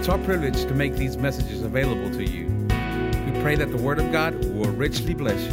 It's 0.00 0.08
our 0.08 0.16
privilege 0.16 0.62
to 0.62 0.74
make 0.74 0.94
these 0.94 1.18
messages 1.18 1.60
available 1.60 2.10
to 2.12 2.24
you. 2.24 2.46
We 2.46 3.38
pray 3.42 3.54
that 3.56 3.70
the 3.70 3.76
Word 3.76 3.98
of 3.98 4.10
God 4.10 4.34
will 4.54 4.70
richly 4.70 5.12
bless 5.12 5.38
you. 5.38 5.52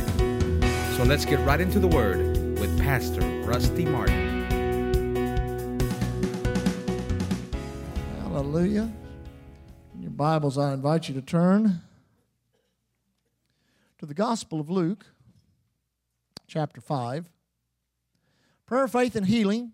So 0.95 1.03
let's 1.03 1.25
get 1.25 1.45
right 1.45 1.59
into 1.59 1.79
the 1.79 1.87
Word 1.89 2.19
with 2.57 2.79
Pastor 2.79 3.19
Rusty 3.41 3.83
Martin. 3.83 4.45
Hallelujah. 8.21 8.89
In 9.95 10.03
your 10.03 10.11
Bibles, 10.11 10.57
I 10.57 10.73
invite 10.73 11.09
you 11.09 11.15
to 11.15 11.21
turn 11.21 11.81
to 13.97 14.05
the 14.05 14.13
Gospel 14.13 14.61
of 14.61 14.69
Luke, 14.69 15.07
chapter 16.47 16.79
5. 16.79 17.29
Prayer, 18.65 18.87
faith, 18.87 19.17
and 19.17 19.25
healing 19.25 19.73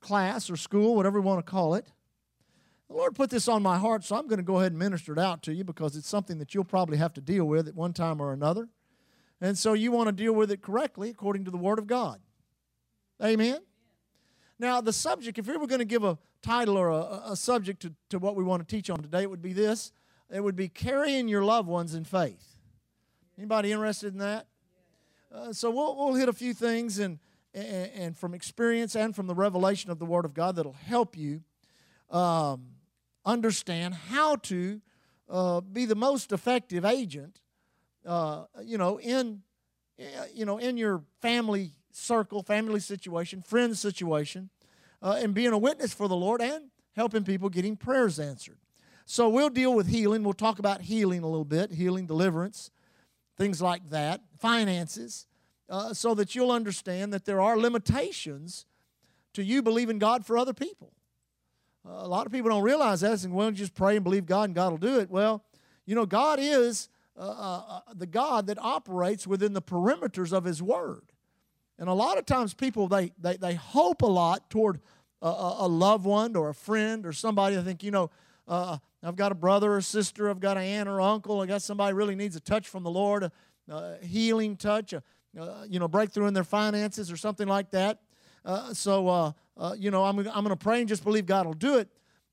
class 0.00 0.48
or 0.48 0.56
school, 0.56 0.94
whatever 0.94 1.18
you 1.18 1.24
want 1.24 1.44
to 1.44 1.50
call 1.50 1.74
it. 1.74 1.88
The 2.88 2.94
Lord 2.94 3.14
put 3.14 3.30
this 3.30 3.48
on 3.48 3.62
my 3.62 3.78
heart, 3.78 4.04
so 4.04 4.16
I'm 4.16 4.28
going 4.28 4.38
to 4.38 4.44
go 4.44 4.58
ahead 4.58 4.72
and 4.72 4.78
minister 4.78 5.12
it 5.12 5.18
out 5.18 5.42
to 5.42 5.54
you 5.54 5.64
because 5.64 5.96
it's 5.96 6.08
something 6.08 6.38
that 6.38 6.54
you'll 6.54 6.64
probably 6.64 6.98
have 6.98 7.12
to 7.14 7.20
deal 7.20 7.44
with 7.44 7.66
at 7.66 7.74
one 7.74 7.92
time 7.92 8.20
or 8.20 8.32
another. 8.32 8.68
And 9.40 9.58
so 9.58 9.72
you 9.72 9.90
want 9.90 10.06
to 10.08 10.12
deal 10.12 10.32
with 10.32 10.50
it 10.50 10.62
correctly 10.62 11.10
according 11.10 11.44
to 11.44 11.50
the 11.50 11.56
Word 11.56 11.78
of 11.78 11.86
God. 11.86 12.20
Amen? 13.22 13.58
Now, 14.58 14.80
the 14.80 14.92
subject, 14.92 15.38
if 15.38 15.46
we 15.46 15.56
were 15.56 15.66
going 15.66 15.80
to 15.80 15.84
give 15.84 16.04
a 16.04 16.16
title 16.42 16.76
or 16.76 16.88
a, 16.88 17.22
a 17.26 17.36
subject 17.36 17.82
to, 17.82 17.92
to 18.10 18.18
what 18.18 18.36
we 18.36 18.44
want 18.44 18.66
to 18.66 18.76
teach 18.76 18.88
on 18.88 19.02
today, 19.02 19.22
it 19.22 19.30
would 19.30 19.42
be 19.42 19.52
this. 19.52 19.92
It 20.30 20.42
would 20.42 20.56
be 20.56 20.68
carrying 20.68 21.28
your 21.28 21.44
loved 21.44 21.68
ones 21.68 21.94
in 21.94 22.04
faith. 22.04 22.56
Anybody 23.36 23.72
interested 23.72 24.12
in 24.12 24.18
that? 24.20 24.46
Uh, 25.34 25.52
so 25.52 25.70
we'll, 25.70 25.96
we'll 25.96 26.14
hit 26.14 26.28
a 26.28 26.32
few 26.32 26.54
things 26.54 26.98
and, 26.98 27.18
and, 27.52 27.90
and, 27.94 28.16
from 28.16 28.32
experience 28.32 28.96
and 28.96 29.14
from 29.14 29.26
the 29.26 29.34
revelation 29.34 29.90
of 29.90 29.98
the 29.98 30.06
Word 30.06 30.24
of 30.24 30.32
God 30.32 30.56
that'll 30.56 30.72
help 30.72 31.16
you 31.16 31.42
um, 32.10 32.68
understand 33.26 33.94
how 33.94 34.36
to 34.36 34.80
uh, 35.28 35.60
be 35.60 35.84
the 35.84 35.96
most 35.96 36.32
effective 36.32 36.84
agent, 36.84 37.40
uh, 38.06 38.44
you 38.62 38.78
know, 38.78 38.98
in 38.98 39.42
you 40.32 40.44
know 40.44 40.58
in 40.58 40.76
your 40.76 41.02
family 41.20 41.72
circle, 41.90 42.42
family 42.42 42.80
situation, 42.80 43.42
friend 43.42 43.76
situation, 43.76 44.50
uh, 45.02 45.18
and 45.20 45.34
being 45.34 45.52
a 45.52 45.58
witness 45.58 45.92
for 45.92 46.08
the 46.08 46.16
Lord 46.16 46.40
and 46.40 46.70
helping 46.94 47.24
people 47.24 47.48
getting 47.48 47.76
prayers 47.76 48.18
answered. 48.20 48.58
So 49.04 49.28
we'll 49.28 49.50
deal 49.50 49.74
with 49.74 49.88
healing. 49.88 50.22
We'll 50.24 50.32
talk 50.32 50.58
about 50.58 50.82
healing 50.82 51.22
a 51.22 51.26
little 51.28 51.44
bit, 51.44 51.72
healing, 51.72 52.06
deliverance, 52.06 52.70
things 53.36 53.62
like 53.62 53.90
that, 53.90 54.20
finances, 54.38 55.26
uh, 55.68 55.94
so 55.94 56.14
that 56.14 56.34
you'll 56.34 56.50
understand 56.50 57.12
that 57.12 57.24
there 57.24 57.40
are 57.40 57.56
limitations 57.56 58.66
to 59.34 59.42
you 59.42 59.62
believing 59.62 59.98
God 59.98 60.24
for 60.24 60.38
other 60.38 60.54
people. 60.54 60.92
Uh, 61.86 62.04
a 62.04 62.08
lot 62.08 62.26
of 62.26 62.32
people 62.32 62.50
don't 62.50 62.62
realize 62.62 63.00
that 63.00 63.22
and 63.24 63.32
well, 63.32 63.50
just 63.50 63.74
pray 63.74 63.96
and 63.96 64.04
believe 64.04 64.26
God 64.26 64.44
and 64.44 64.54
God 64.54 64.70
will 64.70 64.78
do 64.78 64.98
it. 64.98 65.10
Well, 65.10 65.44
you 65.84 65.94
know, 65.94 66.06
God 66.06 66.38
is 66.40 66.88
uh, 67.16 67.22
uh, 67.22 67.62
uh, 67.68 67.80
the 67.94 68.06
God 68.06 68.48
that 68.48 68.58
operates 68.60 69.26
within 69.26 69.52
the 69.52 69.62
perimeters 69.62 70.32
of 70.32 70.44
His 70.44 70.62
Word. 70.62 71.12
And 71.78 71.88
a 71.88 71.92
lot 71.92 72.18
of 72.18 72.26
times 72.26 72.54
people, 72.54 72.88
they, 72.88 73.12
they, 73.18 73.36
they 73.36 73.54
hope 73.54 74.02
a 74.02 74.06
lot 74.06 74.50
toward 74.50 74.80
a, 75.22 75.54
a 75.60 75.68
loved 75.68 76.04
one 76.04 76.34
or 76.34 76.48
a 76.48 76.54
friend 76.54 77.06
or 77.06 77.12
somebody. 77.12 77.56
I 77.56 77.62
think, 77.62 77.82
you 77.82 77.90
know, 77.90 78.10
uh, 78.48 78.78
I've 79.02 79.16
got 79.16 79.32
a 79.32 79.34
brother 79.34 79.74
or 79.74 79.80
sister, 79.80 80.28
I've 80.28 80.40
got 80.40 80.56
an 80.56 80.64
aunt 80.64 80.88
or 80.88 81.00
uncle, 81.00 81.40
I 81.40 81.46
got 81.46 81.62
somebody 81.62 81.94
really 81.94 82.14
needs 82.14 82.34
a 82.36 82.40
touch 82.40 82.68
from 82.68 82.82
the 82.82 82.90
Lord, 82.90 83.24
a, 83.24 83.32
a 83.68 83.98
healing 84.04 84.56
touch, 84.56 84.92
a, 84.92 85.02
you 85.68 85.78
know, 85.78 85.88
breakthrough 85.88 86.26
in 86.26 86.34
their 86.34 86.44
finances 86.44 87.12
or 87.12 87.16
something 87.16 87.46
like 87.46 87.70
that. 87.70 88.00
Uh, 88.46 88.72
so, 88.72 89.08
uh, 89.08 89.32
uh, 89.56 89.74
you 89.76 89.90
know, 89.90 90.04
I'm, 90.04 90.18
I'm 90.18 90.24
going 90.24 90.48
to 90.50 90.56
pray 90.56 90.78
and 90.78 90.88
just 90.88 91.02
believe 91.02 91.26
God 91.26 91.46
will 91.46 91.52
do 91.52 91.78
it. 91.78 91.88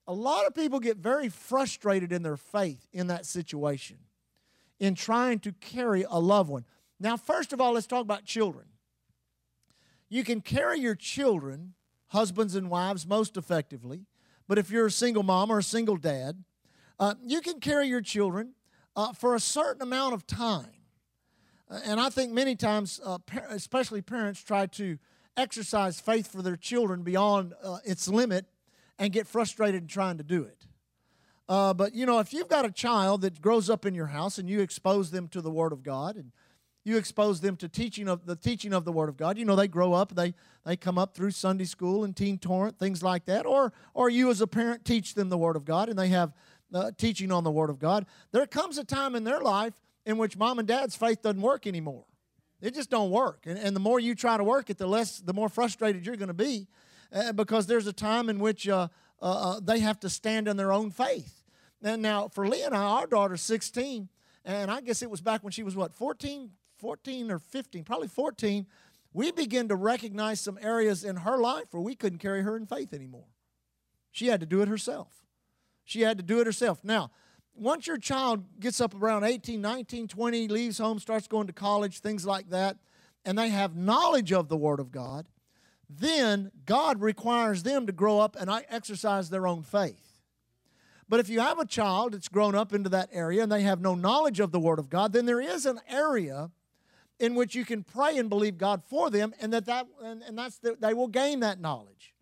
A 0.05 0.13
lot 0.13 0.45
of 0.45 0.53
people 0.53 0.79
get 0.79 0.97
very 0.97 1.27
frustrated 1.27 2.11
in 2.11 2.21
their 2.21 2.37
faith 2.37 2.87
in 2.93 3.07
that 3.07 3.25
situation, 3.25 3.97
in 4.79 4.93
trying 4.93 5.39
to 5.39 5.53
carry 5.53 6.05
a 6.07 6.19
loved 6.19 6.51
one. 6.51 6.65
Now, 6.99 7.17
first 7.17 7.51
of 7.51 7.59
all, 7.59 7.73
let's 7.73 7.87
talk 7.87 8.01
about 8.01 8.25
children. 8.25 8.65
You 10.07 10.23
can 10.23 10.41
carry 10.41 10.79
your 10.79 10.93
children, 10.93 11.73
husbands 12.09 12.53
and 12.55 12.69
wives, 12.69 13.07
most 13.07 13.35
effectively. 13.35 14.05
But 14.47 14.59
if 14.59 14.69
you're 14.69 14.85
a 14.85 14.91
single 14.91 15.23
mom 15.23 15.49
or 15.49 15.57
a 15.59 15.63
single 15.63 15.97
dad, 15.97 16.43
uh, 16.99 17.15
you 17.23 17.41
can 17.41 17.59
carry 17.59 17.87
your 17.87 18.01
children 18.01 18.53
uh, 18.95 19.13
for 19.13 19.33
a 19.33 19.39
certain 19.39 19.81
amount 19.81 20.13
of 20.13 20.27
time. 20.27 20.69
Uh, 21.71 21.79
and 21.85 21.99
I 21.99 22.09
think 22.09 22.31
many 22.33 22.55
times, 22.55 23.01
uh, 23.03 23.17
especially 23.49 24.01
parents, 24.03 24.43
try 24.43 24.67
to 24.67 24.99
exercise 25.37 25.99
faith 25.99 26.31
for 26.31 26.41
their 26.41 26.55
children 26.55 27.03
beyond 27.03 27.53
uh, 27.63 27.77
its 27.83 28.07
limit 28.07 28.45
and 28.99 29.11
get 29.11 29.27
frustrated 29.27 29.81
in 29.81 29.87
trying 29.87 30.17
to 30.17 30.23
do 30.23 30.43
it. 30.43 30.67
Uh, 31.49 31.73
but 31.73 31.93
you 31.93 32.05
know, 32.05 32.19
if 32.19 32.33
you've 32.33 32.47
got 32.47 32.65
a 32.65 32.71
child 32.71 33.21
that 33.21 33.41
grows 33.41 33.69
up 33.69 33.85
in 33.85 33.93
your 33.93 34.07
house 34.07 34.37
and 34.37 34.49
you 34.49 34.61
expose 34.61 35.11
them 35.11 35.27
to 35.27 35.41
the 35.41 35.51
Word 35.51 35.73
of 35.73 35.83
God 35.83 36.15
and 36.15 36.31
you 36.85 36.97
expose 36.97 37.41
them 37.41 37.55
to 37.57 37.69
teaching 37.69 38.07
of 38.07 38.25
the 38.25 38.35
teaching 38.35 38.73
of 38.73 38.85
the 38.85 38.91
Word 38.91 39.09
of 39.09 39.17
God, 39.17 39.37
you 39.37 39.45
know 39.45 39.55
they 39.55 39.67
grow 39.67 39.93
up, 39.93 40.15
they 40.15 40.33
they 40.65 40.77
come 40.77 40.97
up 40.97 41.15
through 41.15 41.31
Sunday 41.31 41.65
school 41.65 42.03
and 42.03 42.15
teen 42.15 42.37
torrent 42.37 42.79
things 42.79 43.03
like 43.03 43.25
that, 43.25 43.45
or 43.45 43.73
or 43.93 44.09
you 44.09 44.29
as 44.29 44.41
a 44.41 44.47
parent 44.47 44.85
teach 44.85 45.15
them 45.15 45.29
the 45.29 45.37
Word 45.37 45.55
of 45.55 45.65
God 45.65 45.89
and 45.89 45.99
they 45.99 46.09
have 46.09 46.33
uh, 46.73 46.91
teaching 46.97 47.31
on 47.31 47.43
the 47.43 47.51
Word 47.51 47.69
of 47.69 47.79
God. 47.79 48.05
There 48.31 48.45
comes 48.47 48.77
a 48.77 48.83
time 48.83 49.15
in 49.15 49.23
their 49.23 49.39
life 49.39 49.73
in 50.05 50.17
which 50.17 50.37
mom 50.37 50.59
and 50.59 50.67
dad's 50.67 50.95
faith 50.95 51.21
doesn't 51.21 51.41
work 51.41 51.67
anymore. 51.67 52.05
It 52.63 52.73
just 52.73 52.89
don't 52.89 53.11
work. 53.11 53.43
And, 53.45 53.59
and 53.59 53.75
the 53.75 53.81
more 53.81 53.99
you 53.99 54.15
try 54.15 54.37
to 54.37 54.43
work 54.43 54.69
it, 54.69 54.77
the 54.77 54.87
less, 54.87 55.19
the 55.19 55.33
more 55.33 55.49
frustrated 55.49 56.05
you're 56.05 56.15
going 56.15 56.29
to 56.29 56.33
be 56.33 56.67
uh, 57.11 57.33
because 57.33 57.67
there's 57.67 57.87
a 57.87 57.93
time 57.93 58.29
in 58.29 58.39
which 58.39 58.69
uh, 58.69 58.87
uh, 59.21 59.25
uh, 59.25 59.59
they 59.61 59.79
have 59.79 59.99
to 59.99 60.09
stand 60.09 60.47
in 60.47 60.55
their 60.55 60.71
own 60.71 60.89
faith. 60.89 61.43
And 61.83 62.01
now, 62.01 62.29
for 62.29 62.47
Leah 62.47 62.67
and 62.67 62.75
I, 62.75 62.81
our 62.81 63.05
daughter's 63.05 63.41
16, 63.41 64.07
and 64.45 64.71
I 64.71 64.79
guess 64.79 65.01
it 65.01 65.09
was 65.09 65.19
back 65.19 65.43
when 65.43 65.51
she 65.51 65.61
was 65.61 65.75
what, 65.75 65.93
14, 65.93 66.51
14 66.77 67.31
or 67.31 67.39
15, 67.39 67.83
probably 67.83 68.07
14, 68.07 68.65
we 69.11 69.33
began 69.33 69.67
to 69.67 69.75
recognize 69.75 70.39
some 70.39 70.57
areas 70.61 71.03
in 71.03 71.17
her 71.17 71.37
life 71.37 71.65
where 71.71 71.83
we 71.83 71.95
couldn't 71.95 72.19
carry 72.19 72.43
her 72.43 72.55
in 72.55 72.65
faith 72.65 72.93
anymore. 72.93 73.27
She 74.09 74.27
had 74.27 74.39
to 74.39 74.45
do 74.45 74.61
it 74.61 74.69
herself. 74.69 75.25
She 75.83 76.01
had 76.01 76.15
to 76.15 76.23
do 76.23 76.39
it 76.39 76.47
herself. 76.47 76.81
Now, 76.81 77.11
once 77.55 77.87
your 77.87 77.97
child 77.97 78.43
gets 78.59 78.81
up 78.81 78.95
around 78.95 79.23
18, 79.23 79.61
19, 79.61 80.07
20, 80.07 80.47
leaves 80.47 80.77
home, 80.77 80.99
starts 80.99 81.27
going 81.27 81.47
to 81.47 81.53
college, 81.53 81.99
things 81.99 82.25
like 82.25 82.49
that, 82.49 82.77
and 83.25 83.37
they 83.37 83.49
have 83.49 83.75
knowledge 83.75 84.31
of 84.31 84.49
the 84.49 84.57
Word 84.57 84.79
of 84.79 84.91
God, 84.91 85.27
then 85.89 86.51
God 86.65 87.01
requires 87.01 87.63
them 87.63 87.85
to 87.85 87.91
grow 87.91 88.19
up 88.19 88.35
and 88.39 88.49
uh, 88.49 88.61
exercise 88.69 89.29
their 89.29 89.47
own 89.47 89.61
faith. 89.61 90.19
But 91.07 91.19
if 91.19 91.29
you 91.29 91.41
have 91.41 91.59
a 91.59 91.65
child 91.65 92.13
that's 92.13 92.27
grown 92.27 92.55
up 92.55 92.73
into 92.73 92.89
that 92.89 93.09
area 93.11 93.43
and 93.43 93.51
they 93.51 93.61
have 93.61 93.81
no 93.81 93.93
knowledge 93.93 94.39
of 94.39 94.51
the 94.51 94.59
Word 94.59 94.79
of 94.79 94.89
God, 94.89 95.13
then 95.13 95.25
there 95.25 95.41
is 95.41 95.65
an 95.65 95.79
area 95.87 96.49
in 97.19 97.35
which 97.35 97.53
you 97.53 97.63
can 97.63 97.83
pray 97.83 98.17
and 98.17 98.29
believe 98.29 98.57
God 98.57 98.81
for 98.83 99.09
them, 99.09 99.33
and 99.39 99.53
that, 99.53 99.65
that 99.65 99.85
and, 100.03 100.23
and 100.23 100.37
that's 100.37 100.57
the, 100.57 100.75
they 100.79 100.93
will 100.93 101.07
gain 101.07 101.41
that 101.41 101.59
knowledge. 101.59 102.13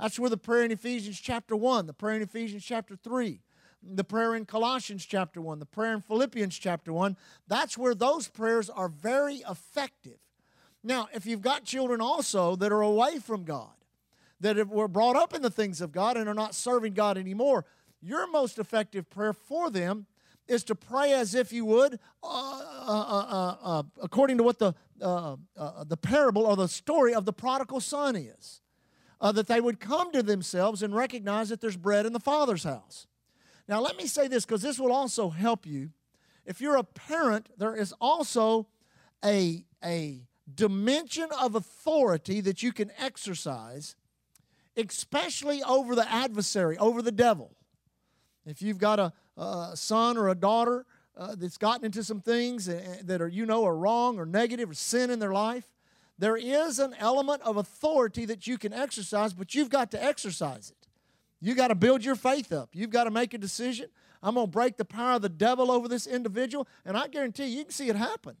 That's 0.00 0.18
where 0.18 0.30
the 0.30 0.38
prayer 0.38 0.62
in 0.62 0.70
Ephesians 0.70 1.20
chapter 1.20 1.54
1, 1.54 1.86
the 1.86 1.92
prayer 1.92 2.16
in 2.16 2.22
Ephesians 2.22 2.64
chapter 2.64 2.96
3, 2.96 3.40
the 3.82 4.04
prayer 4.04 4.34
in 4.34 4.44
Colossians 4.44 5.04
chapter 5.04 5.40
1, 5.40 5.58
the 5.58 5.66
prayer 5.66 5.94
in 5.94 6.00
Philippians 6.00 6.58
chapter 6.58 6.92
1, 6.92 7.16
that's 7.46 7.78
where 7.78 7.94
those 7.94 8.28
prayers 8.28 8.68
are 8.68 8.88
very 8.88 9.36
effective. 9.48 10.18
Now, 10.82 11.08
if 11.12 11.26
you've 11.26 11.42
got 11.42 11.64
children 11.64 12.00
also 12.00 12.56
that 12.56 12.72
are 12.72 12.82
away 12.82 13.18
from 13.18 13.44
God, 13.44 13.70
that 14.40 14.68
were 14.68 14.88
brought 14.88 15.16
up 15.16 15.34
in 15.34 15.42
the 15.42 15.50
things 15.50 15.80
of 15.80 15.92
God 15.92 16.16
and 16.16 16.28
are 16.28 16.34
not 16.34 16.54
serving 16.54 16.94
God 16.94 17.18
anymore, 17.18 17.64
your 18.00 18.30
most 18.30 18.58
effective 18.58 19.10
prayer 19.10 19.32
for 19.32 19.70
them 19.70 20.06
is 20.46 20.64
to 20.64 20.74
pray 20.74 21.12
as 21.12 21.34
if 21.34 21.52
you 21.52 21.64
would, 21.64 21.98
uh, 22.22 22.62
uh, 22.86 23.56
uh, 23.62 23.82
according 24.02 24.38
to 24.38 24.42
what 24.42 24.58
the, 24.58 24.72
the 24.98 25.98
parable 26.00 26.46
or 26.46 26.56
the 26.56 26.68
story 26.68 27.12
of 27.12 27.24
the 27.24 27.32
prodigal 27.32 27.80
son 27.80 28.16
is. 28.16 28.60
that 29.20 29.46
they 29.46 29.60
would 29.60 29.80
come 29.80 30.12
to 30.12 30.22
themselves 30.22 30.82
and 30.82 30.94
recognize 30.94 31.48
that 31.48 31.60
there's 31.60 31.76
bread 31.76 32.06
in 32.06 32.12
the 32.12 32.20
Father's 32.20 32.64
house. 32.64 33.07
Now, 33.68 33.80
let 33.80 33.96
me 33.98 34.06
say 34.06 34.28
this 34.28 34.46
because 34.46 34.62
this 34.62 34.78
will 34.78 34.92
also 34.92 35.28
help 35.28 35.66
you. 35.66 35.90
If 36.46 36.62
you're 36.62 36.76
a 36.76 36.84
parent, 36.84 37.50
there 37.58 37.76
is 37.76 37.92
also 38.00 38.66
a, 39.22 39.64
a 39.84 40.22
dimension 40.52 41.28
of 41.38 41.54
authority 41.54 42.40
that 42.40 42.62
you 42.62 42.72
can 42.72 42.90
exercise, 42.98 43.94
especially 44.76 45.62
over 45.62 45.94
the 45.94 46.10
adversary, 46.10 46.78
over 46.78 47.02
the 47.02 47.12
devil. 47.12 47.54
If 48.46 48.62
you've 48.62 48.78
got 48.78 48.98
a, 48.98 49.12
a 49.36 49.72
son 49.74 50.16
or 50.16 50.30
a 50.30 50.34
daughter 50.34 50.86
uh, 51.14 51.34
that's 51.36 51.58
gotten 51.58 51.84
into 51.84 52.02
some 52.02 52.20
things 52.20 52.64
that 52.64 53.20
are, 53.20 53.28
you 53.28 53.44
know, 53.44 53.66
are 53.66 53.76
wrong 53.76 54.18
or 54.18 54.24
negative 54.24 54.70
or 54.70 54.74
sin 54.74 55.10
in 55.10 55.18
their 55.18 55.34
life, 55.34 55.66
there 56.18 56.36
is 56.36 56.78
an 56.78 56.94
element 56.98 57.42
of 57.42 57.58
authority 57.58 58.24
that 58.24 58.46
you 58.46 58.56
can 58.56 58.72
exercise, 58.72 59.34
but 59.34 59.54
you've 59.54 59.68
got 59.68 59.90
to 59.90 60.02
exercise 60.02 60.70
it. 60.70 60.87
You 61.40 61.54
got 61.54 61.68
to 61.68 61.74
build 61.74 62.04
your 62.04 62.16
faith 62.16 62.52
up. 62.52 62.70
You've 62.72 62.90
got 62.90 63.04
to 63.04 63.10
make 63.10 63.34
a 63.34 63.38
decision. 63.38 63.88
I'm 64.22 64.34
going 64.34 64.46
to 64.46 64.50
break 64.50 64.76
the 64.76 64.84
power 64.84 65.12
of 65.12 65.22
the 65.22 65.28
devil 65.28 65.70
over 65.70 65.88
this 65.88 66.06
individual, 66.06 66.66
and 66.84 66.96
I 66.96 67.06
guarantee 67.06 67.46
you, 67.46 67.58
you 67.58 67.64
can 67.64 67.72
see 67.72 67.88
it 67.88 67.96
happen. 67.96 68.36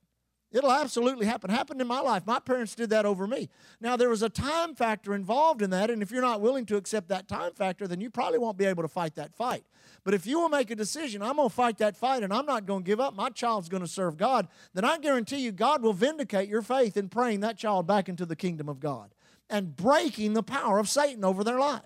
It'll 0.50 0.72
absolutely 0.72 1.26
happen. 1.26 1.50
Happened 1.50 1.82
in 1.82 1.86
my 1.86 2.00
life. 2.00 2.26
My 2.26 2.38
parents 2.38 2.74
did 2.74 2.88
that 2.90 3.04
over 3.04 3.26
me. 3.26 3.50
Now, 3.82 3.96
there 3.96 4.08
was 4.08 4.22
a 4.22 4.30
time 4.30 4.74
factor 4.74 5.14
involved 5.14 5.60
in 5.60 5.70
that, 5.70 5.90
and 5.90 6.02
if 6.02 6.10
you're 6.10 6.22
not 6.22 6.40
willing 6.40 6.64
to 6.66 6.76
accept 6.76 7.08
that 7.08 7.28
time 7.28 7.52
factor, 7.52 7.86
then 7.86 8.00
you 8.00 8.08
probably 8.08 8.38
won't 8.38 8.56
be 8.56 8.64
able 8.64 8.82
to 8.82 8.88
fight 8.88 9.14
that 9.16 9.34
fight. 9.34 9.64
But 10.04 10.14
if 10.14 10.26
you 10.26 10.40
will 10.40 10.48
make 10.48 10.70
a 10.70 10.74
decision, 10.74 11.22
I'm 11.22 11.36
going 11.36 11.50
to 11.50 11.54
fight 11.54 11.78
that 11.78 11.96
fight 11.96 12.22
and 12.22 12.32
I'm 12.32 12.46
not 12.46 12.64
going 12.64 12.82
to 12.82 12.86
give 12.86 12.98
up, 12.98 13.14
my 13.14 13.28
child's 13.28 13.68
going 13.68 13.82
to 13.82 13.88
serve 13.88 14.16
God, 14.16 14.48
then 14.72 14.84
I 14.84 14.98
guarantee 14.98 15.38
you 15.38 15.52
God 15.52 15.82
will 15.82 15.92
vindicate 15.92 16.48
your 16.48 16.62
faith 16.62 16.96
in 16.96 17.08
praying 17.08 17.40
that 17.40 17.58
child 17.58 17.86
back 17.86 18.08
into 18.08 18.24
the 18.24 18.36
kingdom 18.36 18.68
of 18.68 18.80
God 18.80 19.14
and 19.50 19.76
breaking 19.76 20.32
the 20.32 20.42
power 20.42 20.78
of 20.78 20.88
Satan 20.88 21.24
over 21.24 21.44
their 21.44 21.58
life. 21.58 21.82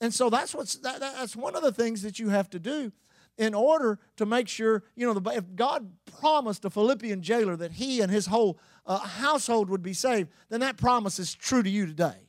And 0.00 0.12
so 0.12 0.30
that's 0.30 0.54
what's 0.54 0.76
that, 0.76 1.00
that's 1.00 1.36
one 1.36 1.54
of 1.54 1.62
the 1.62 1.72
things 1.72 2.02
that 2.02 2.18
you 2.18 2.30
have 2.30 2.48
to 2.50 2.58
do 2.58 2.92
in 3.38 3.54
order 3.54 3.98
to 4.16 4.26
make 4.26 4.48
sure, 4.48 4.82
you 4.96 5.06
know, 5.06 5.18
the, 5.18 5.30
if 5.30 5.44
God 5.54 5.90
promised 6.20 6.64
a 6.64 6.70
Philippian 6.70 7.22
jailer 7.22 7.56
that 7.56 7.72
he 7.72 8.00
and 8.00 8.10
his 8.10 8.26
whole 8.26 8.58
uh, 8.86 8.98
household 8.98 9.70
would 9.70 9.82
be 9.82 9.94
saved, 9.94 10.28
then 10.48 10.60
that 10.60 10.76
promise 10.76 11.18
is 11.18 11.34
true 11.34 11.62
to 11.62 11.70
you 11.70 11.86
today. 11.86 12.28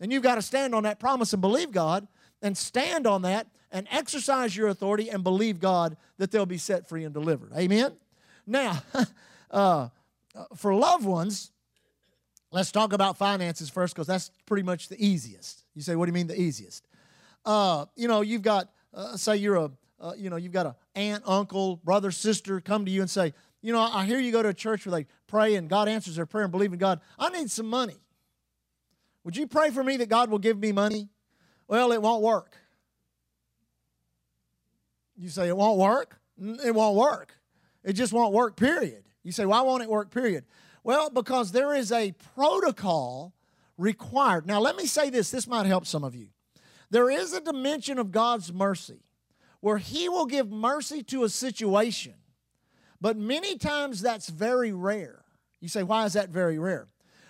And 0.00 0.12
you've 0.12 0.22
got 0.22 0.36
to 0.36 0.42
stand 0.42 0.74
on 0.74 0.84
that 0.84 0.98
promise 0.98 1.32
and 1.32 1.42
believe 1.42 1.70
God 1.70 2.06
and 2.42 2.56
stand 2.56 3.06
on 3.06 3.22
that 3.22 3.48
and 3.72 3.88
exercise 3.90 4.56
your 4.56 4.68
authority 4.68 5.08
and 5.08 5.24
believe 5.24 5.58
God 5.58 5.96
that 6.18 6.30
they'll 6.30 6.46
be 6.46 6.58
set 6.58 6.88
free 6.88 7.04
and 7.04 7.12
delivered. 7.12 7.52
Amen? 7.56 7.92
Now, 8.46 8.82
uh, 9.50 9.88
for 10.54 10.74
loved 10.74 11.04
ones, 11.04 11.50
let's 12.52 12.70
talk 12.70 12.92
about 12.92 13.16
finances 13.16 13.70
first 13.70 13.94
because 13.94 14.06
that's 14.06 14.30
pretty 14.46 14.62
much 14.62 14.88
the 14.88 15.04
easiest. 15.04 15.64
You 15.74 15.82
say, 15.82 15.96
what 15.96 16.06
do 16.06 16.10
you 16.10 16.14
mean 16.14 16.28
the 16.28 16.40
easiest? 16.40 16.86
Uh, 17.44 17.86
you 17.96 18.08
know, 18.08 18.20
you've 18.20 18.42
got, 18.42 18.70
uh, 18.92 19.16
say 19.16 19.36
you're 19.36 19.56
a, 19.56 19.70
uh, 20.00 20.12
you 20.16 20.30
know, 20.30 20.36
you've 20.36 20.52
got 20.52 20.66
an 20.66 20.74
aunt, 20.94 21.22
uncle, 21.26 21.76
brother, 21.76 22.10
sister 22.10 22.60
come 22.60 22.84
to 22.84 22.90
you 22.90 23.00
and 23.00 23.10
say, 23.10 23.32
you 23.62 23.72
know, 23.72 23.80
I 23.80 24.04
hear 24.04 24.18
you 24.18 24.32
go 24.32 24.42
to 24.42 24.48
a 24.48 24.54
church 24.54 24.86
where 24.86 25.00
they 25.00 25.06
pray 25.26 25.54
and 25.54 25.68
God 25.68 25.88
answers 25.88 26.16
their 26.16 26.26
prayer 26.26 26.44
and 26.44 26.52
believe 26.52 26.72
in 26.72 26.78
God. 26.78 27.00
I 27.18 27.30
need 27.30 27.50
some 27.50 27.66
money. 27.66 27.96
Would 29.24 29.36
you 29.36 29.46
pray 29.46 29.70
for 29.70 29.82
me 29.82 29.96
that 29.96 30.08
God 30.08 30.30
will 30.30 30.38
give 30.38 30.58
me 30.58 30.72
money? 30.72 31.08
Well, 31.66 31.92
it 31.92 32.02
won't 32.02 32.22
work. 32.22 32.56
You 35.16 35.28
say 35.28 35.48
it 35.48 35.56
won't 35.56 35.78
work? 35.78 36.20
It 36.38 36.74
won't 36.74 36.96
work. 36.96 37.34
It 37.82 37.94
just 37.94 38.12
won't 38.12 38.34
work, 38.34 38.56
period. 38.56 39.04
You 39.22 39.32
say, 39.32 39.46
why 39.46 39.62
won't 39.62 39.82
it 39.82 39.88
work, 39.88 40.10
period? 40.10 40.44
Well, 40.82 41.08
because 41.08 41.52
there 41.52 41.74
is 41.74 41.90
a 41.90 42.12
protocol 42.34 43.32
required. 43.78 44.46
Now, 44.46 44.60
let 44.60 44.76
me 44.76 44.86
say 44.86 45.08
this 45.08 45.30
this 45.30 45.46
might 45.46 45.66
help 45.66 45.86
some 45.86 46.04
of 46.04 46.14
you. 46.14 46.28
There 46.90 47.10
is 47.10 47.32
a 47.32 47.40
dimension 47.40 47.98
of 47.98 48.12
God's 48.12 48.52
mercy 48.52 49.00
where 49.60 49.78
He 49.78 50.08
will 50.08 50.26
give 50.26 50.50
mercy 50.50 51.02
to 51.04 51.24
a 51.24 51.28
situation. 51.28 52.14
But 53.00 53.16
many 53.16 53.56
times 53.56 54.00
that's 54.00 54.28
very 54.28 54.72
rare. 54.72 55.24
You 55.60 55.68
say, 55.68 55.82
why 55.82 56.04
is 56.04 56.12
that 56.14 56.30
very 56.30 56.58
rare? 56.58 56.88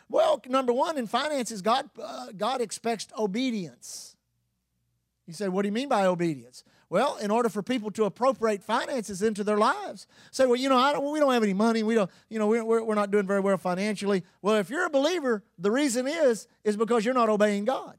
Well, 0.08 0.42
number 0.46 0.72
one, 0.72 0.98
in 0.98 1.06
finances, 1.06 1.62
God, 1.62 1.88
uh, 2.00 2.28
God 2.36 2.60
expects 2.60 3.08
obedience. 3.18 4.16
You 5.26 5.32
say, 5.32 5.48
what 5.48 5.62
do 5.62 5.68
you 5.68 5.72
mean 5.72 5.88
by 5.88 6.06
obedience? 6.06 6.64
Well, 6.90 7.16
in 7.16 7.30
order 7.30 7.48
for 7.48 7.62
people 7.62 7.90
to 7.92 8.04
appropriate 8.04 8.62
finances 8.62 9.22
into 9.22 9.42
their 9.42 9.56
lives, 9.56 10.06
say, 10.30 10.46
well, 10.46 10.56
you 10.56 10.68
know, 10.68 10.78
don't, 10.92 11.10
we 11.10 11.18
don't 11.18 11.32
have 11.32 11.42
any 11.42 11.54
money. 11.54 11.82
We 11.82 11.94
don't, 11.94 12.10
you 12.28 12.38
know, 12.38 12.46
we're, 12.46 12.84
we're 12.84 12.94
not 12.94 13.10
doing 13.10 13.26
very 13.26 13.40
well 13.40 13.56
financially. 13.56 14.22
Well, 14.42 14.56
if 14.56 14.70
you're 14.70 14.86
a 14.86 14.90
believer, 14.90 15.42
the 15.58 15.70
reason 15.70 16.06
is 16.06 16.46
is 16.62 16.76
because 16.76 17.04
you're 17.04 17.14
not 17.14 17.28
obeying 17.28 17.64
God. 17.64 17.96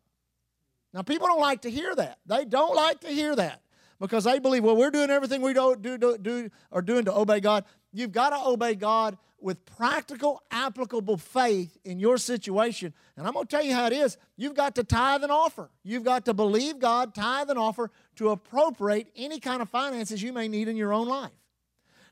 Now, 0.96 1.02
people 1.02 1.28
don't 1.28 1.42
like 1.42 1.64
to 1.64 1.70
hear 1.70 1.94
that. 1.94 2.20
They 2.26 2.46
don't 2.46 2.74
like 2.74 3.02
to 3.02 3.10
hear 3.10 3.36
that 3.36 3.62
because 4.00 4.24
they 4.24 4.40
believe, 4.40 4.64
well, 4.64 4.78
we're 4.78 4.92
doing 4.92 5.10
everything 5.10 5.42
we 5.42 5.54
do, 5.54 5.76
do, 5.76 5.98
do, 5.98 6.18
do 6.18 6.50
are 6.72 6.82
doing 6.82 7.04
to 7.04 7.14
obey 7.14 7.42
God. 7.42 7.66
You've 7.92 8.14
got 8.14 8.30
to 8.30 8.40
obey 8.40 8.76
God 8.76 9.18
with 9.38 9.66
practical, 9.66 10.42
applicable 10.52 11.18
faith 11.18 11.78
in 11.84 12.00
your 12.00 12.18
situation. 12.18 12.94
And 13.18 13.28
I'm 13.28 13.34
going 13.34 13.46
to 13.46 13.54
tell 13.54 13.64
you 13.64 13.74
how 13.74 13.88
it 13.88 13.92
is. 13.92 14.18
You've 14.38 14.56
got 14.56 14.74
to 14.76 14.86
tithe 14.86 15.22
and 15.22 15.34
offer. 15.34 15.70
You've 15.84 16.06
got 16.06 16.24
to 16.26 16.34
believe 16.34 16.80
God, 16.80 17.14
tithe 17.14 17.50
and 17.50 17.60
offer 17.60 17.92
to 18.16 18.30
appropriate 18.30 19.10
any 19.18 19.42
kind 19.42 19.62
of 19.62 19.68
finances 19.68 20.24
you 20.24 20.32
may 20.32 20.48
need 20.48 20.70
in 20.70 20.78
your 20.78 20.94
own 20.94 21.10
life. 21.10 21.32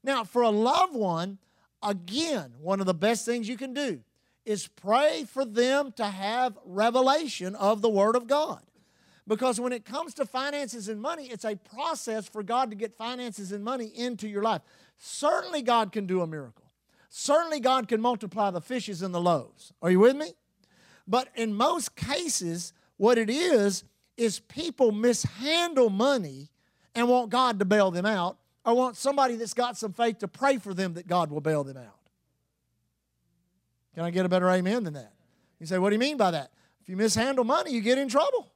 Now, 0.03 0.25
for 0.25 0.41
a 0.41 0.49
loved 0.49 0.93
one, 0.93 1.37
again, 1.81 2.55
one 2.59 2.81
of 2.81 2.85
the 2.85 2.93
best 2.93 3.25
things 3.25 3.47
you 3.47 3.55
can 3.55 3.73
do 3.73 4.01
is 4.45 4.67
pray 4.67 5.23
for 5.23 5.45
them 5.45 5.93
to 5.93 6.03
have 6.03 6.57
revelation 6.65 7.55
of 7.55 7.81
the 7.81 7.87
Word 7.87 8.17
of 8.17 8.27
God. 8.27 8.61
Because 9.27 9.59
when 9.59 9.71
it 9.71 9.85
comes 9.85 10.13
to 10.15 10.25
finances 10.25 10.89
and 10.89 11.01
money, 11.01 11.27
it's 11.27 11.45
a 11.45 11.55
process 11.55 12.27
for 12.27 12.43
God 12.43 12.69
to 12.71 12.75
get 12.75 12.97
finances 12.97 13.51
and 13.51 13.63
money 13.63 13.87
into 13.95 14.27
your 14.27 14.43
life. 14.43 14.61
Certainly, 14.97 15.61
God 15.61 15.91
can 15.91 16.05
do 16.05 16.21
a 16.21 16.27
miracle. 16.27 16.65
Certainly, 17.09 17.61
God 17.61 17.87
can 17.87 18.01
multiply 18.01 18.51
the 18.51 18.59
fishes 18.59 19.01
and 19.01 19.13
the 19.13 19.21
loaves. 19.21 19.71
Are 19.81 19.89
you 19.89 19.99
with 19.99 20.17
me? 20.17 20.33
But 21.07 21.29
in 21.35 21.53
most 21.53 21.95
cases, 21.95 22.73
what 22.97 23.17
it 23.17 23.29
is, 23.29 23.83
is 24.17 24.39
people 24.39 24.91
mishandle 24.91 25.89
money 25.89 26.49
and 26.95 27.07
want 27.07 27.29
God 27.29 27.59
to 27.59 27.65
bail 27.65 27.91
them 27.91 28.05
out, 28.05 28.37
or 28.65 28.75
want 28.75 28.95
somebody 28.95 29.35
that's 29.35 29.53
got 29.53 29.77
some 29.77 29.91
faith 29.91 30.19
to 30.19 30.27
pray 30.27 30.57
for 30.57 30.73
them 30.73 30.93
that 30.93 31.07
God 31.07 31.31
will 31.31 31.41
bail 31.41 31.63
them 31.63 31.77
out. 31.77 31.99
Can 33.95 34.03
I 34.03 34.11
get 34.11 34.25
a 34.25 34.29
better 34.29 34.49
amen 34.49 34.83
than 34.83 34.93
that? 34.93 35.13
You 35.59 35.65
say, 35.65 35.79
what 35.79 35.89
do 35.89 35.95
you 35.95 35.99
mean 35.99 36.17
by 36.17 36.31
that? 36.31 36.51
If 36.81 36.89
you 36.89 36.95
mishandle 36.95 37.45
money, 37.45 37.71
you 37.71 37.81
get 37.81 37.97
in 37.97 38.07
trouble. 38.07 38.52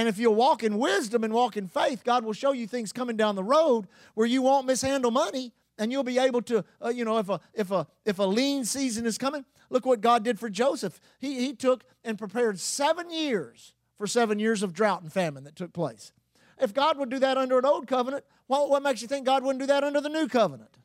And 0.00 0.08
if 0.08 0.16
you'll 0.16 0.34
walk 0.34 0.62
in 0.62 0.78
wisdom 0.78 1.24
and 1.24 1.32
walk 1.34 1.58
in 1.58 1.66
faith, 1.66 2.04
God 2.04 2.24
will 2.24 2.32
show 2.32 2.52
you 2.52 2.66
things 2.66 2.90
coming 2.90 3.18
down 3.18 3.34
the 3.34 3.44
road 3.44 3.86
where 4.14 4.26
you 4.26 4.40
won't 4.40 4.66
mishandle 4.66 5.10
money 5.10 5.52
and 5.76 5.92
you'll 5.92 6.04
be 6.04 6.18
able 6.18 6.40
to, 6.40 6.64
uh, 6.82 6.88
you 6.88 7.04
know, 7.04 7.18
if 7.18 7.28
a, 7.28 7.38
if, 7.52 7.70
a, 7.70 7.86
if 8.06 8.18
a 8.18 8.22
lean 8.22 8.64
season 8.64 9.04
is 9.04 9.18
coming, 9.18 9.44
look 9.68 9.84
what 9.84 10.00
God 10.00 10.24
did 10.24 10.40
for 10.40 10.48
Joseph. 10.48 10.98
He, 11.18 11.44
he 11.44 11.52
took 11.52 11.84
and 12.02 12.18
prepared 12.18 12.58
seven 12.58 13.10
years 13.10 13.74
for 13.98 14.06
seven 14.06 14.38
years 14.38 14.62
of 14.62 14.72
drought 14.72 15.02
and 15.02 15.12
famine 15.12 15.44
that 15.44 15.54
took 15.54 15.74
place. 15.74 16.12
If 16.58 16.72
God 16.72 16.96
would 16.96 17.10
do 17.10 17.18
that 17.18 17.36
under 17.36 17.58
an 17.58 17.66
old 17.66 17.86
covenant, 17.86 18.24
well, 18.48 18.70
what 18.70 18.82
makes 18.82 19.02
you 19.02 19.08
think 19.08 19.26
God 19.26 19.42
wouldn't 19.42 19.60
do 19.60 19.66
that 19.66 19.84
under 19.84 20.00
the 20.00 20.08
new 20.08 20.28
covenant? 20.28 20.78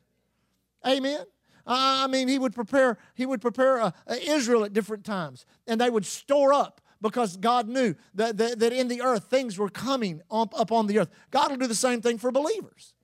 Amen. 0.86 1.24
I 1.66 2.06
mean, 2.06 2.28
he 2.28 2.38
would 2.38 2.54
prepare. 2.54 2.98
He 3.14 3.24
would 3.24 3.40
prepare 3.40 3.80
uh, 3.80 3.92
Israel 4.22 4.64
at 4.64 4.74
different 4.74 5.06
times, 5.06 5.46
and 5.66 5.80
they 5.80 5.88
would 5.88 6.04
store 6.04 6.52
up 6.52 6.82
because 7.00 7.36
God 7.36 7.68
knew 7.68 7.94
that, 8.14 8.36
that, 8.38 8.58
that 8.58 8.72
in 8.72 8.88
the 8.88 9.02
earth 9.02 9.24
things 9.24 9.58
were 9.58 9.68
coming 9.68 10.22
up, 10.30 10.58
up 10.58 10.72
on 10.72 10.86
the 10.86 10.98
earth. 10.98 11.10
God 11.30 11.50
will 11.50 11.58
do 11.58 11.66
the 11.66 11.74
same 11.74 12.00
thing 12.00 12.18
for 12.18 12.30
believers. 12.30 12.94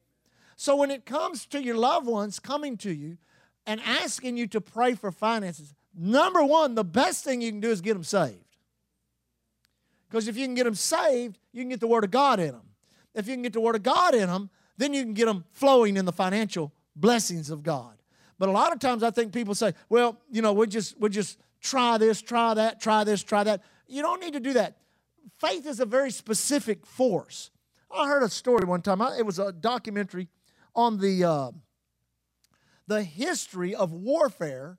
So 0.57 0.77
when 0.77 0.91
it 0.91 1.05
comes 1.05 1.47
to 1.47 1.63
your 1.63 1.77
loved 1.77 2.07
ones 2.07 2.39
coming 2.39 2.77
to 2.79 2.93
you 2.93 3.19
and 3.67 3.81
asking 3.81 4.37
you 4.37 4.47
to 4.49 4.61
pray 4.61 4.95
for 4.95 5.11
finances, 5.11 5.75
number 5.95 6.45
one, 6.45 6.75
the 6.75 6.85
best 6.85 7.25
thing 7.25 7.41
you 7.41 7.51
can 7.51 7.61
do 7.61 7.71
is 7.71 7.81
get 7.81 7.95
them 7.95 8.05
saved. 8.05 8.37
Because 10.09 10.29
if 10.29 10.37
you 10.37 10.47
can 10.47 10.55
get 10.55 10.65
them 10.65 10.75
saved, 10.75 11.39
you 11.53 11.63
can 11.63 11.71
get 11.71 11.81
the 11.81 11.87
Word 11.87 12.05
of 12.05 12.11
God 12.11 12.39
in 12.39 12.53
them. 12.53 12.69
If 13.15 13.27
you 13.27 13.35
can 13.35 13.43
get 13.43 13.55
the 13.55 13.61
Word 13.61 13.77
of 13.77 13.83
God 13.83 14.15
in 14.15 14.29
them, 14.29 14.51
then 14.77 14.95
you 14.95 15.03
can 15.03 15.15
get 15.15 15.27
them 15.27 15.45
flowing 15.53 15.97
in 15.97 16.05
the 16.05 16.13
financial 16.13 16.73
blessings 16.95 17.51
of 17.51 17.63
God. 17.63 17.97
But 18.39 18.49
a 18.49 18.53
lot 18.53 18.73
of 18.73 18.79
times 18.79 19.03
I 19.03 19.11
think 19.11 19.33
people 19.33 19.55
say, 19.55 19.73
well, 19.89 20.19
you 20.31 20.43
know, 20.43 20.53
we 20.53 20.67
just 20.67 20.99
we 20.99 21.09
just 21.09 21.39
try 21.61 21.97
this, 21.97 22.21
try 22.21 22.55
that, 22.55 22.81
try 22.81 23.05
this, 23.05 23.23
try 23.23 23.45
that. 23.45 23.63
You 23.87 24.03
don't 24.03 24.21
need 24.21 24.33
to 24.35 24.41
do 24.41 24.55
that. 24.55 24.77
Faith 25.39 25.67
is 25.67 25.81
a 25.81 25.87
very 25.87 26.11
specific 26.11 26.87
force. 26.87 27.51
I 27.91 28.09
heard 28.09 28.23
a 28.23 28.29
story 28.29 28.65
one 28.65 28.83
time. 28.83 29.01
It 29.19 29.27
was 29.27 29.39
a 29.39 29.53
documentary 29.53 30.29
on 30.75 30.99
the 30.99 31.25
uh, 31.25 31.51
the 32.87 33.03
history 33.03 33.75
of 33.75 33.93
warfare 33.93 34.79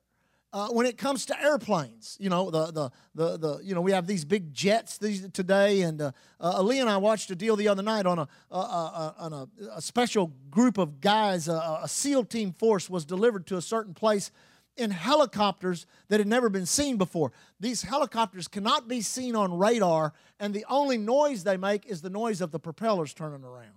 uh, 0.52 0.68
when 0.68 0.86
it 0.86 0.96
comes 0.96 1.26
to 1.26 1.42
airplanes. 1.42 2.16
You 2.20 2.30
know, 2.30 2.50
the, 2.50 2.66
the, 2.70 2.90
the, 3.14 3.36
the, 3.38 3.60
you 3.62 3.74
know, 3.74 3.80
we 3.80 3.90
have 3.90 4.06
these 4.06 4.24
big 4.24 4.54
jets 4.54 4.98
these, 4.98 5.28
today. 5.30 5.82
And 5.82 6.00
uh, 6.00 6.12
uh, 6.40 6.52
Ali 6.56 6.78
and 6.78 6.88
I 6.88 6.96
watched 6.96 7.30
a 7.30 7.34
deal 7.34 7.56
the 7.56 7.66
other 7.66 7.82
night 7.82 8.06
on 8.06 8.20
a, 8.20 8.28
on 8.52 9.32
a, 9.32 9.48
a 9.74 9.82
special 9.82 10.32
group 10.50 10.78
of 10.78 11.00
guys. 11.00 11.48
a 11.48 11.84
SEAL 11.86 12.26
team 12.26 12.52
force 12.52 12.88
was 12.88 13.04
delivered 13.04 13.46
to 13.48 13.56
a 13.56 13.62
certain 13.62 13.94
place 13.94 14.30
in 14.76 14.90
helicopters 14.90 15.86
that 16.08 16.20
had 16.20 16.26
never 16.26 16.48
been 16.48 16.66
seen 16.66 16.96
before. 16.96 17.32
These 17.60 17.82
helicopters 17.82 18.48
cannot 18.48 18.88
be 18.88 19.00
seen 19.00 19.36
on 19.36 19.56
radar, 19.56 20.12
and 20.40 20.52
the 20.52 20.64
only 20.68 20.98
noise 20.98 21.44
they 21.44 21.56
make 21.56 21.86
is 21.86 22.02
the 22.02 22.10
noise 22.10 22.40
of 22.40 22.50
the 22.50 22.58
propellers 22.58 23.14
turning 23.14 23.44
around. 23.44 23.72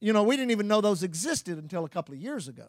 You 0.00 0.12
know, 0.12 0.22
we 0.22 0.36
didn't 0.36 0.52
even 0.52 0.68
know 0.68 0.80
those 0.80 1.02
existed 1.02 1.58
until 1.58 1.84
a 1.84 1.88
couple 1.88 2.14
of 2.14 2.20
years 2.20 2.48
ago. 2.48 2.68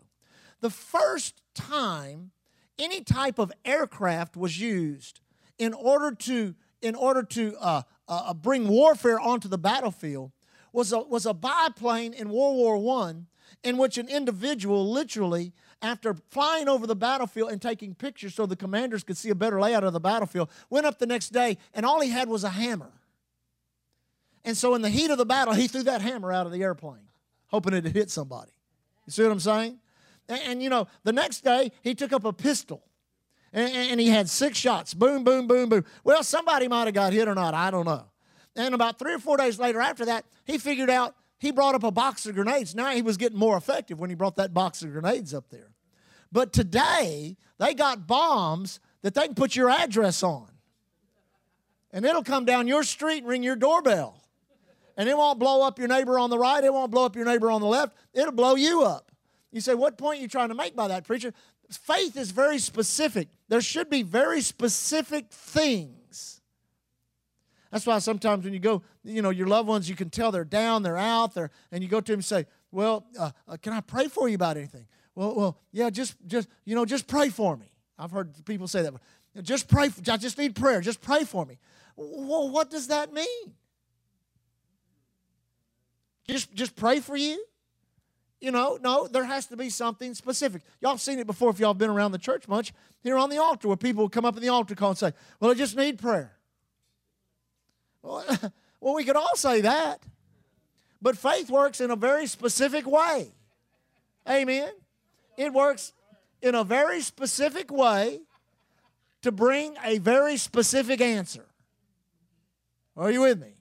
The 0.62 0.70
first 0.70 1.42
time 1.54 2.32
any 2.78 3.02
type 3.02 3.40
of 3.40 3.52
aircraft 3.66 4.36
was 4.36 4.60
used 4.60 5.20
in 5.58 5.74
order 5.74 6.16
to, 6.16 6.56
in 6.82 6.96
order 6.96 7.24
to 7.24 7.56
uh, 7.60 7.82
uh, 8.08 8.34
bring 8.34 8.68
warfare 8.68 9.20
onto 9.20 9.48
the 9.48 9.58
battlefield 9.58 10.32
was 10.72 10.94
a, 10.94 11.00
was 11.00 11.26
a 11.26 11.34
biplane 11.34 12.14
in 12.14 12.30
World 12.30 12.56
War 12.56 13.04
I 13.04 13.14
in 13.64 13.78
which 13.78 13.98
an 13.98 14.08
individual 14.08 14.90
literally 14.90 15.54
after 15.82 16.14
flying 16.30 16.68
over 16.68 16.86
the 16.86 16.96
battlefield 16.96 17.52
and 17.52 17.62
taking 17.62 17.96
pictures 17.96 18.36
so 18.36 18.46
the 18.46 18.56
commanders 18.56 19.04
could 19.04 19.18
see 19.18 19.30
a 19.30 19.36
better 19.36 19.60
layout 19.60 19.84
of 19.84 19.94
the 19.94 20.00
battlefield, 20.00 20.50
went 20.70 20.86
up 20.86 21.00
the 21.00 21.06
next 21.06 21.30
day 21.30 21.58
and 21.74 21.86
all 21.86 22.02
he 22.02 22.10
had 22.10 22.28
was 22.28 22.44
a 22.44 22.50
hammer. 22.50 22.92
And 24.46 24.56
so, 24.56 24.74
in 24.74 24.82
the 24.82 24.90
heat 24.90 25.12
of 25.12 25.18
the 25.18 25.26
battle, 25.26 25.54
he 25.54 25.68
threw 25.68 25.84
that 25.84 26.02
hammer 26.02 26.32
out 26.32 26.46
of 26.46 26.54
the 26.54 26.64
airplane, 26.64 27.10
hoping 27.48 27.74
it 27.74 27.86
hit 27.86 28.10
somebody. 28.10 28.52
You 29.06 29.12
see 29.12 29.24
what 29.24 29.32
I'm 29.32 29.40
saying? 29.40 29.80
And, 30.28 30.42
and, 30.44 30.64
you 30.64 30.70
know, 30.70 30.88
the 31.04 31.12
next 31.12 31.42
day 31.42 31.72
he 31.82 31.94
took 31.94 32.14
up 32.14 32.24
a 32.24 32.32
pistol 32.32 32.84
and, 33.52 33.72
and 33.74 34.00
he 34.00 34.08
had 34.08 34.30
six 34.30 34.58
shots. 34.58 34.94
Boom, 34.94 35.24
boom, 35.24 35.48
boom, 35.48 35.70
boom. 35.70 35.84
Well, 36.04 36.24
somebody 36.24 36.68
might 36.68 36.86
have 36.86 36.94
got 36.94 37.14
hit 37.14 37.28
or 37.28 37.36
not. 37.36 37.54
I 37.54 37.72
don't 37.72 37.86
know. 37.86 38.06
And 38.56 38.74
about 38.76 39.00
three 39.00 39.14
or 39.14 39.20
four 39.20 39.38
days 39.38 39.60
later 39.60 39.80
after 39.80 40.06
that, 40.06 40.26
he 40.46 40.58
figured 40.58 40.90
out 40.90 41.16
he 41.40 41.52
brought 41.52 41.74
up 41.74 41.84
a 41.84 41.92
box 41.92 42.26
of 42.26 42.36
grenades. 42.36 42.76
Now 42.76 42.92
he 42.92 43.02
was 43.02 43.18
getting 43.18 43.38
more 43.38 43.58
effective 43.58 44.00
when 44.00 44.10
he 44.10 44.16
brought 44.16 44.36
that 44.36 44.54
box 44.54 44.82
of 44.84 44.92
grenades 44.92 45.34
up 45.34 45.50
there. 45.50 45.72
But 46.32 46.54
today, 46.54 47.38
they 47.58 47.74
got 47.74 48.06
bombs 48.06 48.80
that 49.02 49.14
they 49.14 49.26
can 49.26 49.36
put 49.36 49.56
your 49.56 49.70
address 49.70 50.22
on. 50.22 50.48
And 51.92 52.06
it'll 52.06 52.24
come 52.24 52.46
down 52.46 52.68
your 52.68 52.84
street 52.84 53.20
and 53.20 53.28
ring 53.28 53.42
your 53.42 53.56
doorbell. 53.56 54.22
And 54.96 55.08
it 55.08 55.18
won't 55.18 55.40
blow 55.40 55.66
up 55.66 55.80
your 55.80 55.88
neighbor 55.88 56.20
on 56.20 56.30
the 56.30 56.38
right, 56.38 56.64
it 56.64 56.74
won't 56.74 56.92
blow 56.92 57.06
up 57.06 57.16
your 57.16 57.26
neighbor 57.26 57.50
on 57.50 57.62
the 57.62 57.68
left, 57.68 57.96
it'll 58.14 58.34
blow 58.34 58.56
you 58.56 58.84
up. 58.84 59.12
You 59.52 59.62
say, 59.62 59.74
What 59.74 59.98
point 59.98 60.20
are 60.20 60.22
you 60.22 60.28
trying 60.28 60.50
to 60.50 60.56
make 60.56 60.76
by 60.76 60.90
that, 60.90 61.06
preacher? 61.06 61.34
Faith 61.72 62.18
is 62.18 62.32
very 62.32 62.60
specific. 62.60 63.30
There 63.48 63.62
should 63.62 63.90
be 63.90 64.04
very 64.04 64.42
specific 64.42 65.32
things. 65.32 65.99
That's 67.72 67.86
why 67.86 68.00
sometimes 68.00 68.44
when 68.44 68.54
you 68.54 68.60
go, 68.60 68.82
you 69.04 69.22
know, 69.22 69.30
your 69.30 69.48
loved 69.48 69.68
ones, 69.68 69.90
you 69.90 69.96
can 69.96 70.10
tell 70.10 70.32
they're 70.32 70.44
down, 70.44 70.84
they're 70.84 70.98
out, 70.98 71.36
they're, 71.36 71.52
and 71.72 71.84
you 71.84 71.90
go 71.90 72.02
to 72.02 72.12
them 72.12 72.20
and 72.20 72.26
say, 72.26 72.46
Well, 72.72 73.06
uh, 73.18 73.32
uh, 73.48 73.58
can 73.62 73.74
I 73.74 73.82
pray 73.82 74.08
for 74.08 74.28
you 74.28 74.36
about 74.36 74.58
anything? 74.58 74.88
Well, 75.16 75.36
well, 75.36 75.58
yeah, 75.72 75.90
just, 75.90 76.16
just, 76.26 76.48
you 76.66 76.76
know, 76.76 76.86
just 76.86 77.08
pray 77.08 77.30
for 77.30 77.58
me. 77.58 77.72
I've 77.98 78.12
heard 78.12 78.34
people 78.46 78.68
say 78.68 78.82
that. 78.82 78.94
Just 79.44 79.68
pray. 79.68 79.90
For, 79.90 80.02
I 80.12 80.18
just 80.18 80.38
need 80.38 80.56
prayer. 80.56 80.82
Just 80.82 81.02
pray 81.02 81.24
for 81.24 81.46
me. 81.46 81.60
Well, 81.96 82.50
what 82.50 82.70
does 82.70 82.88
that 82.88 83.14
mean? 83.14 83.54
Just, 86.28 86.54
just 86.54 86.76
pray 86.76 87.00
for 87.00 87.18
you? 87.18 87.44
You 88.40 88.52
know, 88.52 88.80
no, 88.82 89.08
there 89.08 89.26
has 89.26 89.48
to 89.48 89.58
be 89.58 89.70
something 89.70 90.14
specific. 90.14 90.62
Y'all 90.80 90.98
seen 90.98 91.20
it 91.20 91.28
before 91.28 91.50
if 91.50 91.60
y'all 91.60 91.74
been 91.74 91.90
around 91.90 92.14
the 92.14 92.18
church 92.18 92.48
much. 92.48 92.74
Here 93.02 93.18
on 93.18 93.30
the 93.30 93.38
altar, 93.38 93.68
where 93.68 93.78
people 93.78 94.08
come 94.08 94.26
up 94.26 94.36
in 94.38 94.42
the 94.42 94.50
altar 94.50 94.76
call 94.76 94.90
and 94.90 94.98
say, 94.98 95.14
Well, 95.40 95.52
I 95.52 95.54
just 95.54 95.76
need 95.76 96.00
prayer. 96.00 96.39
Well, 98.82 98.96
we 98.96 99.04
could 99.04 99.18
all 99.18 99.36
say 99.36 99.60
that. 99.62 100.02
But 101.02 101.18
faith 101.18 101.50
works 101.50 101.82
in 101.82 101.92
a 101.92 101.96
very 101.98 102.28
specific 102.28 102.86
way. 102.88 103.34
Amen. 104.30 104.72
It 105.38 105.54
works 105.54 105.94
in 106.42 106.56
a 106.56 106.64
very 106.64 107.02
specific 107.02 107.72
way 107.72 108.22
to 109.22 109.32
bring 109.32 109.76
a 109.84 109.98
very 109.98 110.38
specific 110.38 111.02
answer. 111.02 111.46
Are 112.96 113.12
you 113.12 113.22
with 113.22 113.40
me? 113.40 113.56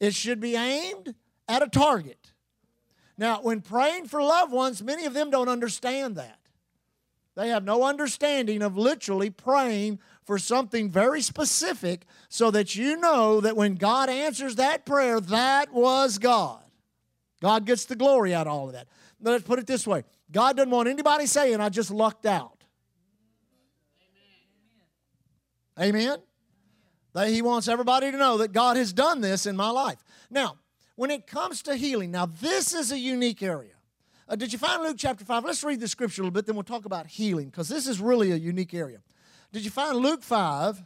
It 0.00 0.14
should 0.14 0.40
be 0.40 0.54
aimed 0.56 1.14
at 1.48 1.62
a 1.62 1.68
target. 1.68 2.32
Now, 3.18 3.40
when 3.40 3.62
praying 3.62 4.08
for 4.08 4.22
loved 4.22 4.52
ones, 4.52 4.82
many 4.82 5.06
of 5.06 5.14
them 5.14 5.30
don't 5.30 5.48
understand 5.48 6.16
that. 6.16 6.38
They 7.34 7.48
have 7.48 7.64
no 7.64 7.84
understanding 7.84 8.62
of 8.62 8.76
literally 8.76 9.30
praying 9.30 10.00
for 10.26 10.38
something 10.38 10.90
very 10.90 11.22
specific 11.22 12.04
so 12.28 12.50
that 12.50 12.74
you 12.74 12.96
know 12.96 13.40
that 13.40 13.56
when 13.56 13.76
God 13.76 14.10
answers 14.10 14.56
that 14.56 14.84
prayer, 14.84 15.20
that 15.20 15.72
was 15.72 16.18
God. 16.18 16.62
God 17.40 17.64
gets 17.64 17.84
the 17.84 17.94
glory 17.94 18.34
out 18.34 18.48
of 18.48 18.52
all 18.52 18.66
of 18.66 18.72
that. 18.72 18.88
Let's 19.20 19.44
put 19.44 19.58
it 19.58 19.66
this 19.66 19.86
way 19.86 20.04
God 20.30 20.56
doesn't 20.56 20.70
want 20.70 20.88
anybody 20.88 21.26
saying, 21.26 21.60
I 21.60 21.68
just 21.68 21.92
lucked 21.92 22.26
out. 22.26 22.64
Amen? 25.78 26.18
Amen? 27.16 27.32
He 27.32 27.40
wants 27.40 27.68
everybody 27.68 28.10
to 28.10 28.16
know 28.18 28.38
that 28.38 28.52
God 28.52 28.76
has 28.76 28.92
done 28.92 29.20
this 29.20 29.46
in 29.46 29.56
my 29.56 29.70
life. 29.70 30.02
Now, 30.28 30.56
when 30.96 31.10
it 31.10 31.26
comes 31.26 31.62
to 31.62 31.76
healing, 31.76 32.10
now 32.10 32.26
this 32.26 32.74
is 32.74 32.90
a 32.92 32.98
unique 32.98 33.42
area. 33.42 33.72
Uh, 34.28 34.34
did 34.34 34.52
you 34.52 34.58
find 34.58 34.82
Luke 34.82 34.96
chapter 34.98 35.24
5? 35.24 35.44
Let's 35.44 35.62
read 35.62 35.80
the 35.80 35.88
scripture 35.88 36.22
a 36.22 36.24
little 36.24 36.34
bit, 36.34 36.46
then 36.46 36.56
we'll 36.56 36.64
talk 36.64 36.84
about 36.84 37.06
healing, 37.06 37.48
because 37.48 37.68
this 37.68 37.86
is 37.86 38.00
really 38.00 38.32
a 38.32 38.36
unique 38.36 38.74
area. 38.74 38.98
Did 39.52 39.64
you 39.64 39.70
find 39.70 39.96
Luke 39.96 40.22
5? 40.22 40.82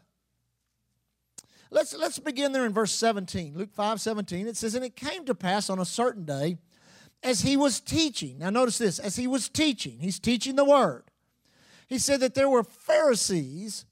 Let's, 1.70 1.94
let's 1.96 2.18
begin 2.18 2.52
there 2.52 2.66
in 2.66 2.72
verse 2.72 2.92
17. 2.92 3.56
Luke 3.56 3.72
5 3.72 4.00
17. 4.00 4.46
It 4.46 4.56
says, 4.56 4.74
And 4.74 4.84
it 4.84 4.96
came 4.96 5.24
to 5.26 5.34
pass 5.34 5.70
on 5.70 5.78
a 5.78 5.84
certain 5.84 6.24
day 6.24 6.58
as 7.22 7.42
he 7.42 7.56
was 7.56 7.80
teaching. 7.80 8.38
Now, 8.38 8.50
notice 8.50 8.78
this 8.78 8.98
as 8.98 9.16
he 9.16 9.26
was 9.26 9.48
teaching, 9.48 9.98
he's 10.00 10.18
teaching 10.18 10.56
the 10.56 10.64
word. 10.64 11.04
He 11.86 11.98
said 11.98 12.20
that 12.20 12.34
there 12.34 12.48
were 12.48 12.64
Pharisees 12.64 13.84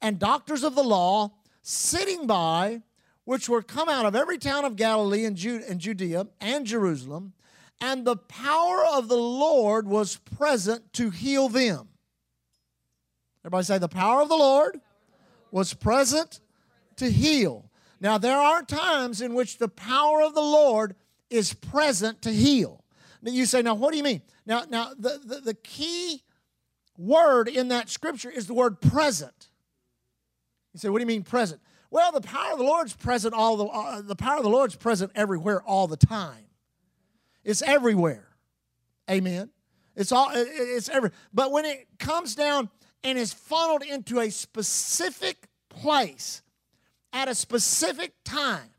and 0.00 0.18
doctors 0.18 0.64
of 0.64 0.74
the 0.74 0.82
law 0.82 1.32
sitting 1.62 2.26
by, 2.26 2.82
which 3.24 3.48
were 3.48 3.62
come 3.62 3.88
out 3.88 4.06
of 4.06 4.16
every 4.16 4.38
town 4.38 4.64
of 4.64 4.76
Galilee 4.76 5.24
and, 5.24 5.36
Judea 5.36 6.26
and 6.40 6.66
Jerusalem, 6.66 7.34
and 7.80 8.04
the 8.04 8.16
power 8.16 8.84
of 8.84 9.08
the 9.08 9.16
Lord 9.16 9.86
was 9.86 10.16
present 10.16 10.92
to 10.94 11.10
heal 11.10 11.48
them. 11.48 11.88
Everybody 13.44 13.64
say, 13.64 13.78
the 13.78 13.88
power 13.88 14.22
of 14.22 14.28
the 14.28 14.36
Lord 14.36 14.80
was 15.50 15.74
present 15.74 16.40
to 16.96 17.10
heal. 17.10 17.70
Now, 18.00 18.18
there 18.18 18.36
are 18.36 18.62
times 18.62 19.20
in 19.20 19.34
which 19.34 19.58
the 19.58 19.68
power 19.68 20.22
of 20.22 20.34
the 20.34 20.40
Lord 20.40 20.94
is 21.30 21.52
present 21.54 22.22
to 22.22 22.32
heal. 22.32 22.84
Now 23.22 23.30
you 23.32 23.46
say, 23.46 23.62
now 23.62 23.74
what 23.74 23.92
do 23.92 23.96
you 23.96 24.02
mean? 24.02 24.22
Now, 24.44 24.64
now 24.68 24.90
the, 24.98 25.20
the, 25.24 25.40
the 25.40 25.54
key 25.54 26.22
word 26.98 27.48
in 27.48 27.68
that 27.68 27.88
scripture 27.88 28.30
is 28.30 28.46
the 28.46 28.54
word 28.54 28.80
present. 28.80 29.48
You 30.74 30.80
say, 30.80 30.88
what 30.88 30.98
do 30.98 31.02
you 31.02 31.06
mean 31.06 31.22
present? 31.22 31.60
Well, 31.90 32.10
the 32.10 32.20
power 32.20 32.52
of 32.52 32.58
the 32.58 32.64
Lord's 32.64 32.94
present 32.94 33.34
all 33.34 33.56
the 33.56 33.66
uh, 33.66 34.00
the 34.00 34.16
power 34.16 34.38
of 34.38 34.42
the 34.42 34.48
Lord's 34.48 34.74
present 34.74 35.12
everywhere 35.14 35.62
all 35.62 35.86
the 35.86 35.96
time. 35.96 36.46
It's 37.44 37.60
everywhere. 37.60 38.28
Amen. 39.10 39.50
It's 39.94 40.10
all 40.10 40.30
it's 40.32 40.88
every 40.88 41.10
but 41.34 41.52
when 41.52 41.66
it 41.66 41.86
comes 41.98 42.34
down 42.34 42.70
and 43.04 43.18
is 43.18 43.32
funneled 43.32 43.82
into 43.82 44.20
a 44.20 44.30
specific 44.30 45.48
place 45.68 46.42
at 47.12 47.28
a 47.28 47.34
specific 47.34 48.12
time 48.24 48.70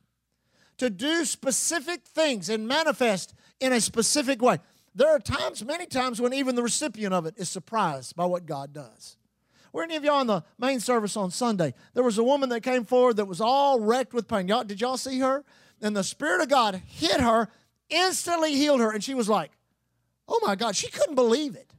to 0.77 0.89
do 0.89 1.25
specific 1.25 2.03
things 2.03 2.49
and 2.49 2.67
manifest 2.67 3.33
in 3.59 3.73
a 3.73 3.81
specific 3.81 4.41
way. 4.41 4.59
There 4.95 5.09
are 5.09 5.19
times, 5.19 5.63
many 5.63 5.85
times, 5.85 6.21
when 6.21 6.33
even 6.33 6.55
the 6.55 6.63
recipient 6.63 7.13
of 7.13 7.25
it 7.25 7.35
is 7.37 7.49
surprised 7.49 8.15
by 8.15 8.25
what 8.25 8.45
God 8.45 8.73
does. 8.73 9.17
Were 9.71 9.83
any 9.83 9.95
of 9.95 10.03
y'all 10.03 10.21
in 10.21 10.27
the 10.27 10.43
main 10.59 10.79
service 10.79 11.17
on 11.17 11.31
Sunday? 11.31 11.73
There 11.95 12.03
was 12.03 12.19
a 12.19 12.23
woman 12.23 12.49
that 12.49 12.61
came 12.61 12.85
forward 12.85 13.17
that 13.17 13.25
was 13.25 13.41
all 13.41 13.79
wrecked 13.79 14.13
with 14.13 14.27
pain. 14.27 14.47
Y'all, 14.47 14.63
did 14.63 14.79
y'all 14.79 14.97
see 14.97 15.19
her? 15.19 15.43
And 15.81 15.95
the 15.95 16.03
Spirit 16.03 16.41
of 16.41 16.49
God 16.49 16.75
hit 16.85 17.19
her, 17.19 17.49
instantly 17.89 18.55
healed 18.55 18.81
her, 18.81 18.91
and 18.91 19.03
she 19.03 19.15
was 19.15 19.27
like, 19.27 19.51
oh 20.27 20.39
my 20.43 20.55
God, 20.55 20.75
she 20.75 20.89
couldn't 20.89 21.15
believe 21.15 21.55
it. 21.55 21.72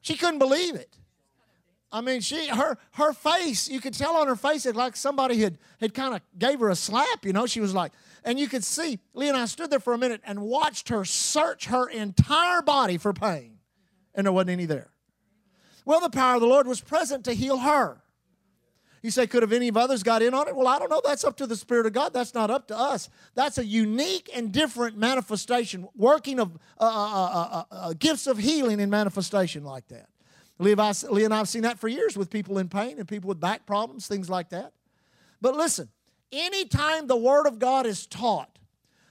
She 0.00 0.16
couldn't 0.16 0.38
believe 0.38 0.74
it. 0.74 0.96
I 1.92 2.00
mean, 2.00 2.20
she 2.20 2.48
her 2.48 2.78
her 2.92 3.12
face, 3.12 3.68
you 3.68 3.80
could 3.80 3.94
tell 3.94 4.16
on 4.16 4.28
her 4.28 4.36
face 4.36 4.64
it 4.64 4.76
like 4.76 4.94
somebody 4.96 5.38
had 5.38 5.58
had 5.80 5.92
kind 5.92 6.14
of 6.14 6.20
gave 6.38 6.60
her 6.60 6.70
a 6.70 6.76
slap, 6.76 7.24
you 7.24 7.32
know. 7.32 7.46
She 7.46 7.60
was 7.60 7.74
like, 7.74 7.92
and 8.24 8.38
you 8.38 8.48
could 8.48 8.62
see, 8.62 9.00
Lee 9.12 9.28
and 9.28 9.36
I 9.36 9.46
stood 9.46 9.70
there 9.70 9.80
for 9.80 9.92
a 9.92 9.98
minute 9.98 10.20
and 10.24 10.40
watched 10.40 10.88
her 10.90 11.04
search 11.04 11.66
her 11.66 11.88
entire 11.88 12.62
body 12.62 12.96
for 12.96 13.12
pain. 13.12 13.58
And 14.14 14.26
there 14.26 14.32
wasn't 14.32 14.50
any 14.50 14.66
there. 14.66 14.90
Well, 15.84 16.00
the 16.00 16.10
power 16.10 16.36
of 16.36 16.40
the 16.40 16.46
Lord 16.46 16.66
was 16.66 16.80
present 16.80 17.24
to 17.24 17.32
heal 17.32 17.58
her. 17.58 18.02
You 19.02 19.10
say, 19.10 19.26
could 19.26 19.42
have 19.42 19.52
any 19.52 19.68
of 19.68 19.76
others 19.76 20.02
got 20.02 20.20
in 20.20 20.34
on 20.34 20.46
it? 20.46 20.54
Well, 20.54 20.68
I 20.68 20.78
don't 20.78 20.90
know. 20.90 21.00
That's 21.02 21.24
up 21.24 21.36
to 21.38 21.46
the 21.46 21.56
Spirit 21.56 21.86
of 21.86 21.94
God. 21.94 22.12
That's 22.12 22.34
not 22.34 22.50
up 22.50 22.68
to 22.68 22.78
us. 22.78 23.08
That's 23.34 23.56
a 23.56 23.64
unique 23.64 24.28
and 24.34 24.52
different 24.52 24.98
manifestation, 24.98 25.88
working 25.96 26.38
of 26.38 26.58
uh, 26.78 26.84
uh, 26.84 27.64
uh, 27.70 27.94
gifts 27.98 28.26
of 28.26 28.36
healing 28.36 28.78
in 28.78 28.90
manifestation 28.90 29.64
like 29.64 29.88
that. 29.88 30.08
Lee, 30.58 30.74
Lee 30.74 31.24
and 31.24 31.32
I 31.32 31.38
have 31.38 31.48
seen 31.48 31.62
that 31.62 31.78
for 31.78 31.88
years 31.88 32.18
with 32.18 32.28
people 32.28 32.58
in 32.58 32.68
pain 32.68 32.98
and 32.98 33.08
people 33.08 33.28
with 33.28 33.40
back 33.40 33.64
problems, 33.64 34.06
things 34.06 34.28
like 34.28 34.50
that. 34.50 34.74
But 35.40 35.56
listen, 35.56 35.88
anytime 36.30 37.06
the 37.06 37.16
Word 37.16 37.46
of 37.46 37.58
God 37.58 37.86
is 37.86 38.06
taught, 38.06 38.58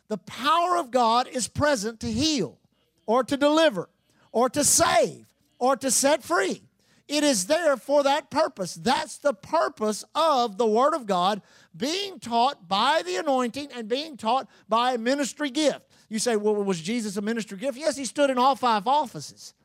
the 0.07 0.19
power 0.19 0.77
of 0.77 0.91
God 0.91 1.27
is 1.27 1.47
present 1.47 1.99
to 2.01 2.11
heal 2.11 2.59
or 3.07 3.23
to 3.23 3.35
deliver 3.35 3.89
or 4.31 4.49
to 4.49 4.63
save 4.63 5.25
or 5.57 5.75
to 5.77 5.89
set 5.89 6.23
free. 6.23 6.68
It 7.09 7.23
is 7.23 7.47
there 7.47 7.75
for 7.75 8.03
that 8.03 8.29
purpose. 8.29 8.75
That's 8.75 9.17
the 9.17 9.33
purpose 9.33 10.05
of 10.13 10.59
the 10.59 10.67
Word 10.67 10.93
of 10.93 11.07
God 11.07 11.41
being 11.75 12.19
taught 12.19 12.67
by 12.67 13.01
the 13.03 13.15
anointing 13.15 13.69
and 13.75 13.87
being 13.87 14.15
taught 14.15 14.47
by 14.69 14.93
a 14.93 14.97
ministry 14.99 15.49
gift. 15.49 15.81
You 16.07 16.19
say, 16.19 16.35
well, 16.35 16.53
was 16.53 16.79
Jesus 16.79 17.17
a 17.17 17.21
ministry 17.21 17.57
gift? 17.57 17.79
Yes, 17.79 17.97
he 17.97 18.05
stood 18.05 18.29
in 18.29 18.37
all 18.37 18.55
five 18.55 18.85
offices. 18.85 19.55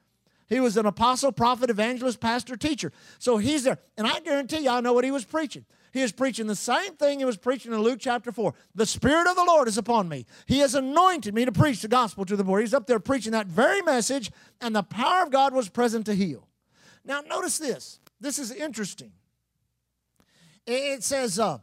He 0.48 0.58
was 0.58 0.78
an 0.78 0.86
apostle, 0.86 1.32
prophet, 1.32 1.68
evangelist, 1.68 2.18
pastor, 2.18 2.56
teacher. 2.56 2.92
So 3.18 3.36
he's 3.36 3.64
there. 3.64 3.78
And 3.98 4.06
I 4.06 4.20
guarantee 4.20 4.60
you, 4.60 4.70
I 4.70 4.80
know 4.80 4.94
what 4.94 5.04
he 5.04 5.10
was 5.10 5.26
preaching. 5.26 5.66
He 5.92 6.00
was 6.00 6.12
preaching 6.12 6.46
the 6.46 6.56
same 6.56 6.96
thing 6.96 7.18
he 7.18 7.24
was 7.26 7.36
preaching 7.36 7.72
in 7.72 7.78
Luke 7.80 7.98
chapter 8.00 8.32
4. 8.32 8.54
The 8.74 8.86
Spirit 8.86 9.28
of 9.28 9.36
the 9.36 9.44
Lord 9.44 9.68
is 9.68 9.76
upon 9.76 10.08
me. 10.08 10.24
He 10.46 10.60
has 10.60 10.74
anointed 10.74 11.34
me 11.34 11.44
to 11.44 11.52
preach 11.52 11.82
the 11.82 11.88
gospel 11.88 12.24
to 12.24 12.36
the 12.36 12.44
poor. 12.44 12.60
He's 12.60 12.74
up 12.74 12.86
there 12.86 12.98
preaching 12.98 13.32
that 13.32 13.46
very 13.46 13.82
message, 13.82 14.30
and 14.62 14.74
the 14.74 14.82
power 14.82 15.22
of 15.22 15.30
God 15.30 15.52
was 15.52 15.68
present 15.68 16.06
to 16.06 16.14
heal. 16.14 16.48
Now, 17.04 17.20
notice 17.20 17.58
this. 17.58 18.00
This 18.20 18.38
is 18.38 18.50
interesting. 18.50 19.12
It 20.66 21.04
says, 21.04 21.38
uh, 21.38 21.58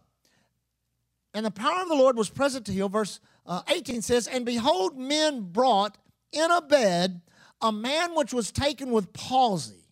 and 1.33 1.45
the 1.45 1.51
power 1.51 1.81
of 1.81 1.87
the 1.87 1.95
Lord 1.95 2.17
was 2.17 2.29
present 2.29 2.65
to 2.67 2.71
heal. 2.71 2.89
Verse 2.89 3.19
uh, 3.45 3.61
18 3.67 4.01
says, 4.01 4.27
And 4.27 4.45
behold, 4.45 4.97
men 4.97 5.51
brought 5.51 5.97
in 6.31 6.51
a 6.51 6.61
bed 6.61 7.21
a 7.61 7.71
man 7.71 8.15
which 8.15 8.33
was 8.33 8.51
taken 8.51 8.91
with 8.91 9.13
palsy, 9.13 9.87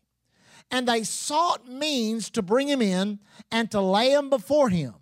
and 0.71 0.87
they 0.87 1.03
sought 1.03 1.67
means 1.67 2.29
to 2.31 2.41
bring 2.41 2.67
him 2.67 2.81
in 2.81 3.19
and 3.51 3.69
to 3.71 3.79
lay 3.81 4.11
him 4.11 4.29
before 4.29 4.69
him. 4.69 4.95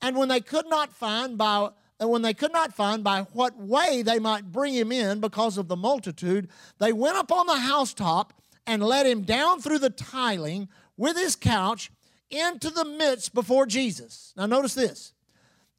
And 0.00 0.16
when 0.16 0.28
they 0.28 0.40
could 0.40 0.68
not 0.68 0.92
find 0.92 1.36
by 1.36 1.70
and 2.00 2.10
when 2.10 2.22
they 2.22 2.34
could 2.34 2.52
not 2.52 2.72
find 2.72 3.02
by 3.02 3.22
what 3.32 3.58
way 3.58 4.02
they 4.02 4.20
might 4.20 4.52
bring 4.52 4.72
him 4.72 4.92
in 4.92 5.18
because 5.18 5.58
of 5.58 5.66
the 5.66 5.76
multitude, 5.76 6.48
they 6.78 6.92
went 6.92 7.16
up 7.16 7.32
on 7.32 7.46
the 7.46 7.56
housetop 7.56 8.32
and 8.68 8.82
let 8.82 9.06
him 9.06 9.22
down 9.22 9.62
through 9.62 9.78
the 9.78 9.90
tiling 9.90 10.68
with 10.98 11.16
his 11.16 11.34
couch 11.34 11.90
into 12.30 12.68
the 12.68 12.84
midst 12.84 13.32
before 13.32 13.64
Jesus. 13.64 14.34
Now, 14.36 14.44
notice 14.44 14.74
this. 14.74 15.14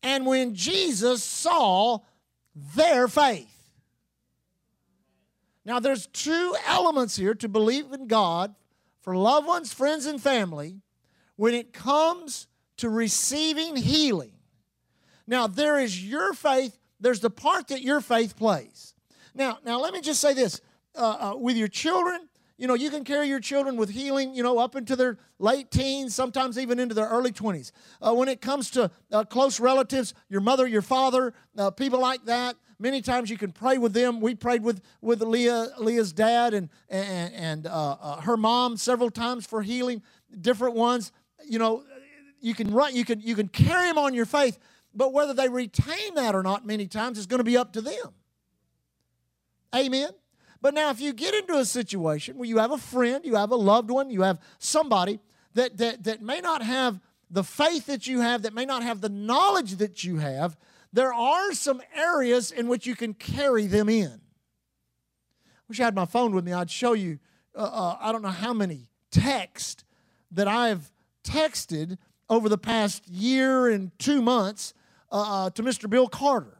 And 0.01 0.25
when 0.25 0.55
Jesus 0.55 1.23
saw 1.23 1.99
their 2.75 3.07
faith. 3.07 3.47
Now, 5.63 5.79
there's 5.79 6.07
two 6.07 6.55
elements 6.65 7.15
here 7.15 7.35
to 7.35 7.47
believe 7.47 7.93
in 7.93 8.07
God 8.07 8.55
for 9.01 9.15
loved 9.15 9.45
ones, 9.45 9.71
friends, 9.71 10.07
and 10.07 10.19
family 10.19 10.81
when 11.35 11.53
it 11.53 11.73
comes 11.73 12.47
to 12.77 12.89
receiving 12.89 13.75
healing. 13.75 14.33
Now, 15.27 15.45
there 15.45 15.77
is 15.77 16.03
your 16.03 16.33
faith, 16.33 16.75
there's 16.99 17.19
the 17.19 17.29
part 17.29 17.67
that 17.67 17.83
your 17.83 18.01
faith 18.01 18.35
plays. 18.35 18.95
Now, 19.35 19.59
now 19.63 19.79
let 19.79 19.93
me 19.93 20.01
just 20.01 20.21
say 20.21 20.33
this 20.33 20.59
uh, 20.95 21.33
uh, 21.33 21.37
with 21.37 21.55
your 21.55 21.67
children, 21.67 22.29
you 22.59 22.67
know, 22.67 22.73
you 22.73 22.89
can 22.89 23.05
carry 23.05 23.29
your 23.29 23.39
children 23.39 23.77
with 23.77 23.89
healing, 23.89 24.35
you 24.35 24.43
know, 24.43 24.59
up 24.59 24.75
into 24.75 24.97
their 24.97 25.17
late 25.39 25.71
teens, 25.71 26.13
sometimes 26.13 26.59
even 26.59 26.77
into 26.77 26.93
their 26.93 27.07
early 27.07 27.31
20s. 27.31 27.71
Uh, 28.01 28.13
when 28.13 28.27
it 28.27 28.41
comes 28.41 28.69
to 28.71 28.91
uh, 29.13 29.23
close 29.23 29.61
relatives, 29.61 30.13
your 30.27 30.41
mother, 30.41 30.67
your 30.67 30.81
father, 30.81 31.33
uh, 31.57 31.71
people 31.71 32.01
like 32.01 32.25
that, 32.25 32.57
many 32.77 33.01
times 33.01 33.29
you 33.29 33.37
can 33.37 33.53
pray 33.53 33.77
with 33.77 33.93
them. 33.93 34.19
We 34.19 34.35
prayed 34.35 34.61
with, 34.61 34.81
with 34.99 35.21
Leah, 35.21 35.69
Leah's 35.79 36.11
dad 36.11 36.53
and, 36.53 36.67
and, 36.89 37.33
and 37.33 37.65
uh, 37.65 37.95
uh, 38.01 38.21
her 38.21 38.35
mom 38.35 38.75
several 38.75 39.09
times 39.09 39.45
for 39.45 39.61
healing, 39.61 40.03
different 40.41 40.75
ones. 40.75 41.13
You 41.47 41.59
know, 41.59 41.85
you 42.41 42.53
can 42.53 42.73
run, 42.73 42.93
you 42.93 43.05
can, 43.05 43.21
you 43.21 43.35
can 43.35 43.47
carry 43.47 43.87
them 43.87 43.97
on 43.97 44.13
your 44.13 44.25
faith, 44.25 44.59
but 44.93 45.13
whether 45.13 45.33
they 45.33 45.47
retain 45.47 46.15
that 46.15 46.35
or 46.35 46.43
not, 46.43 46.65
many 46.65 46.87
times, 46.87 47.17
is 47.17 47.25
going 47.25 47.39
to 47.39 47.45
be 47.45 47.55
up 47.55 47.71
to 47.73 47.81
them. 47.81 48.13
Amen. 49.73 50.09
But 50.61 50.73
now, 50.73 50.89
if 50.89 50.99
you 50.99 51.13
get 51.13 51.33
into 51.33 51.55
a 51.57 51.65
situation 51.65 52.37
where 52.37 52.47
you 52.47 52.57
have 52.57 52.71
a 52.71 52.77
friend, 52.77 53.25
you 53.25 53.35
have 53.35 53.51
a 53.51 53.55
loved 53.55 53.89
one, 53.89 54.09
you 54.09 54.23
have 54.23 54.39
somebody 54.57 55.19
that, 55.53 55.77
that, 55.77 56.03
that 56.03 56.21
may 56.21 56.41
not 56.41 56.61
have 56.61 56.99
the 57.31 57.43
faith 57.43 57.85
that 57.85 58.07
you 58.07 58.21
have, 58.21 58.41
that 58.41 58.53
may 58.53 58.65
not 58.65 58.83
have 58.83 59.01
the 59.01 59.09
knowledge 59.09 59.77
that 59.77 60.03
you 60.03 60.17
have, 60.17 60.57
there 60.91 61.13
are 61.13 61.53
some 61.53 61.81
areas 61.95 62.51
in 62.51 62.67
which 62.67 62.85
you 62.85 62.95
can 62.95 63.13
carry 63.13 63.67
them 63.67 63.87
in. 63.87 64.11
I 64.11 65.67
wish 65.67 65.79
I 65.79 65.85
had 65.85 65.95
my 65.95 66.05
phone 66.05 66.33
with 66.33 66.43
me. 66.43 66.51
I'd 66.51 66.71
show 66.71 66.93
you, 66.93 67.19
uh, 67.55 67.61
uh, 67.61 67.97
I 68.01 68.11
don't 68.11 68.23
know 68.23 68.29
how 68.29 68.53
many 68.53 68.87
texts 69.11 69.83
that 70.31 70.47
I've 70.47 70.91
texted 71.23 71.97
over 72.29 72.49
the 72.49 72.57
past 72.57 73.07
year 73.07 73.69
and 73.69 73.97
two 73.99 74.21
months 74.21 74.73
uh, 75.11 75.45
uh, 75.45 75.49
to 75.51 75.63
Mr. 75.63 75.89
Bill 75.89 76.07
Carter. 76.07 76.57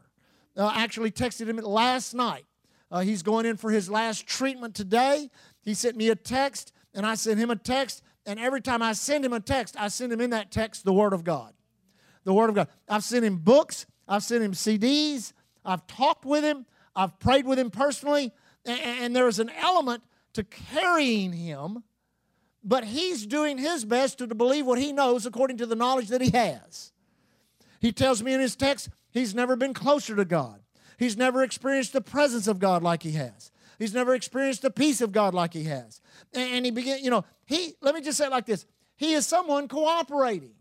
Uh, 0.56 0.72
actually 0.74 1.10
texted 1.10 1.46
him 1.46 1.56
last 1.56 2.14
night. 2.14 2.44
Uh, 2.90 3.00
he's 3.00 3.22
going 3.22 3.46
in 3.46 3.56
for 3.56 3.70
his 3.70 3.88
last 3.88 4.26
treatment 4.26 4.74
today. 4.74 5.30
He 5.62 5.74
sent 5.74 5.96
me 5.96 6.10
a 6.10 6.16
text, 6.16 6.72
and 6.94 7.06
I 7.06 7.14
sent 7.14 7.38
him 7.38 7.50
a 7.50 7.56
text. 7.56 8.02
And 8.26 8.38
every 8.38 8.60
time 8.60 8.82
I 8.82 8.92
send 8.92 9.24
him 9.24 9.32
a 9.32 9.40
text, 9.40 9.76
I 9.78 9.88
send 9.88 10.12
him 10.12 10.20
in 10.20 10.30
that 10.30 10.50
text 10.50 10.84
the 10.84 10.92
Word 10.92 11.12
of 11.12 11.24
God. 11.24 11.52
The 12.24 12.34
Word 12.34 12.50
of 12.50 12.56
God. 12.56 12.68
I've 12.88 13.04
sent 13.04 13.24
him 13.24 13.36
books, 13.36 13.86
I've 14.08 14.22
sent 14.22 14.42
him 14.42 14.52
CDs, 14.52 15.32
I've 15.64 15.86
talked 15.86 16.24
with 16.24 16.44
him, 16.44 16.66
I've 16.94 17.18
prayed 17.18 17.46
with 17.46 17.58
him 17.58 17.70
personally, 17.70 18.32
and, 18.64 18.80
and 18.80 19.16
there 19.16 19.28
is 19.28 19.38
an 19.38 19.50
element 19.50 20.02
to 20.34 20.44
carrying 20.44 21.32
him, 21.32 21.82
but 22.62 22.84
he's 22.84 23.26
doing 23.26 23.56
his 23.56 23.84
best 23.84 24.18
to 24.18 24.26
believe 24.26 24.66
what 24.66 24.78
he 24.78 24.92
knows 24.92 25.26
according 25.26 25.56
to 25.58 25.66
the 25.66 25.74
knowledge 25.74 26.08
that 26.08 26.20
he 26.20 26.30
has. 26.30 26.92
He 27.80 27.92
tells 27.92 28.22
me 28.22 28.34
in 28.34 28.40
his 28.40 28.56
text 28.56 28.90
he's 29.10 29.34
never 29.34 29.56
been 29.56 29.72
closer 29.72 30.14
to 30.14 30.24
God. 30.24 30.60
He's 31.00 31.16
never 31.16 31.42
experienced 31.42 31.94
the 31.94 32.02
presence 32.02 32.46
of 32.46 32.58
God 32.58 32.82
like 32.82 33.02
he 33.02 33.12
has. 33.12 33.50
He's 33.78 33.94
never 33.94 34.14
experienced 34.14 34.60
the 34.60 34.70
peace 34.70 35.00
of 35.00 35.12
God 35.12 35.32
like 35.32 35.54
he 35.54 35.64
has. 35.64 36.02
And 36.34 36.66
he 36.66 36.70
began, 36.70 37.02
you 37.02 37.08
know, 37.08 37.24
he, 37.46 37.72
let 37.80 37.94
me 37.94 38.02
just 38.02 38.18
say 38.18 38.26
it 38.26 38.30
like 38.30 38.44
this 38.44 38.66
he 38.96 39.14
is 39.14 39.26
someone 39.26 39.66
cooperating. 39.66 40.52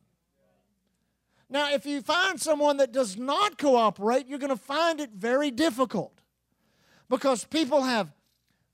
Now, 1.50 1.74
if 1.74 1.86
you 1.86 2.02
find 2.02 2.40
someone 2.40 2.78
that 2.78 2.94
does 2.94 3.18
not 3.18 3.58
cooperate, 3.58 4.28
you're 4.30 4.40
going 4.40 4.50
to 4.50 4.56
find 4.56 5.02
it 5.02 5.10
very 5.14 5.52
difficult 5.52 6.22
because 7.10 7.44
people 7.44 7.82
have 7.82 8.10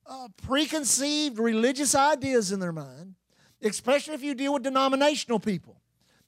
uh, 0.06 0.28
preconceived 0.46 1.40
religious 1.40 1.96
ideas 1.96 2.52
in 2.52 2.60
their 2.60 2.74
mind, 2.74 3.16
especially 3.64 4.14
if 4.14 4.22
you 4.22 4.36
deal 4.36 4.54
with 4.54 4.62
denominational 4.62 5.40
people 5.40 5.82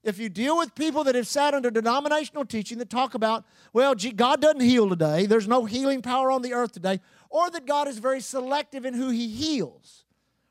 if 0.07 0.19
you 0.19 0.29
deal 0.29 0.57
with 0.57 0.75
people 0.75 1.03
that 1.03 1.15
have 1.15 1.27
sat 1.27 1.53
under 1.53 1.69
denominational 1.69 2.45
teaching 2.45 2.77
that 2.77 2.89
talk 2.89 3.13
about, 3.13 3.45
well, 3.73 3.95
gee, 3.95 4.11
God 4.11 4.41
doesn't 4.41 4.61
heal 4.61 4.89
today, 4.89 5.25
there's 5.25 5.47
no 5.47 5.65
healing 5.65 6.01
power 6.01 6.31
on 6.31 6.41
the 6.41 6.53
earth 6.53 6.71
today, 6.71 6.99
or 7.29 7.49
that 7.49 7.65
God 7.65 7.87
is 7.87 7.99
very 7.99 8.21
selective 8.21 8.85
in 8.85 8.93
who 8.93 9.09
he 9.09 9.27
heals, 9.27 10.05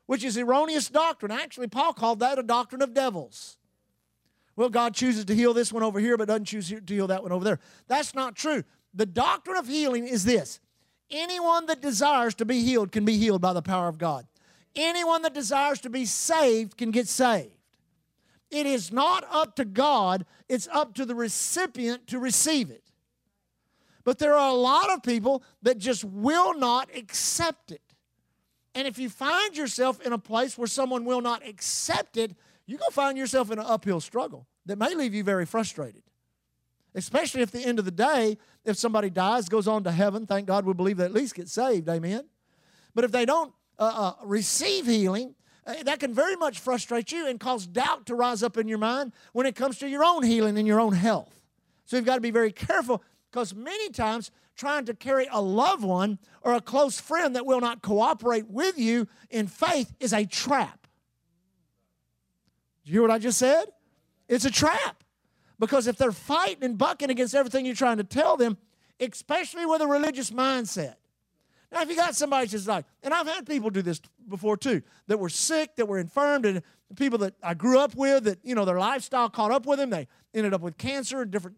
which 0.05 0.23
is 0.23 0.37
erroneous 0.37 0.89
doctrine. 0.89 1.31
Actually, 1.31 1.67
Paul 1.67 1.93
called 1.93 2.19
that 2.19 2.39
a 2.39 2.43
doctrine 2.43 2.81
of 2.81 2.93
devils. 2.93 3.57
Well, 4.55 4.69
God 4.69 4.95
chooses 4.95 5.25
to 5.25 5.35
heal 5.35 5.53
this 5.53 5.71
one 5.71 5.83
over 5.83 5.99
here, 5.99 6.17
but 6.17 6.27
doesn't 6.27 6.45
choose 6.45 6.69
to 6.69 6.93
heal 6.93 7.07
that 7.07 7.21
one 7.21 7.31
over 7.31 7.45
there. 7.45 7.59
That's 7.87 8.15
not 8.15 8.35
true. 8.35 8.63
The 8.93 9.05
doctrine 9.05 9.57
of 9.57 9.67
healing 9.67 10.07
is 10.07 10.23
this 10.23 10.59
anyone 11.09 11.67
that 11.67 11.81
desires 11.81 12.35
to 12.35 12.45
be 12.45 12.63
healed 12.63 12.91
can 12.91 13.05
be 13.05 13.17
healed 13.17 13.41
by 13.41 13.53
the 13.53 13.61
power 13.61 13.87
of 13.87 13.97
God. 13.97 14.25
Anyone 14.75 15.21
that 15.23 15.33
desires 15.33 15.79
to 15.81 15.89
be 15.89 16.05
saved 16.05 16.77
can 16.77 16.91
get 16.91 17.07
saved. 17.07 17.56
It 18.49 18.65
is 18.65 18.91
not 18.91 19.25
up 19.29 19.55
to 19.57 19.65
God, 19.65 20.25
it's 20.47 20.67
up 20.71 20.93
to 20.95 21.05
the 21.05 21.15
recipient 21.15 22.07
to 22.07 22.19
receive 22.19 22.69
it. 22.69 22.83
But 24.03 24.19
there 24.19 24.35
are 24.35 24.49
a 24.49 24.53
lot 24.53 24.89
of 24.89 25.03
people 25.03 25.43
that 25.63 25.77
just 25.77 26.05
will 26.05 26.57
not 26.57 26.89
accept 26.95 27.71
it. 27.71 27.81
And 28.73 28.87
if 28.87 28.97
you 28.97 29.09
find 29.09 29.57
yourself 29.57 29.99
in 30.01 30.13
a 30.13 30.17
place 30.17 30.57
where 30.57 30.67
someone 30.67 31.03
will 31.03 31.19
not 31.19 31.45
accept 31.45 32.15
it, 32.15 32.35
you're 32.67 32.77
going 32.77 32.89
to 32.89 32.95
find 32.95 33.17
yourself 33.17 33.51
in 33.51 33.59
an 33.59 33.65
uphill 33.67 33.99
struggle 33.99 34.47
that 34.65 34.77
may 34.77 34.93
leave 34.95 35.13
you 35.13 35.23
very 35.23 35.45
frustrated. 35.45 36.03
Especially 36.95 37.41
if 37.41 37.51
the 37.51 37.65
end 37.65 37.79
of 37.79 37.85
the 37.85 37.91
day, 37.91 38.37
if 38.65 38.77
somebody 38.77 39.09
dies, 39.09 39.49
goes 39.49 39.67
on 39.67 39.83
to 39.83 39.91
heaven, 39.91 40.25
thank 40.25 40.47
God 40.47 40.65
we 40.65 40.73
believe 40.73 40.97
they 40.97 41.05
at 41.05 41.13
least 41.13 41.35
get 41.35 41.49
saved, 41.49 41.89
amen. 41.89 42.25
But 42.95 43.03
if 43.03 43.11
they 43.11 43.25
don't 43.25 43.53
uh, 43.77 44.13
uh, 44.19 44.25
receive 44.25 44.85
healing, 44.85 45.35
Uh, 45.67 45.83
that 45.83 45.99
can 45.99 46.13
very 46.13 46.37
much 46.37 46.59
frustrate 46.59 47.11
you 47.11 47.27
and 47.27 47.41
cause 47.41 47.67
doubt 47.67 48.05
to 48.05 48.15
rise 48.15 48.41
up 48.41 48.57
in 48.57 48.69
your 48.69 48.77
mind 48.77 49.11
when 49.33 49.45
it 49.45 49.53
comes 49.53 49.77
to 49.79 49.89
your 49.89 50.03
own 50.03 50.23
healing 50.23 50.57
and 50.57 50.65
your 50.65 50.79
own 50.79 50.93
health. 50.93 51.41
So 51.85 51.97
you've 51.97 52.05
got 52.05 52.15
to 52.15 52.21
be 52.21 52.31
very 52.31 52.53
careful 52.53 53.03
because 53.29 53.53
many 53.53 53.89
times 53.89 54.31
trying 54.55 54.85
to 54.85 54.93
carry 54.93 55.27
a 55.29 55.41
loved 55.41 55.83
one 55.83 56.19
or 56.41 56.53
a 56.53 56.61
close 56.61 56.99
friend 57.01 57.35
that 57.35 57.45
will 57.45 57.59
not 57.59 57.81
cooperate 57.81 58.47
with 58.47 58.79
you 58.79 59.07
in 59.29 59.47
faith 59.47 59.93
is 59.99 60.13
a 60.13 60.25
trap. 60.25 60.87
Do 62.85 62.91
you 62.91 62.99
hear 62.99 63.01
what 63.01 63.11
I 63.11 63.19
just 63.19 63.37
said? 63.37 63.65
It's 64.29 64.45
a 64.45 64.51
trap. 64.51 65.03
Because 65.59 65.87
if 65.87 65.97
they're 65.97 66.11
fighting 66.11 66.63
and 66.63 66.77
bucking 66.77 67.09
against 67.09 67.35
everything 67.35 67.65
you're 67.65 67.75
trying 67.75 67.97
to 67.97 68.03
tell 68.03 68.37
them, 68.37 68.57
especially 68.99 69.65
with 69.65 69.81
a 69.81 69.87
religious 69.87 70.31
mindset, 70.31 70.95
now, 71.71 71.81
if 71.81 71.89
you 71.89 71.95
got 71.95 72.15
somebody 72.15 72.47
just 72.47 72.67
like, 72.67 72.85
and 73.03 73.13
I've 73.13 73.27
had 73.27 73.45
people 73.45 73.69
do 73.69 73.81
this 73.81 73.99
before 74.29 74.55
too, 74.55 74.81
that 75.07 75.17
were 75.17 75.29
sick, 75.29 75.75
that 75.75 75.85
were 75.85 75.99
infirmed, 75.99 76.45
and 76.45 76.61
people 76.95 77.19
that 77.19 77.33
I 77.43 77.53
grew 77.55 77.79
up 77.79 77.93
with, 77.95 78.23
that 78.23 78.39
you 78.43 78.55
know 78.55 78.63
their 78.63 78.79
lifestyle 78.79 79.29
caught 79.29 79.51
up 79.51 79.65
with 79.65 79.79
them. 79.79 79.89
They 79.89 80.07
ended 80.33 80.53
up 80.53 80.61
with 80.61 80.77
cancer 80.77 81.21
and 81.21 81.31
different 81.31 81.57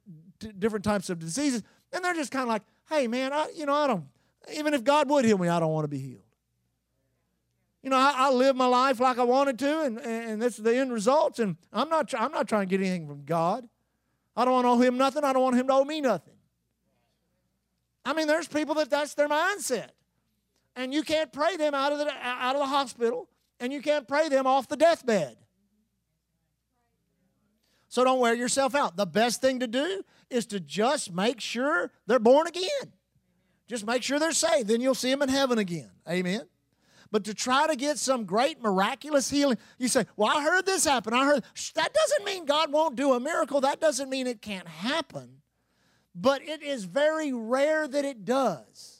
different 0.60 0.84
types 0.84 1.10
of 1.10 1.20
diseases, 1.20 1.62
and 1.94 2.04
they're 2.04 2.16
just 2.16 2.32
kind 2.32 2.44
of 2.44 2.50
like, 2.50 2.64
hey 2.90 3.08
man, 3.08 3.34
I 3.34 3.50
you 3.56 3.66
know 3.66 3.76
I 3.76 3.88
don't 3.88 4.06
even 4.54 4.74
if 4.74 4.84
God 4.84 5.10
would 5.10 5.26
heal 5.26 5.38
me, 5.38 5.48
I 5.48 5.60
don't 5.60 5.72
want 5.72 5.84
to 5.84 5.90
be 5.90 6.00
healed. 6.00 6.24
You 7.84 7.92
know, 7.92 7.98
I, 7.98 8.14
I 8.16 8.32
live 8.32 8.56
my 8.56 8.66
life 8.66 9.00
like 9.00 9.20
I 9.20 9.24
wanted 9.24 9.60
to, 9.60 9.82
and 9.82 10.00
and 10.00 10.42
that's 10.42 10.58
the 10.58 10.76
end 10.76 10.92
results. 10.92 11.38
And 11.38 11.56
I'm 11.72 11.88
not 11.88 12.12
I'm 12.18 12.32
not 12.32 12.48
trying 12.48 12.68
to 12.68 12.78
get 12.78 12.84
anything 12.84 13.08
from 13.08 13.26
God. 13.26 13.70
I 14.36 14.44
don't 14.44 14.56
want 14.56 14.66
to 14.66 14.70
owe 14.70 14.82
Him 14.82 14.98
nothing. 14.98 15.24
I 15.24 15.34
don't 15.34 15.44
want 15.44 15.56
Him 15.56 15.68
to 15.68 15.74
owe 15.74 15.86
me 15.86 16.02
nothing. 16.02 16.34
I 18.04 18.14
mean, 18.14 18.28
there's 18.28 18.48
people 18.48 18.74
that 18.76 18.90
that's 18.90 19.14
their 19.14 19.30
mindset 19.30 19.90
and 20.80 20.94
you 20.94 21.04
can't 21.04 21.34
pray 21.34 21.58
them 21.58 21.74
out 21.74 21.92
of 21.92 21.98
the, 21.98 22.10
out 22.24 22.56
of 22.56 22.62
the 22.62 22.68
hospital, 22.68 23.28
and 23.60 23.74
you 23.74 23.82
can't 23.82 24.08
pray 24.08 24.30
them 24.30 24.48
off 24.48 24.70
the 24.70 24.78
deathbed. 24.78 25.36
So 27.90 28.06
don't 28.06 28.20
wear 28.20 28.34
yourself 28.34 28.76
out. 28.76 28.96
The 28.96 29.06
best 29.06 29.42
thing 29.42 29.60
to 29.60 29.68
do 29.68 30.04
is 30.30 30.46
to 30.48 30.60
just 30.62 31.12
make 31.12 31.42
sure 31.42 31.92
they're 32.08 32.18
born 32.18 32.48
again. 32.48 32.94
Just 33.68 33.86
make 33.86 34.04
sure 34.04 34.20
they're 34.20 34.32
saved. 34.32 34.70
Then 34.70 34.80
you'll 34.80 34.96
see 34.96 35.10
them 35.12 35.22
in 35.22 35.28
heaven 35.28 35.58
again. 35.58 35.92
Amen. 36.10 36.44
But 37.12 37.26
to 37.26 37.34
try 37.34 37.68
to 37.68 37.76
get 37.76 37.98
some 37.98 38.24
great 38.24 38.62
miraculous 38.62 39.30
healing, 39.30 39.58
you 39.80 39.90
say, 39.90 40.06
Well, 40.16 40.30
I 40.30 40.42
heard 40.42 40.66
this 40.66 40.86
happen. 40.86 41.14
I 41.14 41.26
heard 41.26 41.44
that 41.76 41.94
doesn't 41.94 42.26
mean 42.26 42.46
God 42.46 42.72
won't 42.72 42.96
do 42.96 43.14
a 43.14 43.20
miracle. 43.20 43.60
That 43.62 43.82
doesn't 43.82 44.10
mean 44.10 44.28
it 44.28 44.42
can't 44.42 44.68
happen. 44.68 45.42
But 46.16 46.42
it 46.42 46.64
is 46.64 46.86
very 46.86 47.34
rare 47.34 47.86
that 47.86 48.06
it 48.06 48.24
does. 48.24 48.99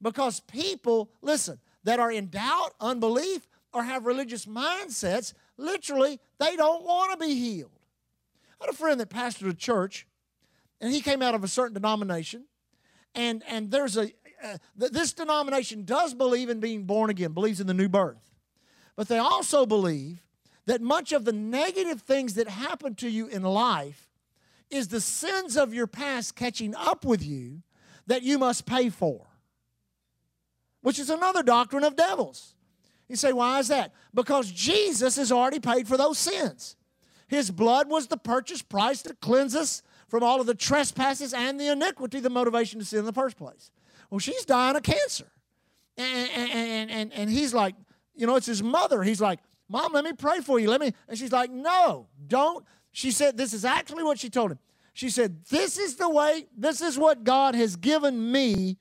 Because 0.00 0.40
people, 0.40 1.10
listen, 1.22 1.58
that 1.84 1.98
are 2.00 2.10
in 2.10 2.28
doubt, 2.28 2.74
unbelief, 2.80 3.48
or 3.72 3.82
have 3.82 4.06
religious 4.06 4.46
mindsets, 4.46 5.34
literally, 5.56 6.20
they 6.38 6.56
don't 6.56 6.84
want 6.84 7.12
to 7.12 7.26
be 7.26 7.34
healed. 7.34 7.70
I 8.60 8.64
had 8.64 8.74
a 8.74 8.76
friend 8.76 9.00
that 9.00 9.10
pastored 9.10 9.50
a 9.50 9.54
church, 9.54 10.06
and 10.80 10.92
he 10.92 11.00
came 11.00 11.22
out 11.22 11.34
of 11.34 11.44
a 11.44 11.48
certain 11.48 11.74
denomination, 11.74 12.44
and, 13.14 13.42
and 13.48 13.70
there's 13.70 13.96
a, 13.96 14.12
uh, 14.42 14.58
this 14.76 15.12
denomination 15.12 15.84
does 15.84 16.14
believe 16.14 16.48
in 16.48 16.60
being 16.60 16.84
born 16.84 17.10
again, 17.10 17.32
believes 17.32 17.60
in 17.60 17.66
the 17.66 17.74
new 17.74 17.88
birth. 17.88 18.34
But 18.96 19.08
they 19.08 19.18
also 19.18 19.66
believe 19.66 20.24
that 20.66 20.82
much 20.82 21.12
of 21.12 21.24
the 21.24 21.32
negative 21.32 22.02
things 22.02 22.34
that 22.34 22.48
happen 22.48 22.94
to 22.96 23.08
you 23.08 23.26
in 23.28 23.42
life 23.42 24.08
is 24.70 24.88
the 24.88 25.00
sins 25.00 25.56
of 25.56 25.72
your 25.72 25.86
past 25.86 26.36
catching 26.36 26.74
up 26.74 27.04
with 27.04 27.24
you 27.24 27.62
that 28.06 28.22
you 28.22 28.38
must 28.38 28.66
pay 28.66 28.90
for, 28.90 29.27
which 30.82 30.98
is 30.98 31.10
another 31.10 31.42
doctrine 31.42 31.84
of 31.84 31.96
devils. 31.96 32.54
You 33.08 33.16
say, 33.16 33.32
why 33.32 33.58
is 33.58 33.68
that? 33.68 33.92
Because 34.14 34.50
Jesus 34.50 35.16
has 35.16 35.32
already 35.32 35.60
paid 35.60 35.88
for 35.88 35.96
those 35.96 36.18
sins. 36.18 36.76
His 37.26 37.50
blood 37.50 37.88
was 37.88 38.06
the 38.06 38.16
purchase 38.16 38.62
price 38.62 39.02
to 39.02 39.14
cleanse 39.14 39.54
us 39.54 39.82
from 40.08 40.22
all 40.22 40.40
of 40.40 40.46
the 40.46 40.54
trespasses 40.54 41.34
and 41.34 41.58
the 41.60 41.68
iniquity, 41.68 42.20
the 42.20 42.30
motivation 42.30 42.78
to 42.80 42.84
sin 42.84 43.00
in 43.00 43.04
the 43.04 43.12
first 43.12 43.36
place. 43.36 43.70
Well, 44.10 44.18
she's 44.18 44.44
dying 44.44 44.76
of 44.76 44.82
cancer. 44.82 45.30
And, 45.96 46.30
and, 46.30 46.90
and, 46.90 47.12
and 47.12 47.30
he's 47.30 47.52
like, 47.52 47.74
you 48.14 48.26
know, 48.26 48.36
it's 48.36 48.46
his 48.46 48.62
mother. 48.62 49.02
He's 49.02 49.20
like, 49.20 49.40
Mom, 49.68 49.92
let 49.92 50.04
me 50.04 50.12
pray 50.12 50.40
for 50.40 50.58
you. 50.58 50.70
Let 50.70 50.80
me. 50.80 50.92
And 51.08 51.18
she's 51.18 51.32
like, 51.32 51.50
No, 51.50 52.08
don't. 52.26 52.64
She 52.92 53.10
said, 53.10 53.36
This 53.36 53.52
is 53.52 53.64
actually 53.64 54.02
what 54.02 54.18
she 54.18 54.30
told 54.30 54.52
him. 54.52 54.58
She 54.94 55.10
said, 55.10 55.44
This 55.46 55.78
is 55.78 55.96
the 55.96 56.08
way, 56.08 56.46
this 56.56 56.80
is 56.80 56.98
what 56.98 57.24
God 57.24 57.54
has 57.54 57.76
given 57.76 58.32
me 58.32 58.78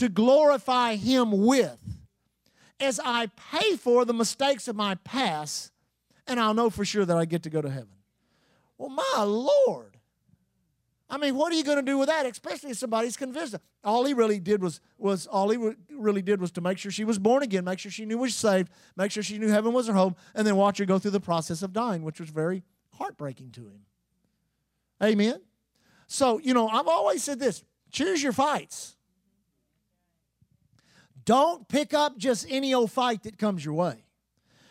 to 0.00 0.08
glorify 0.08 0.96
Him 0.96 1.46
with. 1.46 1.78
As 2.80 2.98
I 3.04 3.28
pay 3.52 3.76
for 3.76 4.06
the 4.06 4.14
mistakes 4.14 4.66
of 4.66 4.74
my 4.74 4.94
past, 4.96 5.70
and 6.26 6.40
I'll 6.40 6.54
know 6.54 6.70
for 6.70 6.84
sure 6.86 7.04
that 7.04 7.16
I 7.16 7.26
get 7.26 7.42
to 7.42 7.50
go 7.50 7.60
to 7.60 7.68
heaven. 7.68 7.96
Well, 8.78 8.88
my 8.88 9.22
Lord. 9.22 9.98
I 11.10 11.18
mean, 11.18 11.34
what 11.34 11.52
are 11.52 11.56
you 11.56 11.64
going 11.64 11.76
to 11.76 11.82
do 11.82 11.98
with 11.98 12.08
that, 12.08 12.24
especially 12.24 12.70
if 12.70 12.78
somebody's 12.78 13.18
convinced? 13.18 13.56
All 13.84 14.06
he 14.06 14.14
really 14.14 14.38
did 14.38 14.62
was, 14.62 14.80
was 14.96 15.26
all 15.26 15.50
he 15.50 15.58
really 15.90 16.22
did 16.22 16.40
was 16.40 16.50
to 16.52 16.62
make 16.62 16.78
sure 16.78 16.90
she 16.90 17.04
was 17.04 17.18
born 17.18 17.42
again, 17.42 17.64
make 17.64 17.80
sure 17.80 17.90
she 17.90 18.06
knew 18.06 18.16
was 18.16 18.34
saved, 18.34 18.70
make 18.96 19.10
sure 19.10 19.22
she 19.22 19.36
knew 19.36 19.48
heaven 19.48 19.74
was 19.74 19.86
her 19.88 19.92
home, 19.92 20.16
and 20.34 20.46
then 20.46 20.56
watch 20.56 20.78
her 20.78 20.86
go 20.86 20.98
through 20.98 21.10
the 21.10 21.20
process 21.20 21.62
of 21.62 21.74
dying, 21.74 22.02
which 22.04 22.20
was 22.20 22.30
very 22.30 22.62
heartbreaking 22.94 23.50
to 23.50 23.62
him. 23.62 23.80
Amen. 25.02 25.42
So, 26.06 26.38
you 26.38 26.54
know, 26.54 26.68
I've 26.68 26.88
always 26.88 27.22
said 27.22 27.38
this 27.38 27.64
choose 27.90 28.22
your 28.22 28.32
fights. 28.32 28.96
Don't 31.30 31.68
pick 31.68 31.94
up 31.94 32.18
just 32.18 32.44
any 32.48 32.74
old 32.74 32.90
fight 32.90 33.22
that 33.22 33.38
comes 33.38 33.64
your 33.64 33.74
way. 33.74 34.02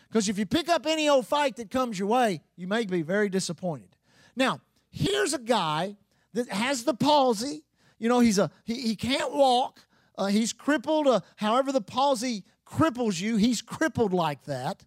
Because 0.06 0.28
if 0.28 0.38
you 0.38 0.44
pick 0.44 0.68
up 0.68 0.84
any 0.84 1.08
old 1.08 1.26
fight 1.26 1.56
that 1.56 1.70
comes 1.70 1.98
your 1.98 2.08
way, 2.08 2.42
you 2.54 2.66
may 2.66 2.84
be 2.84 3.00
very 3.00 3.30
disappointed. 3.30 3.96
Now, 4.36 4.60
here's 4.90 5.32
a 5.32 5.38
guy 5.38 5.96
that 6.34 6.50
has 6.50 6.84
the 6.84 6.92
palsy. 6.92 7.64
You 7.98 8.10
know, 8.10 8.20
he's 8.20 8.38
a 8.38 8.50
he, 8.64 8.74
he 8.74 8.94
can't 8.94 9.32
walk. 9.32 9.86
Uh, 10.18 10.26
he's 10.26 10.52
crippled. 10.52 11.06
Uh, 11.06 11.20
however, 11.36 11.72
the 11.72 11.80
palsy 11.80 12.44
cripples 12.66 13.18
you, 13.18 13.38
he's 13.38 13.62
crippled 13.62 14.12
like 14.12 14.44
that. 14.44 14.84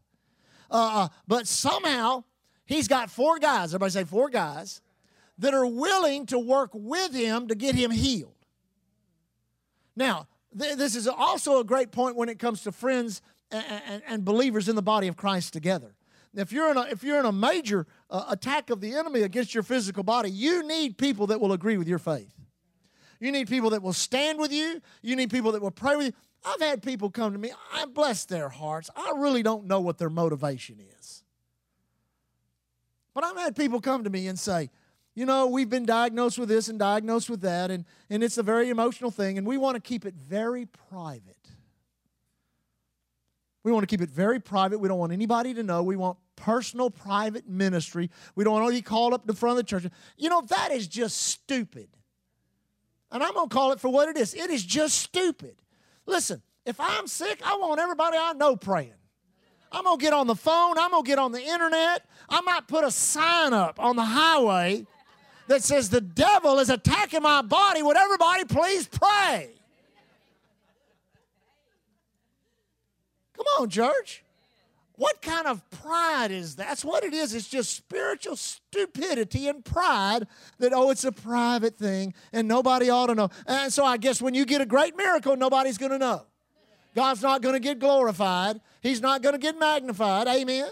Uh, 0.70 0.76
uh, 0.94 1.08
but 1.28 1.48
somehow, 1.48 2.24
he's 2.68 2.88
got 2.88 3.10
four 3.10 3.40
guys. 3.40 3.74
Everybody 3.74 3.94
say 3.94 4.04
four 4.04 4.30
guys 4.30 4.80
that 5.40 5.56
are 5.56 5.66
willing 5.66 6.28
to 6.28 6.38
work 6.38 6.70
with 6.76 7.16
him 7.16 7.48
to 7.48 7.56
get 7.56 7.74
him 7.74 7.90
healed. 7.90 8.36
Now, 9.96 10.28
th- 10.58 10.76
this 10.76 10.96
is 10.96 11.08
also 11.08 11.60
a 11.60 11.64
great 11.64 11.92
point 11.92 12.16
when 12.16 12.30
it 12.30 12.40
comes 12.40 12.64
to 12.64 12.72
friends 12.72 13.22
and, 13.52 13.66
and, 13.88 14.04
and 14.08 14.26
believers 14.26 14.70
in 14.70 14.76
the 14.76 14.82
body 14.82 15.08
of 15.08 15.16
Christ 15.16 15.54
together. 15.54 15.96
If 16.36 16.52
you're 16.52 16.72
in 16.72 16.78
a, 16.78 16.82
if 16.84 17.04
you're 17.04 17.20
in 17.20 17.26
a 17.26 17.32
major 17.32 17.86
uh, 18.10 18.26
attack 18.30 18.70
of 18.70 18.82
the 18.82 18.96
enemy 18.96 19.22
against 19.22 19.54
your 19.54 19.64
physical 19.64 20.04
body, 20.04 20.32
you 20.32 20.68
need 20.68 20.98
people 20.98 21.28
that 21.28 21.40
will 21.40 21.54
agree 21.54 21.78
with 21.78 21.88
your 21.88 22.00
faith. 22.00 22.34
You 23.20 23.32
need 23.32 23.48
people 23.48 23.70
that 23.70 23.82
will 23.84 23.94
stand 23.94 24.40
with 24.40 24.52
you. 24.52 24.82
You 25.02 25.16
need 25.16 25.30
people 25.30 25.52
that 25.52 25.62
will 25.62 25.72
pray 25.72 25.96
with 25.96 26.08
you. 26.08 26.14
I've 26.46 26.60
had 26.60 26.82
people 26.82 27.10
come 27.10 27.32
to 27.34 27.40
me, 27.40 27.52
I 27.72 27.86
bless 27.86 28.26
their 28.26 28.50
hearts. 28.50 28.90
I 28.96 29.14
really 29.16 29.44
don't 29.44 29.66
know 29.66 29.80
what 29.80 29.98
their 29.98 30.10
motivation 30.10 30.78
is. 31.00 31.24
But 33.14 33.24
I've 33.24 33.38
had 33.38 33.56
people 33.56 33.80
come 33.80 34.04
to 34.04 34.10
me 34.10 34.28
and 34.28 34.38
say, 34.38 34.70
you 35.16 35.26
know, 35.26 35.48
we've 35.48 35.70
been 35.70 35.86
diagnosed 35.86 36.40
with 36.40 36.50
this 36.50 36.68
and 36.68 36.80
diagnosed 36.80 37.30
with 37.30 37.42
that, 37.42 37.70
and, 37.70 37.86
and 38.10 38.24
it's 38.24 38.38
a 38.38 38.44
very 38.44 38.70
emotional 38.70 39.12
thing, 39.12 39.38
and 39.38 39.46
we 39.46 39.58
want 39.58 39.76
to 39.76 39.82
keep 39.82 40.06
it 40.06 40.16
very 40.16 40.66
private. 40.66 41.38
We 43.64 43.72
want 43.72 43.84
to 43.84 43.88
keep 43.88 44.02
it 44.02 44.10
very 44.10 44.40
private. 44.40 44.80
We 44.80 44.88
don't 44.88 44.98
want 44.98 45.14
anybody 45.14 45.54
to 45.54 45.64
know. 45.64 45.84
We 45.84 45.96
want 45.96 46.18
personal, 46.36 46.90
private 46.90 47.48
ministry. 47.48 48.10
We 48.36 48.44
don't 48.44 48.54
want 48.54 48.68
to 48.68 48.74
be 48.74 48.82
called 48.82 49.14
up 49.14 49.22
to 49.22 49.28
the 49.28 49.36
front 49.36 49.58
of 49.58 49.66
the 49.66 49.70
church. 49.70 49.92
You 50.18 50.30
know, 50.30 50.42
that 50.42 50.72
is 50.72 50.88
just 50.88 51.18
stupid. 51.18 51.88
And 53.12 53.24
I'm 53.24 53.34
going 53.34 53.48
to 53.48 53.54
call 53.54 53.72
it 53.72 53.80
for 53.80 53.90
what 53.90 54.10
it 54.10 54.18
is. 54.18 54.34
It 54.34 54.50
is 54.50 54.64
just 54.64 54.98
stupid. 54.98 55.56
Listen, 56.06 56.42
if 56.66 56.80
I'm 56.80 57.08
sick, 57.08 57.40
I 57.46 57.56
want 57.58 57.80
everybody 57.80 58.18
I 58.20 58.34
know 58.34 58.56
praying. 58.56 58.96
I'm 59.72 59.84
going 59.86 59.98
to 59.98 60.02
get 60.02 60.14
on 60.14 60.28
the 60.28 60.36
phone. 60.36 60.78
I'm 60.78 60.92
going 60.92 61.04
to 61.04 61.08
get 61.08 61.20
on 61.20 61.32
the 61.32 61.42
internet. 61.42 62.06
I 62.30 62.42
might 62.42 62.68
put 62.68 62.84
a 62.84 62.92
sign 62.92 63.54
up 63.54 63.80
on 63.80 63.96
the 63.96 64.04
highway 64.04 64.86
that 65.48 65.64
says, 65.64 65.90
The 65.90 66.02
devil 66.02 66.60
is 66.60 66.70
attacking 66.70 67.22
my 67.22 67.42
body. 67.42 67.82
Would 67.82 67.98
everybody 67.98 68.46
please 68.46 68.88
pray? 68.88 69.52
Come 73.36 73.46
on, 73.60 73.70
church. 73.70 74.24
What 74.96 75.22
kind 75.24 75.48
of 75.48 75.68
pride 75.72 76.32
is 76.32 76.56
that? 76.58 76.68
That's 76.68 76.86
what 76.86 77.04
it 77.04 77.14
is. 77.14 77.34
It's 77.34 77.50
just 77.50 77.76
spiritual 77.76 78.36
stupidity 78.36 79.48
and 79.48 79.66
pride 79.66 80.28
that, 80.60 80.72
oh, 80.72 80.92
it's 80.92 81.04
a 81.04 81.12
private 81.12 81.76
thing 81.76 82.14
and 82.32 82.48
nobody 82.48 82.90
ought 82.92 83.08
to 83.08 83.16
know. 83.16 83.30
And 83.48 83.74
so 83.74 83.84
I 83.84 83.98
guess 83.98 84.22
when 84.22 84.36
you 84.36 84.46
get 84.46 84.62
a 84.62 84.68
great 84.68 84.96
miracle, 84.96 85.36
nobody's 85.36 85.80
going 85.80 85.92
to 85.92 85.98
know. 85.98 86.26
God's 86.96 87.24
not 87.24 87.42
going 87.42 87.54
to 87.54 87.60
get 87.60 87.80
glorified, 87.80 88.62
He's 88.82 89.02
not 89.02 89.24
going 89.24 89.34
to 89.34 89.40
get 89.40 89.58
magnified. 89.58 90.28
Amen. 90.28 90.70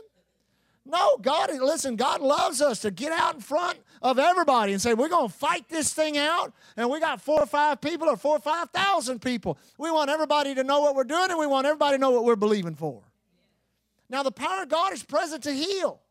No, 0.85 1.17
God, 1.21 1.51
listen, 1.53 1.95
God 1.95 2.21
loves 2.21 2.61
us 2.61 2.79
to 2.79 2.91
get 2.91 3.11
out 3.11 3.35
in 3.35 3.41
front 3.41 3.77
of 4.01 4.17
everybody 4.17 4.73
and 4.73 4.81
say, 4.81 4.95
we're 4.95 5.09
going 5.09 5.29
to 5.29 5.33
fight 5.33 5.69
this 5.69 5.93
thing 5.93 6.17
out. 6.17 6.53
And 6.75 6.89
we 6.89 6.99
got 6.99 7.21
four 7.21 7.39
or 7.41 7.45
five 7.45 7.81
people 7.81 8.09
or 8.09 8.17
four 8.17 8.37
or 8.37 8.39
5,000 8.39 9.21
people. 9.21 9.59
We 9.77 9.91
want 9.91 10.09
everybody 10.09 10.55
to 10.55 10.63
know 10.63 10.81
what 10.81 10.95
we're 10.95 11.03
doing 11.03 11.29
and 11.29 11.39
we 11.39 11.45
want 11.45 11.67
everybody 11.67 11.97
to 11.97 12.01
know 12.01 12.11
what 12.11 12.25
we're 12.25 12.35
believing 12.35 12.75
for. 12.75 13.03
Now, 14.09 14.23
the 14.23 14.31
power 14.31 14.63
of 14.63 14.69
God 14.69 14.91
is 14.91 15.03
present 15.03 15.43
to 15.43 15.53
heal. 15.53 16.01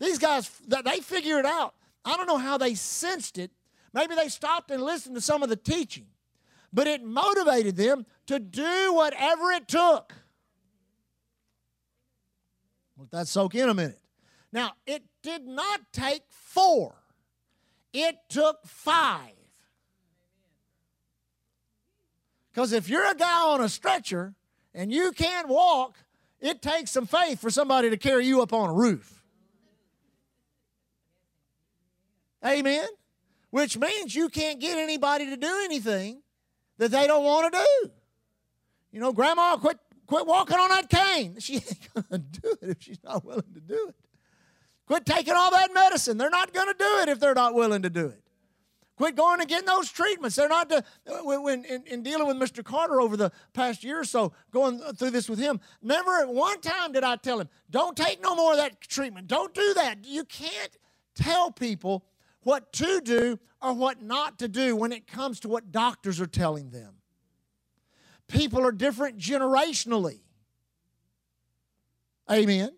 These 0.00 0.18
guys, 0.18 0.50
they 0.66 0.98
figure 0.98 1.38
it 1.38 1.46
out. 1.46 1.74
I 2.04 2.16
don't 2.16 2.26
know 2.26 2.38
how 2.38 2.58
they 2.58 2.74
sensed 2.74 3.38
it. 3.38 3.52
Maybe 3.94 4.14
they 4.16 4.28
stopped 4.28 4.70
and 4.70 4.82
listened 4.82 5.14
to 5.14 5.20
some 5.20 5.42
of 5.42 5.48
the 5.48 5.56
teaching, 5.56 6.06
but 6.72 6.86
it 6.88 7.04
motivated 7.04 7.76
them 7.76 8.04
to 8.26 8.40
do 8.40 8.92
whatever 8.94 9.52
it 9.52 9.68
took. 9.68 10.12
Let 13.02 13.10
that 13.10 13.28
soak 13.28 13.56
in 13.56 13.68
a 13.68 13.74
minute. 13.74 13.98
Now, 14.52 14.74
it 14.86 15.02
did 15.22 15.44
not 15.44 15.80
take 15.92 16.22
four, 16.28 16.94
it 17.92 18.16
took 18.28 18.64
five. 18.64 19.32
Because 22.52 22.72
if 22.72 22.88
you're 22.88 23.10
a 23.10 23.14
guy 23.14 23.40
on 23.48 23.62
a 23.62 23.68
stretcher 23.68 24.34
and 24.74 24.92
you 24.92 25.10
can't 25.12 25.48
walk, 25.48 25.96
it 26.38 26.60
takes 26.62 26.90
some 26.90 27.06
faith 27.06 27.40
for 27.40 27.50
somebody 27.50 27.90
to 27.90 27.96
carry 27.96 28.26
you 28.26 28.42
up 28.42 28.52
on 28.52 28.68
a 28.68 28.72
roof. 28.72 29.24
Amen? 32.44 32.86
Which 33.50 33.78
means 33.78 34.14
you 34.14 34.28
can't 34.28 34.60
get 34.60 34.76
anybody 34.76 35.26
to 35.30 35.36
do 35.36 35.60
anything 35.64 36.20
that 36.76 36.90
they 36.90 37.06
don't 37.06 37.24
want 37.24 37.52
to 37.52 37.58
do. 37.58 37.90
You 38.92 39.00
know, 39.00 39.12
Grandma, 39.12 39.56
quit 39.56 39.78
Quit 40.12 40.26
walking 40.26 40.58
on 40.58 40.68
that 40.68 40.90
cane. 40.90 41.36
She 41.40 41.54
ain't 41.54 41.94
going 41.94 42.04
to 42.10 42.18
do 42.18 42.54
it 42.60 42.68
if 42.68 42.82
she's 42.82 43.02
not 43.02 43.24
willing 43.24 43.54
to 43.54 43.60
do 43.60 43.88
it. 43.88 43.94
Quit 44.86 45.06
taking 45.06 45.32
all 45.34 45.50
that 45.52 45.72
medicine. 45.72 46.18
They're 46.18 46.28
not 46.28 46.52
going 46.52 46.66
to 46.66 46.74
do 46.78 46.98
it 47.00 47.08
if 47.08 47.18
they're 47.18 47.32
not 47.32 47.54
willing 47.54 47.80
to 47.80 47.88
do 47.88 48.08
it. 48.08 48.22
Quit 48.98 49.16
going 49.16 49.40
and 49.40 49.48
getting 49.48 49.64
those 49.64 49.90
treatments. 49.90 50.36
They're 50.36 50.50
not 50.50 50.70
uh, 50.70 50.82
to, 51.06 51.22
when, 51.22 51.64
in, 51.64 51.84
in, 51.86 52.02
dealing 52.02 52.26
with 52.26 52.36
Mr. 52.36 52.62
Carter 52.62 53.00
over 53.00 53.16
the 53.16 53.32
past 53.54 53.84
year 53.84 54.00
or 54.00 54.04
so, 54.04 54.34
going 54.50 54.80
through 54.96 55.12
this 55.12 55.30
with 55.30 55.38
him. 55.38 55.60
Never 55.80 56.18
at 56.18 56.28
one 56.28 56.60
time 56.60 56.92
did 56.92 57.04
I 57.04 57.16
tell 57.16 57.40
him, 57.40 57.48
"Don't 57.70 57.96
take 57.96 58.22
no 58.22 58.36
more 58.36 58.52
of 58.52 58.58
that 58.58 58.82
treatment. 58.82 59.28
Don't 59.28 59.54
do 59.54 59.72
that." 59.74 60.04
You 60.04 60.24
can't 60.24 60.76
tell 61.14 61.50
people 61.50 62.04
what 62.42 62.70
to 62.74 63.00
do 63.00 63.38
or 63.62 63.72
what 63.72 64.02
not 64.02 64.38
to 64.40 64.48
do 64.48 64.76
when 64.76 64.92
it 64.92 65.06
comes 65.06 65.40
to 65.40 65.48
what 65.48 65.72
doctors 65.72 66.20
are 66.20 66.26
telling 66.26 66.68
them. 66.68 66.96
People 68.32 68.66
are 68.66 68.72
different 68.72 69.18
generationally. 69.18 70.20
Amen. 72.30 72.70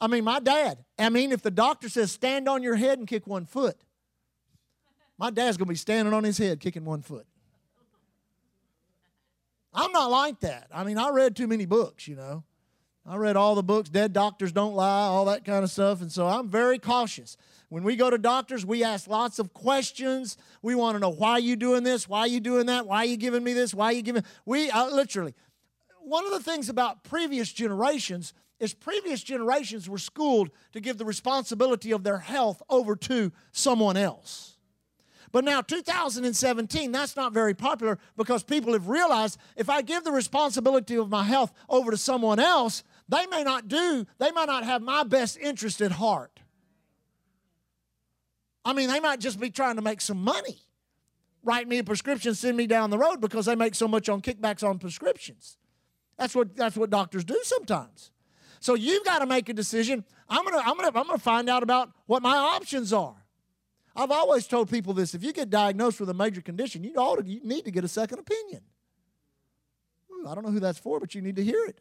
I 0.00 0.06
mean, 0.06 0.24
my 0.24 0.40
dad, 0.40 0.78
I 0.98 1.10
mean, 1.10 1.32
if 1.32 1.42
the 1.42 1.50
doctor 1.50 1.88
says 1.88 2.10
stand 2.10 2.48
on 2.48 2.62
your 2.62 2.76
head 2.76 2.98
and 2.98 3.06
kick 3.06 3.26
one 3.26 3.44
foot, 3.44 3.76
my 5.18 5.30
dad's 5.30 5.56
going 5.56 5.66
to 5.66 5.72
be 5.72 5.76
standing 5.76 6.14
on 6.14 6.24
his 6.24 6.38
head 6.38 6.60
kicking 6.60 6.84
one 6.84 7.02
foot. 7.02 7.26
I'm 9.74 9.92
not 9.92 10.10
like 10.10 10.40
that. 10.40 10.68
I 10.72 10.84
mean, 10.84 10.96
I 10.96 11.10
read 11.10 11.36
too 11.36 11.46
many 11.46 11.66
books, 11.66 12.08
you 12.08 12.16
know. 12.16 12.44
I 13.04 13.16
read 13.16 13.36
all 13.36 13.54
the 13.54 13.62
books, 13.62 13.88
Dead 13.88 14.12
Doctors 14.12 14.52
Don't 14.52 14.74
Lie, 14.74 15.06
all 15.06 15.24
that 15.26 15.44
kind 15.44 15.64
of 15.64 15.70
stuff. 15.70 16.00
And 16.00 16.10
so 16.12 16.26
I'm 16.26 16.48
very 16.48 16.78
cautious. 16.78 17.36
When 17.68 17.82
we 17.82 17.96
go 17.96 18.08
to 18.08 18.16
doctors, 18.16 18.64
we 18.64 18.82
ask 18.82 19.08
lots 19.08 19.38
of 19.38 19.52
questions. 19.52 20.38
We 20.62 20.74
want 20.74 20.96
to 20.96 21.00
know 21.00 21.10
why 21.10 21.32
are 21.32 21.40
you 21.40 21.54
doing 21.54 21.82
this? 21.82 22.08
Why 22.08 22.20
are 22.20 22.28
you 22.28 22.40
doing 22.40 22.66
that? 22.66 22.86
Why 22.86 22.98
are 22.98 23.04
you 23.04 23.18
giving 23.18 23.44
me 23.44 23.52
this? 23.52 23.74
Why 23.74 23.86
are 23.86 23.92
you 23.92 24.02
giving 24.02 24.24
we 24.46 24.70
uh, 24.70 24.86
literally 24.88 25.34
one 26.08 26.24
of 26.24 26.32
the 26.32 26.40
things 26.40 26.68
about 26.68 27.04
previous 27.04 27.52
generations 27.52 28.32
is 28.58 28.74
previous 28.74 29.22
generations 29.22 29.88
were 29.88 29.98
schooled 29.98 30.50
to 30.72 30.80
give 30.80 30.98
the 30.98 31.04
responsibility 31.04 31.92
of 31.92 32.02
their 32.02 32.18
health 32.18 32.62
over 32.68 32.96
to 32.96 33.30
someone 33.52 33.96
else. 33.96 34.56
But 35.30 35.44
now, 35.44 35.60
2017, 35.60 36.90
that's 36.90 37.14
not 37.14 37.34
very 37.34 37.52
popular 37.52 37.98
because 38.16 38.42
people 38.42 38.72
have 38.72 38.88
realized 38.88 39.38
if 39.56 39.68
I 39.68 39.82
give 39.82 40.02
the 40.02 40.10
responsibility 40.10 40.96
of 40.96 41.10
my 41.10 41.22
health 41.22 41.52
over 41.68 41.90
to 41.90 41.98
someone 41.98 42.40
else, 42.40 42.82
they 43.08 43.26
may 43.26 43.44
not 43.44 43.68
do, 43.68 44.06
they 44.18 44.30
might 44.30 44.46
not 44.46 44.64
have 44.64 44.80
my 44.80 45.04
best 45.04 45.36
interest 45.36 45.82
at 45.82 45.92
heart. 45.92 46.40
I 48.68 48.74
mean, 48.74 48.90
they 48.90 49.00
might 49.00 49.18
just 49.18 49.40
be 49.40 49.48
trying 49.48 49.76
to 49.76 49.82
make 49.82 50.02
some 50.02 50.22
money. 50.22 50.58
Write 51.42 51.66
me 51.66 51.78
a 51.78 51.84
prescription, 51.84 52.34
send 52.34 52.54
me 52.54 52.66
down 52.66 52.90
the 52.90 52.98
road 52.98 53.18
because 53.18 53.46
they 53.46 53.54
make 53.54 53.74
so 53.74 53.88
much 53.88 54.10
on 54.10 54.20
kickbacks 54.20 54.62
on 54.62 54.78
prescriptions. 54.78 55.56
That's 56.18 56.34
what, 56.34 56.54
that's 56.54 56.76
what 56.76 56.90
doctors 56.90 57.24
do 57.24 57.40
sometimes. 57.44 58.10
So 58.60 58.74
you've 58.74 59.06
got 59.06 59.20
to 59.20 59.26
make 59.26 59.48
a 59.48 59.54
decision. 59.54 60.04
I'm 60.28 60.44
gonna, 60.44 60.58
I'm 60.58 60.76
gonna, 60.76 60.88
I'm 60.88 61.06
gonna 61.06 61.16
find 61.16 61.48
out 61.48 61.62
about 61.62 61.92
what 62.04 62.20
my 62.22 62.36
options 62.36 62.92
are. 62.92 63.16
I've 63.96 64.10
always 64.10 64.46
told 64.46 64.68
people 64.68 64.92
this: 64.92 65.14
if 65.14 65.24
you 65.24 65.32
get 65.32 65.48
diagnosed 65.48 65.98
with 65.98 66.10
a 66.10 66.14
major 66.14 66.42
condition, 66.42 66.84
you 66.84 66.94
ought 66.96 67.16
to, 67.16 67.24
you 67.24 67.40
need 67.44 67.64
to 67.64 67.70
get 67.70 67.84
a 67.84 67.88
second 67.88 68.18
opinion. 68.18 68.60
I 70.28 70.34
don't 70.34 70.44
know 70.44 70.52
who 70.52 70.60
that's 70.60 70.78
for, 70.78 71.00
but 71.00 71.14
you 71.14 71.22
need 71.22 71.36
to 71.36 71.44
hear 71.44 71.64
it. 71.64 71.80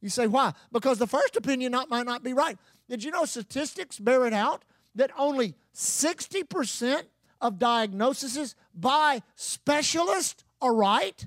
You 0.00 0.08
say 0.08 0.28
why? 0.28 0.52
Because 0.70 0.98
the 0.98 1.08
first 1.08 1.34
opinion 1.34 1.72
not, 1.72 1.90
might 1.90 2.06
not 2.06 2.22
be 2.22 2.32
right. 2.32 2.56
Did 2.88 3.02
you 3.02 3.10
know 3.10 3.24
statistics 3.24 3.98
bear 3.98 4.24
it 4.26 4.32
out 4.32 4.64
that 4.98 5.12
only 5.16 5.54
60% 5.74 7.02
of 7.40 7.58
diagnoses 7.58 8.56
by 8.74 9.22
specialists 9.36 10.44
are 10.60 10.74
right? 10.74 11.26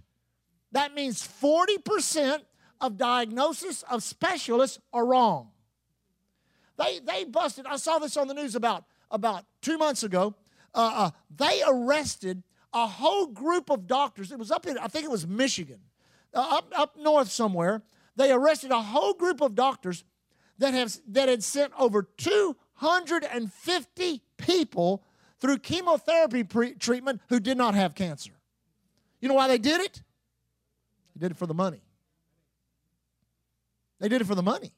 That 0.73 0.93
means 0.93 1.25
40% 1.25 2.41
of 2.81 2.97
diagnosis 2.97 3.83
of 3.83 4.03
specialists 4.03 4.79
are 4.91 5.05
wrong. 5.05 5.51
They, 6.77 6.99
they 6.99 7.23
busted, 7.23 7.65
I 7.65 7.77
saw 7.77 7.97
this 7.99 8.17
on 8.17 8.27
the 8.27 8.33
news 8.33 8.55
about, 8.55 8.83
about 9.09 9.45
two 9.61 9.77
months 9.77 10.03
ago. 10.03 10.35
Uh, 10.75 10.91
uh, 10.95 11.11
they 11.33 11.61
arrested 11.65 12.43
a 12.73 12.87
whole 12.87 13.27
group 13.27 13.69
of 13.69 13.87
doctors. 13.87 14.33
It 14.33 14.39
was 14.39 14.51
up 14.51 14.67
in, 14.67 14.77
I 14.77 14.87
think 14.87 15.05
it 15.05 15.11
was 15.11 15.25
Michigan, 15.25 15.79
uh, 16.33 16.57
up, 16.57 16.73
up 16.75 16.97
north 16.97 17.31
somewhere. 17.31 17.83
They 18.17 18.33
arrested 18.33 18.71
a 18.71 18.81
whole 18.81 19.13
group 19.13 19.39
of 19.39 19.55
doctors 19.55 20.03
that, 20.57 20.73
have, 20.73 20.93
that 21.07 21.29
had 21.29 21.43
sent 21.43 21.71
over 21.77 22.03
250 22.81 24.21
people 24.37 25.03
through 25.39 25.59
chemotherapy 25.59 26.43
pre- 26.43 26.73
treatment 26.73 27.21
who 27.29 27.39
did 27.39 27.57
not 27.57 27.75
have 27.75 27.93
cancer. 27.93 28.31
You 29.19 29.27
know 29.27 29.35
why 29.35 29.47
they 29.47 29.59
did 29.59 29.81
it? 29.81 30.01
They 31.15 31.19
did 31.19 31.31
it 31.31 31.37
for 31.37 31.45
the 31.45 31.53
money. 31.53 31.83
They 33.99 34.09
did 34.09 34.21
it 34.21 34.25
for 34.25 34.33
the 34.33 34.41
money. 34.41 34.71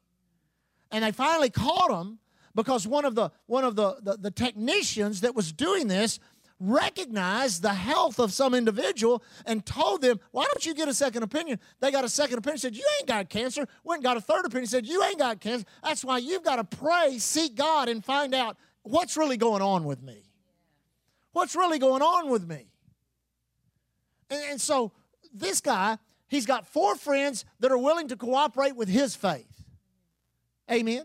And 0.91 1.03
they 1.03 1.13
finally 1.13 1.49
caught 1.49 1.89
them 1.89 2.19
because 2.53 2.85
one 2.85 3.05
of 3.05 3.15
the 3.15 3.31
one 3.45 3.63
of 3.63 3.75
the, 3.75 3.95
the, 4.01 4.17
the 4.17 4.31
technicians 4.31 5.21
that 5.21 5.33
was 5.33 5.53
doing 5.53 5.87
this 5.87 6.19
recognized 6.59 7.61
the 7.61 7.73
health 7.73 8.19
of 8.19 8.31
some 8.31 8.53
individual 8.53 9.23
and 9.45 9.65
told 9.65 10.01
them, 10.01 10.19
Why 10.31 10.45
don't 10.45 10.65
you 10.65 10.73
get 10.73 10.87
a 10.87 10.93
second 10.93 11.23
opinion? 11.23 11.59
They 11.79 11.91
got 11.91 12.05
a 12.05 12.09
second 12.09 12.37
opinion, 12.37 12.57
said, 12.59 12.75
You 12.75 12.85
ain't 12.99 13.07
got 13.07 13.29
cancer. 13.29 13.67
Went 13.83 13.99
and 13.99 14.03
got 14.03 14.17
a 14.17 14.21
third 14.21 14.45
opinion, 14.45 14.67
said, 14.67 14.85
You 14.85 15.03
ain't 15.03 15.19
got 15.19 15.39
cancer. 15.39 15.65
That's 15.83 16.03
why 16.03 16.19
you've 16.19 16.43
got 16.43 16.55
to 16.57 16.77
pray, 16.77 17.17
seek 17.19 17.55
God, 17.55 17.89
and 17.89 18.03
find 18.03 18.33
out 18.33 18.57
what's 18.83 19.17
really 19.17 19.37
going 19.37 19.61
on 19.61 19.83
with 19.83 20.01
me. 20.01 20.23
What's 21.31 21.55
really 21.55 21.79
going 21.79 22.01
on 22.01 22.29
with 22.29 22.47
me? 22.47 22.67
And, 24.29 24.43
and 24.51 24.61
so 24.61 24.91
this 25.33 25.61
guy 25.61 25.97
He's 26.33 26.47
got 26.47 26.65
four 26.65 26.95
friends 26.95 27.45
that 27.59 27.71
are 27.71 27.77
willing 27.77 28.07
to 28.07 28.15
cooperate 28.15 28.75
with 28.75 28.89
his 28.89 29.15
faith. 29.15 29.63
Amen. 30.71 31.03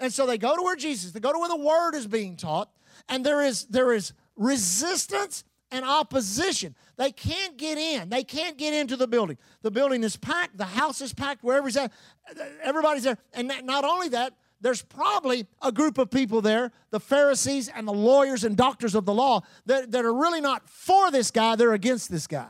And 0.00 0.12
so 0.12 0.26
they 0.26 0.36
go 0.36 0.56
to 0.56 0.62
where 0.62 0.74
Jesus, 0.74 1.12
they 1.12 1.20
go 1.20 1.32
to 1.32 1.38
where 1.38 1.48
the 1.48 1.56
word 1.56 1.94
is 1.94 2.08
being 2.08 2.36
taught, 2.36 2.70
and 3.08 3.24
there 3.24 3.40
is 3.40 3.66
there 3.66 3.92
is 3.92 4.12
resistance 4.36 5.44
and 5.70 5.84
opposition. 5.84 6.74
They 6.96 7.10
can't 7.10 7.56
get 7.56 7.78
in. 7.78 8.08
They 8.08 8.24
can't 8.24 8.56
get 8.56 8.74
into 8.74 8.96
the 8.96 9.08
building. 9.08 9.38
The 9.62 9.70
building 9.70 10.04
is 10.04 10.16
packed, 10.16 10.56
the 10.56 10.64
house 10.64 11.00
is 11.00 11.12
packed, 11.12 11.42
wherever 11.42 11.66
he's 11.66 11.76
at, 11.76 11.92
everybody's 12.62 13.02
there. 13.02 13.18
And 13.32 13.52
not 13.64 13.84
only 13.84 14.08
that, 14.10 14.34
there's 14.60 14.82
probably 14.82 15.46
a 15.60 15.72
group 15.72 15.98
of 15.98 16.10
people 16.10 16.40
there, 16.40 16.72
the 16.90 17.00
Pharisees 17.00 17.68
and 17.68 17.86
the 17.86 17.92
lawyers 17.92 18.44
and 18.44 18.56
doctors 18.56 18.94
of 18.94 19.04
the 19.04 19.12
law, 19.12 19.42
that, 19.66 19.90
that 19.92 20.04
are 20.04 20.14
really 20.14 20.40
not 20.40 20.68
for 20.70 21.10
this 21.10 21.30
guy, 21.30 21.56
they're 21.56 21.74
against 21.74 22.10
this 22.10 22.26
guy. 22.26 22.48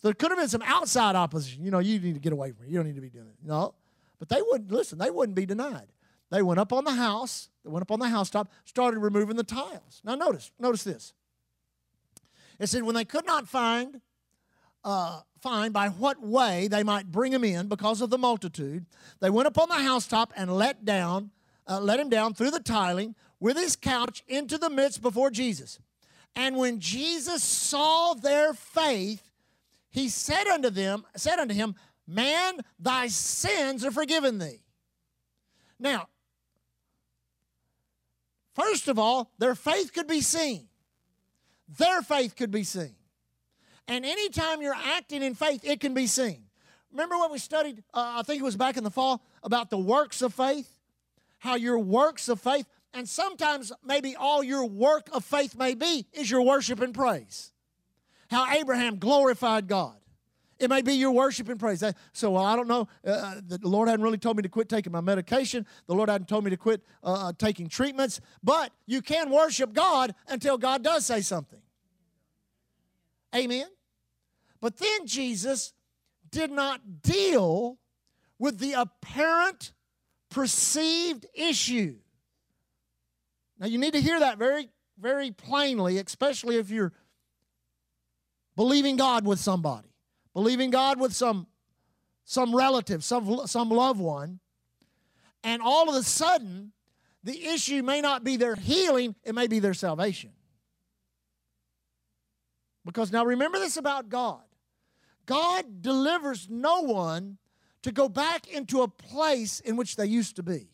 So 0.00 0.08
there 0.08 0.14
could 0.14 0.30
have 0.30 0.38
been 0.38 0.48
some 0.48 0.62
outside 0.62 1.16
opposition. 1.16 1.64
You 1.64 1.72
know, 1.72 1.80
you 1.80 1.98
need 1.98 2.14
to 2.14 2.20
get 2.20 2.32
away 2.32 2.52
from 2.52 2.66
it. 2.66 2.70
You 2.70 2.76
don't 2.76 2.86
need 2.86 2.94
to 2.94 3.00
be 3.00 3.08
doing 3.08 3.26
it. 3.26 3.34
No. 3.44 3.74
But 4.20 4.28
they 4.28 4.40
wouldn't, 4.40 4.70
listen, 4.70 4.98
they 4.98 5.10
wouldn't 5.10 5.34
be 5.34 5.46
denied. 5.46 5.88
They 6.30 6.42
went 6.42 6.60
up 6.60 6.72
on 6.72 6.84
the 6.84 6.92
house, 6.92 7.48
went 7.70 7.82
up 7.82 7.90
on 7.90 8.00
the 8.00 8.08
housetop, 8.08 8.50
started 8.64 9.00
removing 9.00 9.36
the 9.36 9.44
tiles. 9.44 10.00
Now 10.04 10.14
notice, 10.14 10.50
notice 10.58 10.84
this. 10.84 11.12
It 12.58 12.68
said 12.68 12.82
when 12.82 12.94
they 12.94 13.04
could 13.04 13.26
not 13.26 13.48
find, 13.48 14.00
uh, 14.84 15.20
find 15.40 15.72
by 15.72 15.88
what 15.88 16.20
way 16.20 16.68
they 16.68 16.82
might 16.82 17.10
bring 17.10 17.32
him 17.32 17.44
in 17.44 17.68
because 17.68 18.00
of 18.00 18.10
the 18.10 18.18
multitude, 18.18 18.86
they 19.20 19.30
went 19.30 19.46
up 19.46 19.58
on 19.58 19.68
the 19.68 19.76
housetop 19.76 20.32
and 20.36 20.54
let 20.54 20.84
down, 20.84 21.30
uh, 21.68 21.80
let 21.80 22.00
him 22.00 22.08
down 22.08 22.34
through 22.34 22.50
the 22.50 22.60
tiling 22.60 23.14
with 23.40 23.56
his 23.56 23.76
couch 23.76 24.24
into 24.26 24.58
the 24.58 24.70
midst 24.70 25.02
before 25.02 25.30
Jesus. 25.30 25.78
And 26.34 26.56
when 26.56 26.80
Jesus 26.80 27.42
saw 27.42 28.14
their 28.14 28.54
faith, 28.54 29.22
he 29.90 30.08
said 30.08 30.46
unto 30.46 30.70
them, 30.70 31.04
said 31.16 31.38
unto 31.38 31.54
him, 31.54 31.74
Man, 32.06 32.60
thy 32.78 33.08
sins 33.08 33.84
are 33.84 33.90
forgiven 33.90 34.38
thee. 34.38 34.62
Now, 35.78 36.08
first 38.58 38.88
of 38.88 38.98
all, 38.98 39.30
their 39.38 39.54
faith 39.54 39.92
could 39.92 40.06
be 40.06 40.20
seen. 40.20 40.68
Their 41.78 42.02
faith 42.02 42.36
could 42.36 42.50
be 42.50 42.64
seen. 42.64 42.94
And 43.86 44.04
anytime 44.04 44.60
you're 44.60 44.74
acting 44.74 45.22
in 45.22 45.34
faith, 45.34 45.60
it 45.64 45.80
can 45.80 45.94
be 45.94 46.06
seen. 46.06 46.44
Remember 46.90 47.16
what 47.16 47.30
we 47.30 47.38
studied, 47.38 47.82
uh, 47.94 48.16
I 48.18 48.22
think 48.22 48.40
it 48.40 48.44
was 48.44 48.56
back 48.56 48.76
in 48.76 48.84
the 48.84 48.90
fall, 48.90 49.22
about 49.42 49.70
the 49.70 49.78
works 49.78 50.22
of 50.22 50.34
faith? 50.34 50.70
How 51.38 51.54
your 51.54 51.78
works 51.78 52.28
of 52.28 52.40
faith, 52.40 52.66
and 52.92 53.08
sometimes 53.08 53.70
maybe 53.84 54.16
all 54.16 54.42
your 54.42 54.64
work 54.64 55.08
of 55.12 55.24
faith 55.24 55.54
may 55.56 55.74
be, 55.74 56.06
is 56.12 56.30
your 56.30 56.42
worship 56.42 56.80
and 56.80 56.92
praise 56.92 57.52
how 58.28 58.50
Abraham 58.52 58.98
glorified 58.98 59.66
God. 59.66 59.96
It 60.58 60.68
may 60.70 60.82
be 60.82 60.94
your 60.94 61.12
worship 61.12 61.48
and 61.48 61.58
praise. 61.58 61.84
So, 62.12 62.30
well, 62.32 62.44
I 62.44 62.56
don't 62.56 62.66
know. 62.66 62.88
Uh, 63.06 63.36
the 63.46 63.60
Lord 63.62 63.88
hadn't 63.88 64.02
really 64.02 64.18
told 64.18 64.36
me 64.36 64.42
to 64.42 64.48
quit 64.48 64.68
taking 64.68 64.90
my 64.90 65.00
medication. 65.00 65.66
The 65.86 65.94
Lord 65.94 66.08
hadn't 66.08 66.28
told 66.28 66.44
me 66.44 66.50
to 66.50 66.56
quit 66.56 66.82
uh, 67.04 67.28
uh, 67.28 67.32
taking 67.38 67.68
treatments. 67.68 68.20
But 68.42 68.72
you 68.86 69.00
can 69.00 69.30
worship 69.30 69.72
God 69.72 70.14
until 70.26 70.58
God 70.58 70.82
does 70.82 71.06
say 71.06 71.20
something. 71.20 71.60
Amen. 73.34 73.66
But 74.60 74.78
then 74.78 75.06
Jesus 75.06 75.72
did 76.30 76.50
not 76.50 77.02
deal 77.02 77.78
with 78.38 78.58
the 78.58 78.72
apparent 78.72 79.72
perceived 80.30 81.26
issue. 81.34 81.96
Now, 83.58 83.66
you 83.66 83.78
need 83.78 83.92
to 83.92 84.00
hear 84.00 84.20
that 84.20 84.38
very, 84.38 84.68
very 84.98 85.30
plainly, 85.30 85.98
especially 85.98 86.56
if 86.56 86.70
you're 86.70 86.92
believing 88.56 88.96
God 88.96 89.24
with 89.24 89.38
somebody, 89.38 89.87
believing 90.38 90.70
God 90.70 91.00
with 91.00 91.12
some, 91.12 91.48
some 92.24 92.54
relative, 92.54 93.02
some, 93.02 93.44
some 93.48 93.70
loved 93.70 93.98
one, 93.98 94.38
and 95.42 95.60
all 95.60 95.88
of 95.88 95.96
a 95.96 96.04
sudden, 96.04 96.70
the 97.24 97.44
issue 97.46 97.82
may 97.82 98.00
not 98.00 98.22
be 98.22 98.36
their 98.36 98.54
healing, 98.54 99.16
it 99.24 99.34
may 99.34 99.48
be 99.48 99.58
their 99.58 99.74
salvation. 99.74 100.30
Because 102.84 103.10
now 103.10 103.24
remember 103.24 103.58
this 103.58 103.76
about 103.76 104.08
God 104.10 104.42
God 105.26 105.82
delivers 105.82 106.46
no 106.48 106.82
one 106.82 107.38
to 107.82 107.90
go 107.90 108.08
back 108.08 108.46
into 108.46 108.82
a 108.82 108.88
place 108.88 109.58
in 109.58 109.74
which 109.74 109.96
they 109.96 110.06
used 110.06 110.36
to 110.36 110.44
be. 110.44 110.68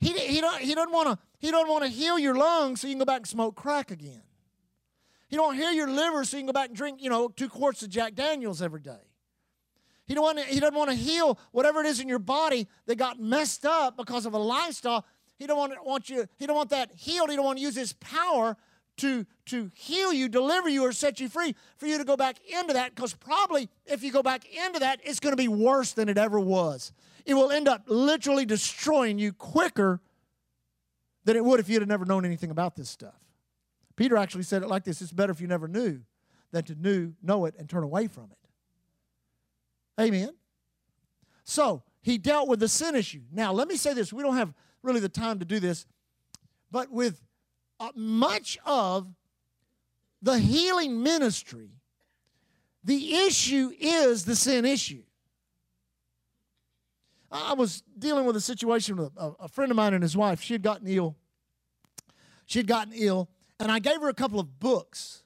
He, 0.00 0.12
he, 0.12 0.42
don't, 0.42 0.60
he 0.60 0.74
doesn't 0.74 0.92
want 0.92 1.08
to 1.08 1.18
he 1.38 1.50
doesn't 1.50 1.70
want 1.70 1.84
to 1.84 1.90
heal 1.90 2.18
your 2.18 2.34
lungs 2.34 2.82
so 2.82 2.88
you 2.88 2.92
can 2.92 2.98
go 2.98 3.06
back 3.06 3.20
and 3.20 3.26
smoke 3.26 3.56
crack 3.56 3.90
again. 3.90 4.20
He 5.30 5.36
don't 5.36 5.54
heal 5.54 5.72
your 5.72 5.88
liver 5.88 6.24
so 6.24 6.36
you 6.36 6.42
can 6.42 6.48
go 6.48 6.52
back 6.52 6.70
and 6.70 6.76
drink, 6.76 7.00
you 7.00 7.08
know, 7.08 7.28
two 7.28 7.48
quarts 7.48 7.84
of 7.84 7.88
Jack 7.88 8.16
Daniels 8.16 8.60
every 8.60 8.80
day. 8.80 8.98
He, 10.08 10.14
don't 10.14 10.24
want 10.24 10.38
to, 10.38 10.44
he 10.44 10.58
doesn't 10.58 10.74
want 10.74 10.90
to 10.90 10.96
heal 10.96 11.38
whatever 11.52 11.80
it 11.80 11.86
is 11.86 12.00
in 12.00 12.08
your 12.08 12.18
body 12.18 12.66
that 12.86 12.96
got 12.96 13.20
messed 13.20 13.64
up 13.64 13.96
because 13.96 14.26
of 14.26 14.34
a 14.34 14.38
lifestyle. 14.38 15.06
He 15.38 15.46
don't 15.46 15.56
want, 15.56 15.72
want 15.86 16.10
you, 16.10 16.26
he 16.36 16.48
don't 16.48 16.56
want 16.56 16.70
that 16.70 16.90
healed. 16.96 17.30
He 17.30 17.36
don't 17.36 17.44
want 17.44 17.58
to 17.58 17.62
use 17.62 17.76
his 17.76 17.92
power 17.92 18.56
to, 18.96 19.24
to 19.46 19.70
heal 19.76 20.12
you, 20.12 20.28
deliver 20.28 20.68
you, 20.68 20.84
or 20.84 20.90
set 20.90 21.20
you 21.20 21.28
free 21.28 21.54
for 21.76 21.86
you 21.86 21.96
to 21.96 22.04
go 22.04 22.16
back 22.16 22.38
into 22.48 22.72
that 22.72 22.96
because 22.96 23.14
probably 23.14 23.68
if 23.86 24.02
you 24.02 24.10
go 24.10 24.24
back 24.24 24.44
into 24.52 24.80
that, 24.80 24.98
it's 25.04 25.20
going 25.20 25.32
to 25.32 25.36
be 25.36 25.46
worse 25.46 25.92
than 25.92 26.08
it 26.08 26.18
ever 26.18 26.40
was. 26.40 26.90
It 27.24 27.34
will 27.34 27.52
end 27.52 27.68
up 27.68 27.84
literally 27.86 28.44
destroying 28.44 29.20
you 29.20 29.32
quicker 29.32 30.00
than 31.24 31.36
it 31.36 31.44
would 31.44 31.60
if 31.60 31.68
you'd 31.68 31.82
have 31.82 31.88
never 31.88 32.04
known 32.04 32.24
anything 32.24 32.50
about 32.50 32.74
this 32.74 32.90
stuff. 32.90 33.14
Peter 34.00 34.16
actually 34.16 34.44
said 34.44 34.62
it 34.62 34.68
like 34.68 34.82
this 34.82 35.02
it's 35.02 35.12
better 35.12 35.30
if 35.30 35.42
you 35.42 35.46
never 35.46 35.68
knew 35.68 36.00
than 36.52 36.64
to 36.64 36.74
knew, 36.74 37.12
know 37.22 37.44
it 37.44 37.54
and 37.58 37.68
turn 37.68 37.82
away 37.82 38.06
from 38.06 38.30
it. 38.30 38.38
Amen. 40.02 40.30
So 41.44 41.82
he 42.00 42.16
dealt 42.16 42.48
with 42.48 42.60
the 42.60 42.68
sin 42.68 42.94
issue. 42.96 43.20
Now, 43.30 43.52
let 43.52 43.68
me 43.68 43.76
say 43.76 43.92
this 43.92 44.10
we 44.10 44.22
don't 44.22 44.38
have 44.38 44.54
really 44.82 45.00
the 45.00 45.10
time 45.10 45.38
to 45.40 45.44
do 45.44 45.60
this, 45.60 45.84
but 46.70 46.90
with 46.90 47.20
uh, 47.78 47.90
much 47.94 48.56
of 48.64 49.06
the 50.22 50.38
healing 50.38 51.02
ministry, 51.02 51.68
the 52.82 53.16
issue 53.16 53.70
is 53.78 54.24
the 54.24 54.34
sin 54.34 54.64
issue. 54.64 55.02
I 57.30 57.52
was 57.52 57.82
dealing 57.98 58.24
with 58.24 58.34
a 58.36 58.40
situation 58.40 58.96
with 58.96 59.12
a, 59.18 59.34
a, 59.40 59.48
friend 59.48 59.70
of 59.70 59.76
mine 59.76 59.92
and 59.92 60.02
his 60.02 60.16
wife. 60.16 60.40
She 60.40 60.54
had 60.54 60.62
gotten 60.62 60.86
ill. 60.88 61.16
She 62.46 62.60
had 62.60 62.66
gotten 62.66 62.94
ill, 62.94 63.28
and 63.60 63.70
I 63.70 63.78
gave 63.78 64.00
her 64.00 64.08
a 64.08 64.14
couple 64.14 64.40
of 64.40 64.58
books. 64.58 65.22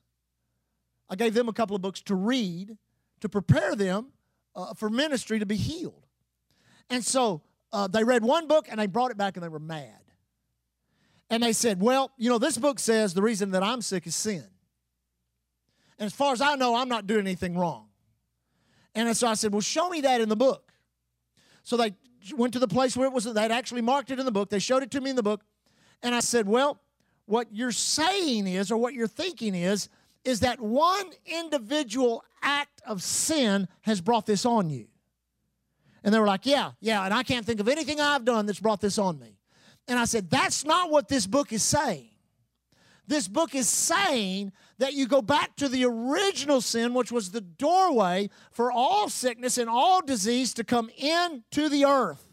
I 1.09 1.15
gave 1.15 1.35
them 1.35 1.49
a 1.49 1.53
couple 1.53 1.77
of 1.77 1.83
books 1.83 2.01
to 2.03 2.15
read 2.15 2.77
to 3.21 3.29
prepare 3.29 3.77
them 3.77 4.09
uh, 4.55 4.75
for 4.75 4.91
ministry 4.91 5.39
to 5.39 5.47
be 5.47 5.57
healed. 5.57 6.07
And 6.91 7.05
so 7.05 7.43
uh, 7.73 7.87
they 7.87 8.05
read 8.05 8.23
one 8.23 8.49
book 8.49 8.67
and 8.69 8.79
they 8.79 8.87
brought 8.87 9.11
it 9.11 9.17
back 9.17 9.37
and 9.37 9.45
they 9.45 9.49
were 9.49 9.59
mad. 9.59 10.01
And 11.31 11.43
they 11.43 11.53
said, 11.53 11.81
Well, 11.81 12.13
you 12.19 12.29
know, 12.29 12.39
this 12.39 12.59
book 12.59 12.79
says 12.79 13.15
the 13.15 13.23
reason 13.23 13.53
that 13.53 13.63
I'm 13.63 13.81
sick 13.81 14.07
is 14.07 14.15
sin. 14.15 14.45
And 15.99 16.07
as 16.07 16.13
far 16.13 16.33
as 16.33 16.41
I 16.41 16.57
know, 16.57 16.75
I'm 16.75 16.89
not 16.89 17.07
doing 17.07 17.21
anything 17.21 17.57
wrong. 17.57 17.87
And 18.95 19.17
so 19.17 19.27
I 19.29 19.35
said, 19.35 19.53
Well, 19.53 19.61
show 19.61 19.89
me 19.89 20.01
that 20.03 20.21
in 20.21 20.29
the 20.29 20.37
book. 20.37 20.73
So 21.63 21.77
they 21.77 21.95
went 22.37 22.53
to 22.53 22.59
the 22.59 22.69
place 22.69 22.97
where 22.97 23.07
it 23.07 23.13
was, 23.13 23.25
they'd 23.25 23.51
actually 23.51 23.81
marked 23.81 24.11
it 24.11 24.19
in 24.19 24.27
the 24.27 24.33
book. 24.33 24.51
They 24.51 24.59
showed 24.59 24.83
it 24.83 24.91
to 24.93 25.01
me 25.01 25.11
in 25.11 25.17
the 25.17 25.23
book. 25.23 25.43
And 26.03 26.15
I 26.15 26.21
said, 26.21 26.47
Well, 26.47 26.81
what 27.27 27.49
you're 27.53 27.73
saying 27.73 28.47
is, 28.47 28.71
or 28.71 28.77
what 28.77 28.95
you're 28.95 29.07
thinking 29.07 29.55
is, 29.55 29.89
is 30.25 30.41
that 30.41 30.61
one 30.61 31.11
individual 31.27 32.25
act 32.43 32.83
of 32.87 33.03
sin 33.03 33.69
has 33.83 34.01
brought 34.01 34.27
this 34.27 34.45
on 34.45 34.71
you. 34.71 34.87
And 36.03 36.15
they 36.15 36.19
were 36.19 36.27
like, 36.27 36.47
Yeah, 36.47 36.73
yeah, 36.81 37.05
and 37.05 37.15
I 37.15 37.23
can't 37.23 37.47
think 37.47 37.61
of 37.61 37.69
anything 37.69 38.01
I've 38.01 38.25
done 38.25 38.47
that's 38.47 38.61
brought 38.61 38.81
this 38.81 38.99
on 38.99 39.19
me. 39.19 39.39
And 39.89 39.99
I 39.99 40.05
said, 40.05 40.31
That's 40.31 40.65
not 40.65 40.91
what 40.91 41.09
this 41.09 41.27
book 41.27 41.53
is 41.53 41.63
saying. 41.63 42.11
This 43.07 43.29
book 43.29 43.55
is 43.55 43.69
saying 43.69 44.53
that 44.79 44.95
you 44.95 45.07
go 45.07 45.21
back 45.21 45.57
to 45.57 45.69
the 45.69 45.85
original 45.85 46.61
sin, 46.61 46.95
which 46.95 47.13
was 47.13 47.31
the 47.31 47.41
doorway 47.41 48.31
for 48.51 48.73
all 48.73 49.09
sickness 49.09 49.59
and 49.59 49.69
all 49.69 50.01
disease 50.01 50.55
to 50.55 50.65
come 50.65 50.91
into 50.97 51.69
the 51.69 51.85
earth. 51.85 52.25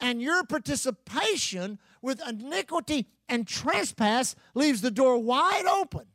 And 0.00 0.22
your 0.22 0.44
participation 0.44 1.78
with 2.00 2.26
iniquity 2.26 3.06
and 3.30 3.46
trespass 3.46 4.36
leaves 4.54 4.82
the 4.82 4.90
door 4.90 5.16
wide 5.18 5.64
open. 5.66 6.06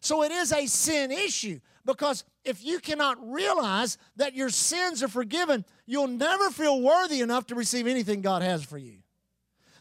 So 0.00 0.22
it 0.22 0.32
is 0.32 0.52
a 0.52 0.66
sin 0.66 1.10
issue 1.10 1.60
because 1.84 2.24
if 2.44 2.64
you 2.64 2.80
cannot 2.80 3.18
realize 3.30 3.98
that 4.16 4.34
your 4.34 4.48
sins 4.48 5.02
are 5.02 5.08
forgiven, 5.08 5.64
you'll 5.86 6.08
never 6.08 6.50
feel 6.50 6.80
worthy 6.80 7.20
enough 7.20 7.46
to 7.48 7.54
receive 7.54 7.86
anything 7.86 8.20
God 8.20 8.42
has 8.42 8.64
for 8.64 8.78
you. 8.78 8.98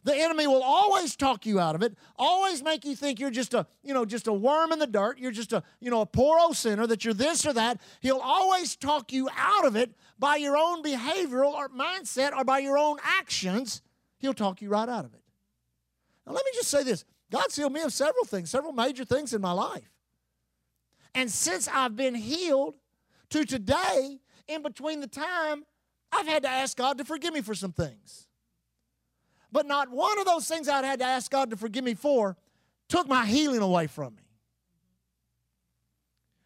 The 0.04 0.16
enemy 0.16 0.48
will 0.48 0.64
always 0.64 1.16
talk 1.16 1.46
you 1.46 1.60
out 1.60 1.76
of 1.76 1.84
it, 1.84 1.96
always 2.18 2.64
make 2.64 2.86
you 2.86 2.96
think 2.96 3.20
you're 3.20 3.30
just 3.30 3.54
a, 3.54 3.68
you 3.84 3.94
know, 3.94 4.04
just 4.04 4.28
a 4.28 4.34
worm 4.34 4.72
in 4.72 4.80
the 4.80 4.88
dirt, 4.88 5.20
you're 5.20 5.32
just 5.32 5.54
a, 5.54 5.62
you 5.80 5.92
know, 5.92 6.02
a 6.02 6.08
poor 6.08 6.40
old 6.40 6.58
sinner, 6.58 6.88
that 6.88 7.06
you're 7.06 7.14
this 7.14 7.46
or 7.46 7.54
that. 7.54 7.80
He'll 8.00 8.18
always 8.18 8.76
talk 8.76 9.14
you 9.14 9.30
out 9.38 9.66
of 9.66 9.76
it 9.76 9.94
by 10.18 10.38
your 10.38 10.58
own 10.58 10.82
behavioral 10.82 11.54
or 11.54 11.70
mindset 11.70 12.36
or 12.36 12.44
by 12.44 12.60
your 12.60 12.80
own 12.80 12.98
actions. 13.04 13.84
He'll 14.18 14.34
talk 14.34 14.62
you 14.62 14.70
right 14.70 14.90
out 14.90 15.06
of 15.06 15.14
it. 15.14 15.21
Now 16.26 16.34
let 16.34 16.46
me 16.46 16.52
just 16.54 16.70
say 16.70 16.84
this. 16.84 17.06
God's 17.32 17.56
healed 17.56 17.74
me 17.74 17.82
of 17.82 17.94
several 17.94 18.26
things, 18.26 18.50
several 18.50 18.74
major 18.74 19.06
things 19.06 19.34
in 19.34 19.42
my 19.42 19.52
life. 19.52 19.90
And 21.16 21.30
since 21.30 21.68
I've 21.68 21.96
been 21.96 22.16
healed 22.16 22.76
to 23.30 23.46
today, 23.46 24.20
in 24.48 24.62
between 24.62 25.00
the 25.00 25.08
time, 25.08 25.66
I've 26.12 26.28
had 26.28 26.44
to 26.44 26.50
ask 26.50 26.78
God 26.78 26.98
to 26.98 27.06
forgive 27.06 27.34
me 27.34 27.42
for 27.42 27.56
some 27.56 27.72
things. 27.72 28.28
But 29.52 29.66
not 29.66 29.90
one 29.90 30.20
of 30.20 30.26
those 30.26 30.48
things 30.48 30.68
I'd 30.68 30.86
had 30.86 31.00
to 31.00 31.06
ask 31.06 31.32
God 31.32 31.50
to 31.50 31.58
forgive 31.58 31.84
me 31.84 31.94
for 31.94 32.38
took 32.88 33.08
my 33.08 33.26
healing 33.26 33.62
away 33.62 33.88
from 33.88 34.16
me. 34.16 34.24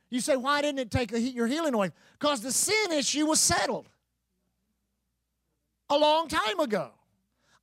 You 0.09 0.21
say, 0.21 0.37
why 0.37 0.61
didn't 0.61 0.79
it 0.79 0.91
take 0.91 1.11
your 1.11 1.47
healing 1.47 1.73
away? 1.73 1.91
Because 2.19 2.41
the 2.41 2.51
sin 2.51 2.91
issue 2.91 3.25
was 3.25 3.39
settled 3.39 3.89
a 5.89 5.97
long 5.97 6.27
time 6.27 6.59
ago. 6.59 6.91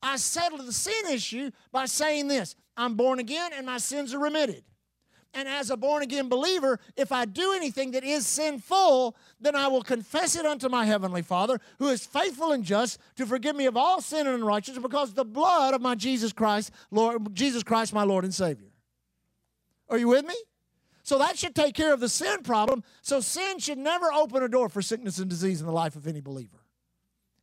I 0.02 0.16
settled 0.16 0.66
the 0.66 0.72
sin 0.72 1.06
issue 1.10 1.50
by 1.70 1.86
saying 1.86 2.28
this 2.28 2.56
I'm 2.76 2.94
born 2.94 3.18
again 3.18 3.52
and 3.54 3.66
my 3.66 3.78
sins 3.78 4.12
are 4.12 4.18
remitted. 4.18 4.64
And 5.34 5.48
as 5.48 5.70
a 5.70 5.78
born 5.78 6.02
again 6.02 6.28
believer, 6.28 6.78
if 6.94 7.10
I 7.10 7.24
do 7.24 7.54
anything 7.54 7.92
that 7.92 8.04
is 8.04 8.26
sinful, 8.26 9.16
then 9.40 9.56
I 9.56 9.66
will 9.68 9.82
confess 9.82 10.36
it 10.36 10.44
unto 10.44 10.68
my 10.68 10.84
heavenly 10.84 11.22
Father, 11.22 11.58
who 11.78 11.88
is 11.88 12.04
faithful 12.04 12.52
and 12.52 12.62
just 12.62 12.98
to 13.16 13.24
forgive 13.24 13.56
me 13.56 13.64
of 13.64 13.76
all 13.76 14.02
sin 14.02 14.26
and 14.26 14.36
unrighteousness 14.36 14.82
because 14.82 15.14
the 15.14 15.24
blood 15.24 15.72
of 15.72 15.80
my 15.80 15.94
Jesus 15.94 16.34
Christ, 16.34 16.70
Lord 16.90 17.34
Jesus 17.34 17.62
Christ, 17.62 17.94
my 17.94 18.02
Lord 18.02 18.24
and 18.24 18.34
Savior. 18.34 18.68
Are 19.88 19.96
you 19.96 20.08
with 20.08 20.26
me? 20.26 20.34
So 21.02 21.18
that 21.18 21.38
should 21.38 21.54
take 21.54 21.74
care 21.74 21.94
of 21.94 22.00
the 22.00 22.08
sin 22.08 22.42
problem. 22.42 22.84
So 23.00 23.20
sin 23.20 23.58
should 23.58 23.78
never 23.78 24.12
open 24.12 24.42
a 24.42 24.48
door 24.48 24.68
for 24.68 24.82
sickness 24.82 25.18
and 25.18 25.30
disease 25.30 25.60
in 25.60 25.66
the 25.66 25.72
life 25.72 25.96
of 25.96 26.06
any 26.06 26.20
believer 26.20 26.61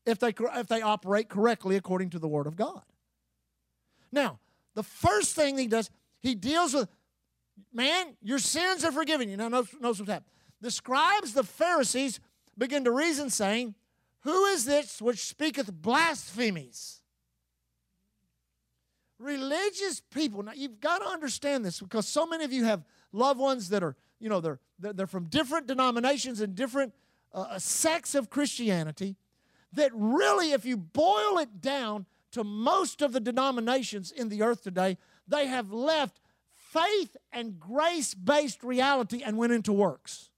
if 0.09 0.19
they, 0.19 0.33
if 0.55 0.67
they 0.67 0.81
operate 0.81 1.29
correctly 1.29 1.75
according 1.75 2.09
to 2.11 2.19
the 2.19 2.27
Word 2.27 2.47
of 2.47 2.55
God. 2.55 2.81
Now, 4.11 4.39
the 4.75 4.83
first 4.83 5.35
thing 5.35 5.57
he 5.57 5.67
does, 5.67 5.89
he 6.21 6.35
deals 6.35 6.73
with 6.73 6.89
man, 7.73 8.15
your 8.21 8.39
sins 8.39 8.83
are 8.83 8.91
forgiven 8.91 9.29
you. 9.29 9.37
Now, 9.37 9.47
notice, 9.47 9.73
notice 9.79 9.99
what's 9.99 10.11
happened. 10.11 10.31
The 10.61 10.71
scribes, 10.71 11.33
the 11.33 11.43
Pharisees, 11.43 12.19
begin 12.57 12.83
to 12.85 12.91
reason, 12.91 13.29
saying, 13.29 13.75
Who 14.21 14.45
is 14.45 14.65
this 14.65 15.01
which 15.01 15.19
speaketh 15.19 15.71
blasphemies? 15.71 17.01
Religious 19.17 20.01
people. 20.13 20.43
Now, 20.43 20.53
you've 20.55 20.79
got 20.79 20.99
to 20.99 21.05
understand 21.05 21.65
this 21.65 21.79
because 21.79 22.07
so 22.07 22.25
many 22.25 22.45
of 22.45 22.53
you 22.53 22.65
have 22.65 22.83
loved 23.11 23.39
ones 23.39 23.69
that 23.69 23.83
are, 23.83 23.95
you 24.19 24.29
know, 24.29 24.39
they're, 24.39 24.59
they're 24.79 25.07
from 25.07 25.25
different 25.25 25.67
denominations 25.67 26.41
and 26.41 26.55
different 26.55 26.93
uh, 27.33 27.41
uh, 27.41 27.59
sects 27.59 28.15
of 28.15 28.29
Christianity 28.29 29.15
that 29.73 29.91
really, 29.93 30.51
if 30.51 30.65
you 30.65 30.77
boil 30.77 31.37
it 31.39 31.61
down 31.61 32.05
to 32.31 32.43
most 32.43 33.01
of 33.01 33.11
the 33.11 33.19
denominations 33.19 34.11
in 34.11 34.29
the 34.29 34.41
earth 34.41 34.63
today, 34.63 34.97
they 35.27 35.47
have 35.47 35.71
left 35.71 36.19
faith 36.55 37.17
and 37.31 37.59
grace 37.59 38.13
based 38.13 38.63
reality 38.63 39.21
and 39.23 39.37
went 39.37 39.53
into 39.53 39.73
works. 39.73 40.29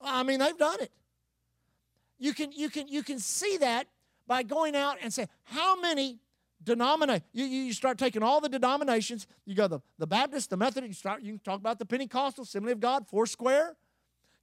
I 0.00 0.22
mean, 0.22 0.40
they've 0.40 0.58
done 0.58 0.80
it. 0.80 0.90
You 2.18 2.34
can, 2.34 2.52
you 2.52 2.68
can, 2.70 2.88
you 2.88 3.02
can 3.02 3.18
see 3.18 3.56
that 3.58 3.86
by 4.26 4.42
going 4.42 4.76
out 4.76 4.96
and 5.02 5.12
say, 5.12 5.28
how 5.44 5.80
many 5.80 6.18
denominations? 6.62 7.24
You, 7.32 7.44
you 7.44 7.72
start 7.72 7.98
taking 7.98 8.22
all 8.22 8.40
the 8.40 8.48
denominations. 8.48 9.26
You 9.44 9.54
go 9.54 9.68
the, 9.68 9.80
the 9.98 10.06
Baptist, 10.06 10.50
the 10.50 10.56
Methodist, 10.56 10.88
you, 10.88 10.94
start, 10.94 11.22
you 11.22 11.32
can 11.32 11.40
talk 11.40 11.58
about 11.58 11.78
the 11.78 11.86
Pentecostal, 11.86 12.44
Assembly 12.44 12.72
of 12.72 12.80
God, 12.80 13.06
Foursquare. 13.08 13.76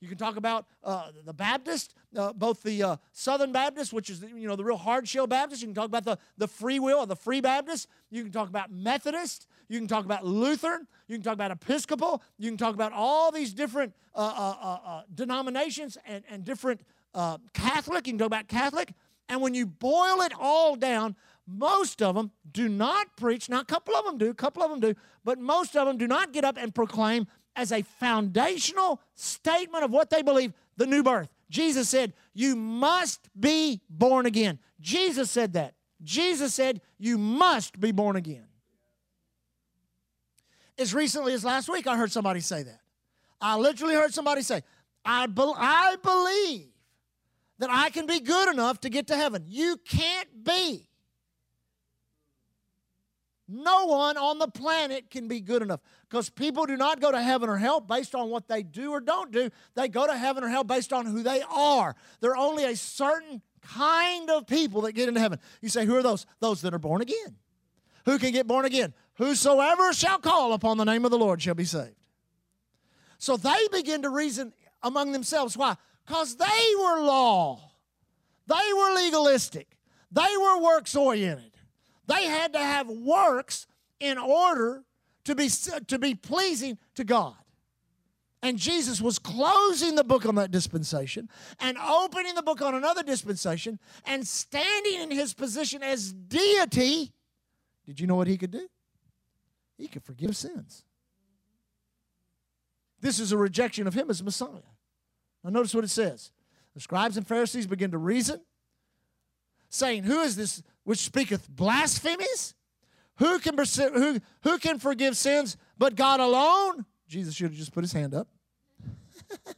You 0.01 0.07
can 0.07 0.17
talk 0.17 0.37
about 0.37 0.65
uh, 0.83 1.11
the 1.25 1.33
Baptist, 1.33 1.93
uh, 2.15 2.31
both 2.31 2.63
the 2.63 2.81
uh, 2.83 2.97
Southern 3.11 3.51
Baptist, 3.51 3.91
which 3.91 4.09
is 4.09 4.21
you 4.21 4.47
know 4.47 4.55
the 4.55 4.63
real 4.63 4.77
hard 4.77 5.07
shell 5.07 5.27
Baptist. 5.27 5.61
You 5.61 5.67
can 5.67 5.75
talk 5.75 5.85
about 5.85 6.05
the, 6.05 6.17
the 6.37 6.47
free 6.47 6.79
will 6.79 6.99
or 6.99 7.05
the 7.05 7.17
free 7.17 7.41
Baptist. 7.41 7.87
You 8.09 8.23
can 8.23 8.31
talk 8.31 8.47
about 8.47 8.71
Methodist. 8.71 9.47
You 9.67 9.77
can 9.77 9.87
talk 9.87 10.05
about 10.05 10.25
Lutheran. 10.25 10.87
You 11.07 11.15
can 11.15 11.23
talk 11.23 11.33
about 11.33 11.51
Episcopal. 11.51 12.23
You 12.37 12.49
can 12.49 12.57
talk 12.57 12.73
about 12.73 12.93
all 12.93 13.31
these 13.31 13.53
different 13.53 13.93
uh, 14.15 14.19
uh, 14.19 14.77
uh, 14.85 15.01
denominations 15.13 15.97
and, 16.05 16.23
and 16.29 16.45
different 16.45 16.81
Catholic. 17.53 18.07
You 18.07 18.13
can 18.13 18.19
talk 18.19 18.27
about 18.27 18.47
Catholic. 18.47 18.93
And 19.27 19.41
when 19.41 19.53
you 19.53 19.65
boil 19.65 20.21
it 20.21 20.33
all 20.39 20.75
down, 20.75 21.15
most 21.45 22.01
of 22.01 22.15
them 22.15 22.31
do 22.51 22.67
not 22.67 23.15
preach. 23.15 23.49
Now, 23.49 23.61
a 23.61 23.65
couple 23.65 23.95
of 23.95 24.05
them 24.05 24.17
do, 24.17 24.29
a 24.29 24.33
couple 24.33 24.63
of 24.63 24.69
them 24.69 24.79
do, 24.79 24.95
but 25.23 25.39
most 25.39 25.75
of 25.75 25.87
them 25.87 25.97
do 25.97 26.07
not 26.07 26.31
get 26.31 26.43
up 26.43 26.57
and 26.57 26.73
proclaim 26.73 27.27
as 27.59 27.73
a 27.73 27.81
foundational 27.81 29.01
statement 29.15 29.83
of 29.83 29.91
what 29.91 30.09
they 30.09 30.21
believe 30.21 30.53
the 30.77 30.85
new 30.85 31.03
birth. 31.03 31.29
Jesus 31.49 31.89
said, 31.89 32.13
You 32.33 32.55
must 32.55 33.29
be 33.37 33.81
born 33.89 34.25
again. 34.25 34.59
Jesus 34.79 35.29
said 35.29 35.53
that. 35.53 35.73
Jesus 36.01 36.53
said, 36.53 36.79
You 36.97 37.17
must 37.17 37.77
be 37.77 37.91
born 37.91 38.15
again. 38.15 38.45
As 40.77 40.93
recently 40.93 41.33
as 41.33 41.43
last 41.43 41.67
week, 41.67 41.85
I 41.85 41.97
heard 41.97 42.13
somebody 42.13 42.39
say 42.39 42.63
that. 42.63 42.79
I 43.41 43.57
literally 43.57 43.95
heard 43.95 44.13
somebody 44.13 44.41
say, 44.41 44.63
I, 45.03 45.25
be- 45.25 45.53
I 45.57 45.97
believe 46.01 46.69
that 47.57 47.69
I 47.69 47.89
can 47.89 48.05
be 48.05 48.21
good 48.21 48.49
enough 48.53 48.79
to 48.81 48.89
get 48.89 49.07
to 49.07 49.17
heaven. 49.17 49.43
You 49.47 49.75
can't 49.85 50.45
be. 50.45 50.88
No 53.51 53.85
one 53.85 54.15
on 54.15 54.37
the 54.37 54.47
planet 54.47 55.09
can 55.09 55.27
be 55.27 55.41
good 55.41 55.63
enough 55.63 55.79
because 56.07 56.29
people 56.29 56.67
do 56.67 56.77
not 56.77 57.01
go 57.01 57.11
to 57.11 57.19
heaven 57.19 57.49
or 57.49 57.57
hell 57.57 57.81
based 57.81 58.13
on 58.13 58.29
what 58.29 58.47
they 58.47 58.61
do 58.61 58.91
or 58.91 58.99
don't 58.99 59.31
do. 59.31 59.49
They 59.73 59.87
go 59.87 60.05
to 60.05 60.15
heaven 60.15 60.43
or 60.43 60.49
hell 60.49 60.63
based 60.63 60.93
on 60.93 61.07
who 61.07 61.23
they 61.23 61.41
are. 61.49 61.95
There 62.21 62.31
are 62.31 62.37
only 62.37 62.65
a 62.65 62.75
certain 62.75 63.41
kind 63.61 64.29
of 64.29 64.45
people 64.45 64.81
that 64.81 64.91
get 64.91 65.07
into 65.07 65.19
heaven. 65.19 65.39
You 65.61 65.69
say, 65.69 65.87
who 65.87 65.95
are 65.95 66.03
those? 66.03 66.27
Those 66.39 66.61
that 66.61 66.75
are 66.75 66.79
born 66.79 67.01
again. 67.01 67.37
Who 68.05 68.19
can 68.19 68.33
get 68.33 68.45
born 68.45 68.65
again? 68.65 68.93
Whosoever 69.15 69.93
shall 69.93 70.19
call 70.19 70.53
upon 70.53 70.77
the 70.77 70.85
name 70.85 71.03
of 71.03 71.09
the 71.09 71.17
Lord 71.17 71.41
shall 71.41 71.55
be 71.55 71.65
saved. 71.65 71.95
So 73.17 73.35
they 73.35 73.67
begin 73.71 74.03
to 74.03 74.09
reason 74.09 74.53
among 74.83 75.11
themselves. 75.11 75.57
Why? 75.57 75.75
Because 76.05 76.37
they 76.37 76.73
were 76.77 77.01
law, 77.01 77.71
they 78.45 78.73
were 78.75 78.93
legalistic, 78.93 79.75
they 80.11 80.37
were 80.39 80.61
works 80.61 80.95
oriented. 80.95 81.48
They 82.09 82.25
had 82.25 82.53
to 82.53 82.59
have 82.59 82.89
works 82.89 83.67
in 83.99 84.17
order 84.17 84.83
to 85.25 85.35
be, 85.35 85.47
to 85.87 85.99
be 85.99 86.15
pleasing 86.15 86.79
to 86.95 87.03
God. 87.03 87.35
And 88.41 88.57
Jesus 88.57 88.99
was 88.99 89.19
closing 89.19 89.95
the 89.95 90.03
book 90.03 90.25
on 90.25 90.35
that 90.35 90.49
dispensation 90.49 91.29
and 91.59 91.77
opening 91.77 92.33
the 92.33 92.41
book 92.41 92.61
on 92.61 92.73
another 92.73 93.03
dispensation 93.03 93.79
and 94.05 94.25
standing 94.25 95.01
in 95.01 95.11
his 95.11 95.33
position 95.33 95.83
as 95.83 96.11
deity. 96.11 97.11
Did 97.85 97.99
you 97.99 98.07
know 98.07 98.15
what 98.15 98.27
he 98.27 98.37
could 98.37 98.51
do? 98.51 98.67
He 99.77 99.87
could 99.87 100.03
forgive 100.03 100.35
sins. 100.35 100.83
This 103.01 103.19
is 103.19 103.31
a 103.31 103.37
rejection 103.37 103.87
of 103.87 103.93
him 103.93 104.09
as 104.09 104.23
Messiah. 104.23 104.49
Now, 105.43 105.51
notice 105.51 105.75
what 105.75 105.83
it 105.83 105.89
says. 105.89 106.31
The 106.73 106.81
scribes 106.81 107.17
and 107.17 107.27
Pharisees 107.27 107.67
begin 107.67 107.91
to 107.91 107.97
reason, 107.97 108.41
saying, 109.69 110.03
Who 110.03 110.21
is 110.21 110.35
this 110.35 110.63
which 110.89 110.97
speaketh 111.01 111.47
blasphemies? 111.47 112.55
Who 113.17 113.37
can, 113.37 113.55
who, 113.55 114.19
who 114.41 114.57
can 114.57 114.79
forgive 114.79 115.15
sins 115.15 115.55
but 115.77 115.95
God 115.95 116.19
alone? 116.19 116.83
Jesus 117.07 117.35
should 117.35 117.51
have 117.51 117.53
just 117.53 117.73
put 117.73 117.83
his 117.83 117.93
hand 117.93 118.15
up. 118.15 118.27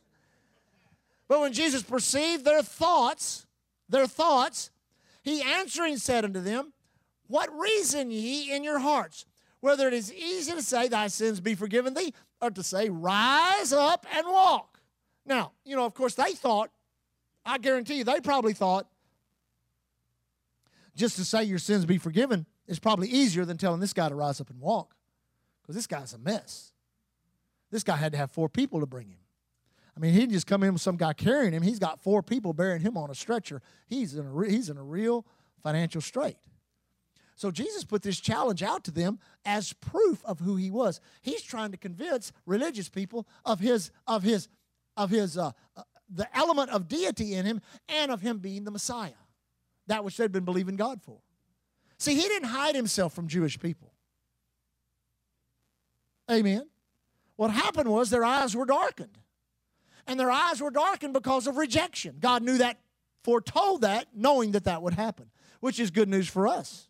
but 1.29 1.39
when 1.39 1.53
Jesus 1.53 1.83
perceived 1.83 2.43
their 2.43 2.61
thoughts, 2.61 3.47
their 3.87 4.07
thoughts, 4.07 4.71
he 5.23 5.41
answering 5.41 5.95
said 5.95 6.25
unto 6.25 6.41
them, 6.41 6.73
What 7.27 7.49
reason 7.57 8.11
ye 8.11 8.53
in 8.53 8.61
your 8.61 8.79
hearts? 8.79 9.25
Whether 9.61 9.87
it 9.87 9.93
is 9.93 10.13
easy 10.13 10.51
to 10.51 10.61
say, 10.61 10.89
Thy 10.89 11.07
sins 11.07 11.39
be 11.39 11.55
forgiven 11.55 11.93
thee, 11.93 12.13
or 12.41 12.51
to 12.51 12.61
say, 12.61 12.89
Rise 12.89 13.71
up 13.71 14.05
and 14.13 14.27
walk. 14.27 14.81
Now, 15.25 15.53
you 15.63 15.77
know, 15.77 15.85
of 15.85 15.93
course, 15.93 16.15
they 16.15 16.33
thought, 16.33 16.71
I 17.45 17.57
guarantee 17.57 17.99
you, 17.99 18.03
they 18.03 18.19
probably 18.19 18.51
thought, 18.51 18.90
just 21.01 21.15
to 21.15 21.25
say 21.25 21.43
your 21.43 21.57
sins 21.57 21.83
be 21.83 21.97
forgiven 21.97 22.45
is 22.67 22.77
probably 22.77 23.07
easier 23.09 23.43
than 23.43 23.57
telling 23.57 23.79
this 23.79 23.91
guy 23.91 24.07
to 24.07 24.13
rise 24.13 24.39
up 24.39 24.51
and 24.51 24.59
walk 24.59 24.93
because 25.61 25.73
this 25.73 25.87
guy's 25.87 26.13
a 26.13 26.19
mess. 26.19 26.73
This 27.71 27.83
guy 27.83 27.95
had 27.95 28.11
to 28.11 28.19
have 28.19 28.29
four 28.29 28.47
people 28.47 28.81
to 28.81 28.85
bring 28.85 29.09
him. 29.09 29.17
I 29.97 29.99
mean, 29.99 30.13
he 30.13 30.19
didn't 30.19 30.33
just 30.33 30.45
come 30.45 30.61
in 30.61 30.73
with 30.73 30.81
some 30.81 30.97
guy 30.97 31.13
carrying 31.13 31.53
him. 31.53 31.63
He's 31.63 31.79
got 31.79 32.03
four 32.03 32.21
people 32.21 32.53
bearing 32.53 32.81
him 32.81 32.97
on 32.97 33.09
a 33.09 33.15
stretcher. 33.15 33.63
He's 33.87 34.13
in 34.13 34.27
a, 34.27 34.47
he's 34.47 34.69
in 34.69 34.77
a 34.77 34.83
real 34.83 35.25
financial 35.63 36.01
strait. 36.01 36.37
So 37.35 37.49
Jesus 37.49 37.83
put 37.83 38.03
this 38.03 38.19
challenge 38.19 38.61
out 38.61 38.83
to 38.83 38.91
them 38.91 39.17
as 39.43 39.73
proof 39.73 40.23
of 40.23 40.39
who 40.39 40.55
he 40.55 40.69
was. 40.69 41.01
He's 41.23 41.41
trying 41.41 41.71
to 41.71 41.77
convince 41.77 42.31
religious 42.45 42.89
people 42.89 43.27
of 43.43 43.59
his 43.59 43.89
of 44.05 44.21
his 44.21 44.49
of 44.95 45.09
his 45.09 45.35
uh, 45.35 45.51
uh, 45.75 45.81
the 46.13 46.27
element 46.37 46.69
of 46.69 46.87
deity 46.87 47.33
in 47.33 47.47
him 47.47 47.59
and 47.89 48.11
of 48.11 48.21
him 48.21 48.37
being 48.37 48.65
the 48.65 48.71
Messiah 48.71 49.13
that 49.87 50.03
which 50.03 50.17
they'd 50.17 50.31
been 50.31 50.45
believing 50.45 50.75
God 50.75 51.01
for. 51.01 51.19
See, 51.97 52.15
he 52.15 52.21
didn't 52.21 52.49
hide 52.49 52.75
himself 52.75 53.13
from 53.13 53.27
Jewish 53.27 53.59
people. 53.59 53.93
Amen. 56.29 56.67
What 57.35 57.51
happened 57.51 57.89
was 57.89 58.09
their 58.09 58.23
eyes 58.23 58.55
were 58.55 58.65
darkened. 58.65 59.17
And 60.07 60.19
their 60.19 60.31
eyes 60.31 60.61
were 60.61 60.71
darkened 60.71 61.13
because 61.13 61.47
of 61.47 61.57
rejection. 61.57 62.17
God 62.19 62.43
knew 62.43 62.57
that, 62.57 62.79
foretold 63.23 63.81
that, 63.81 64.07
knowing 64.15 64.51
that 64.51 64.63
that 64.63 64.81
would 64.81 64.93
happen, 64.93 65.27
which 65.59 65.79
is 65.79 65.91
good 65.91 66.09
news 66.09 66.27
for 66.27 66.47
us 66.47 66.89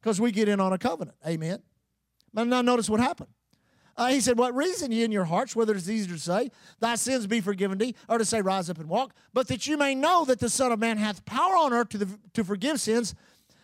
because 0.00 0.20
we 0.20 0.30
get 0.30 0.48
in 0.48 0.60
on 0.60 0.72
a 0.72 0.78
covenant. 0.78 1.16
Amen. 1.26 1.60
But 2.32 2.46
now 2.46 2.62
notice 2.62 2.88
what 2.88 3.00
happened. 3.00 3.30
Uh, 3.96 4.08
he 4.08 4.20
said, 4.20 4.38
What 4.38 4.54
reason 4.54 4.92
ye 4.92 5.04
in 5.04 5.12
your 5.12 5.24
hearts, 5.24 5.56
whether 5.56 5.74
it's 5.74 5.88
easier 5.88 6.14
to 6.14 6.20
say, 6.20 6.50
Thy 6.80 6.96
sins 6.96 7.26
be 7.26 7.40
forgiven 7.40 7.78
thee, 7.78 7.94
or 8.08 8.18
to 8.18 8.24
say, 8.24 8.40
Rise 8.40 8.68
up 8.68 8.78
and 8.78 8.88
walk, 8.88 9.14
but 9.32 9.48
that 9.48 9.66
you 9.66 9.76
may 9.78 9.94
know 9.94 10.24
that 10.26 10.38
the 10.38 10.50
Son 10.50 10.72
of 10.72 10.78
Man 10.78 10.98
hath 10.98 11.24
power 11.24 11.56
on 11.56 11.72
earth 11.72 11.90
to, 11.90 11.98
the, 11.98 12.18
to 12.34 12.44
forgive 12.44 12.80
sins. 12.80 13.14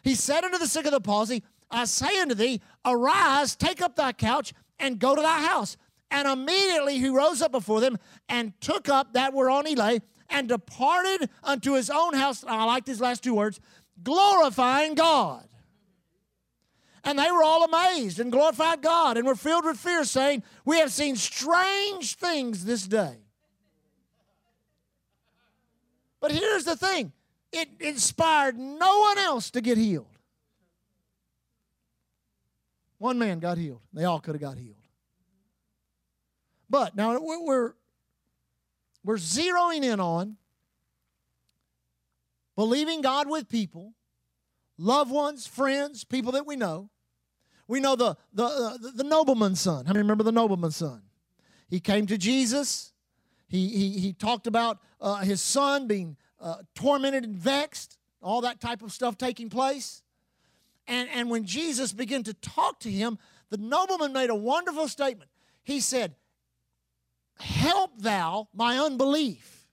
He 0.02 0.14
said 0.14 0.44
unto 0.44 0.58
the 0.58 0.66
sick 0.66 0.86
of 0.86 0.92
the 0.92 1.00
palsy, 1.00 1.42
I 1.70 1.84
say 1.84 2.20
unto 2.20 2.34
thee, 2.34 2.60
Arise, 2.84 3.56
take 3.56 3.80
up 3.80 3.96
thy 3.96 4.12
couch, 4.12 4.52
and 4.78 4.98
go 4.98 5.14
to 5.14 5.22
thy 5.22 5.42
house. 5.42 5.76
And 6.10 6.28
immediately 6.28 6.98
he 6.98 7.08
rose 7.08 7.40
up 7.40 7.52
before 7.52 7.80
them 7.80 7.98
and 8.28 8.52
took 8.60 8.88
up 8.88 9.14
that 9.14 9.32
whereon 9.32 9.64
he 9.64 9.74
lay 9.74 10.00
and 10.28 10.48
departed 10.48 11.30
unto 11.42 11.72
his 11.72 11.88
own 11.88 12.14
house. 12.14 12.44
I 12.46 12.64
like 12.64 12.84
these 12.84 13.00
last 13.00 13.22
two 13.22 13.34
words 13.34 13.60
glorifying 14.02 14.94
God. 14.94 15.46
And 17.04 17.18
they 17.18 17.30
were 17.30 17.42
all 17.42 17.64
amazed 17.64 18.20
and 18.20 18.30
glorified 18.30 18.80
God 18.80 19.16
and 19.16 19.26
were 19.26 19.34
filled 19.34 19.64
with 19.64 19.76
fear, 19.76 20.04
saying, 20.04 20.44
We 20.64 20.78
have 20.78 20.92
seen 20.92 21.16
strange 21.16 22.14
things 22.14 22.64
this 22.64 22.86
day. 22.86 23.16
But 26.20 26.30
here's 26.30 26.64
the 26.64 26.76
thing 26.76 27.12
it 27.52 27.68
inspired 27.80 28.56
no 28.56 29.00
one 29.00 29.18
else 29.18 29.50
to 29.50 29.60
get 29.60 29.76
healed. 29.76 30.06
One 32.98 33.18
man 33.18 33.40
got 33.40 33.58
healed. 33.58 33.80
They 33.92 34.04
all 34.04 34.20
could 34.20 34.36
have 34.36 34.40
got 34.40 34.56
healed. 34.56 34.76
But 36.70 36.94
now 36.94 37.18
we're, 37.20 37.74
we're 39.04 39.16
zeroing 39.16 39.82
in 39.82 39.98
on 39.98 40.36
believing 42.54 43.02
God 43.02 43.28
with 43.28 43.48
people, 43.48 43.92
loved 44.78 45.10
ones, 45.10 45.48
friends, 45.48 46.04
people 46.04 46.32
that 46.32 46.46
we 46.46 46.54
know, 46.54 46.90
we 47.72 47.80
know 47.80 47.96
the, 47.96 48.14
the, 48.34 48.44
uh, 48.44 48.76
the, 48.76 48.90
the 48.96 49.04
nobleman's 49.04 49.58
son. 49.58 49.86
How 49.86 49.94
many 49.94 50.02
remember 50.02 50.24
the 50.24 50.30
nobleman's 50.30 50.76
son? 50.76 51.00
He 51.70 51.80
came 51.80 52.06
to 52.06 52.18
Jesus. 52.18 52.92
He, 53.48 53.66
he, 53.68 53.98
he 53.98 54.12
talked 54.12 54.46
about 54.46 54.78
uh, 55.00 55.20
his 55.20 55.40
son 55.40 55.86
being 55.86 56.18
uh, 56.38 56.56
tormented 56.74 57.24
and 57.24 57.34
vexed, 57.34 57.96
all 58.20 58.42
that 58.42 58.60
type 58.60 58.82
of 58.82 58.92
stuff 58.92 59.16
taking 59.16 59.48
place. 59.48 60.02
And, 60.86 61.08
and 61.14 61.30
when 61.30 61.46
Jesus 61.46 61.94
began 61.94 62.22
to 62.24 62.34
talk 62.34 62.78
to 62.80 62.90
him, 62.90 63.18
the 63.48 63.56
nobleman 63.56 64.12
made 64.12 64.28
a 64.28 64.34
wonderful 64.34 64.86
statement. 64.86 65.30
He 65.62 65.80
said, 65.80 66.14
Help 67.38 67.92
thou 67.96 68.48
my 68.54 68.78
unbelief. 68.78 69.66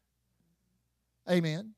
Amen. 1.30 1.74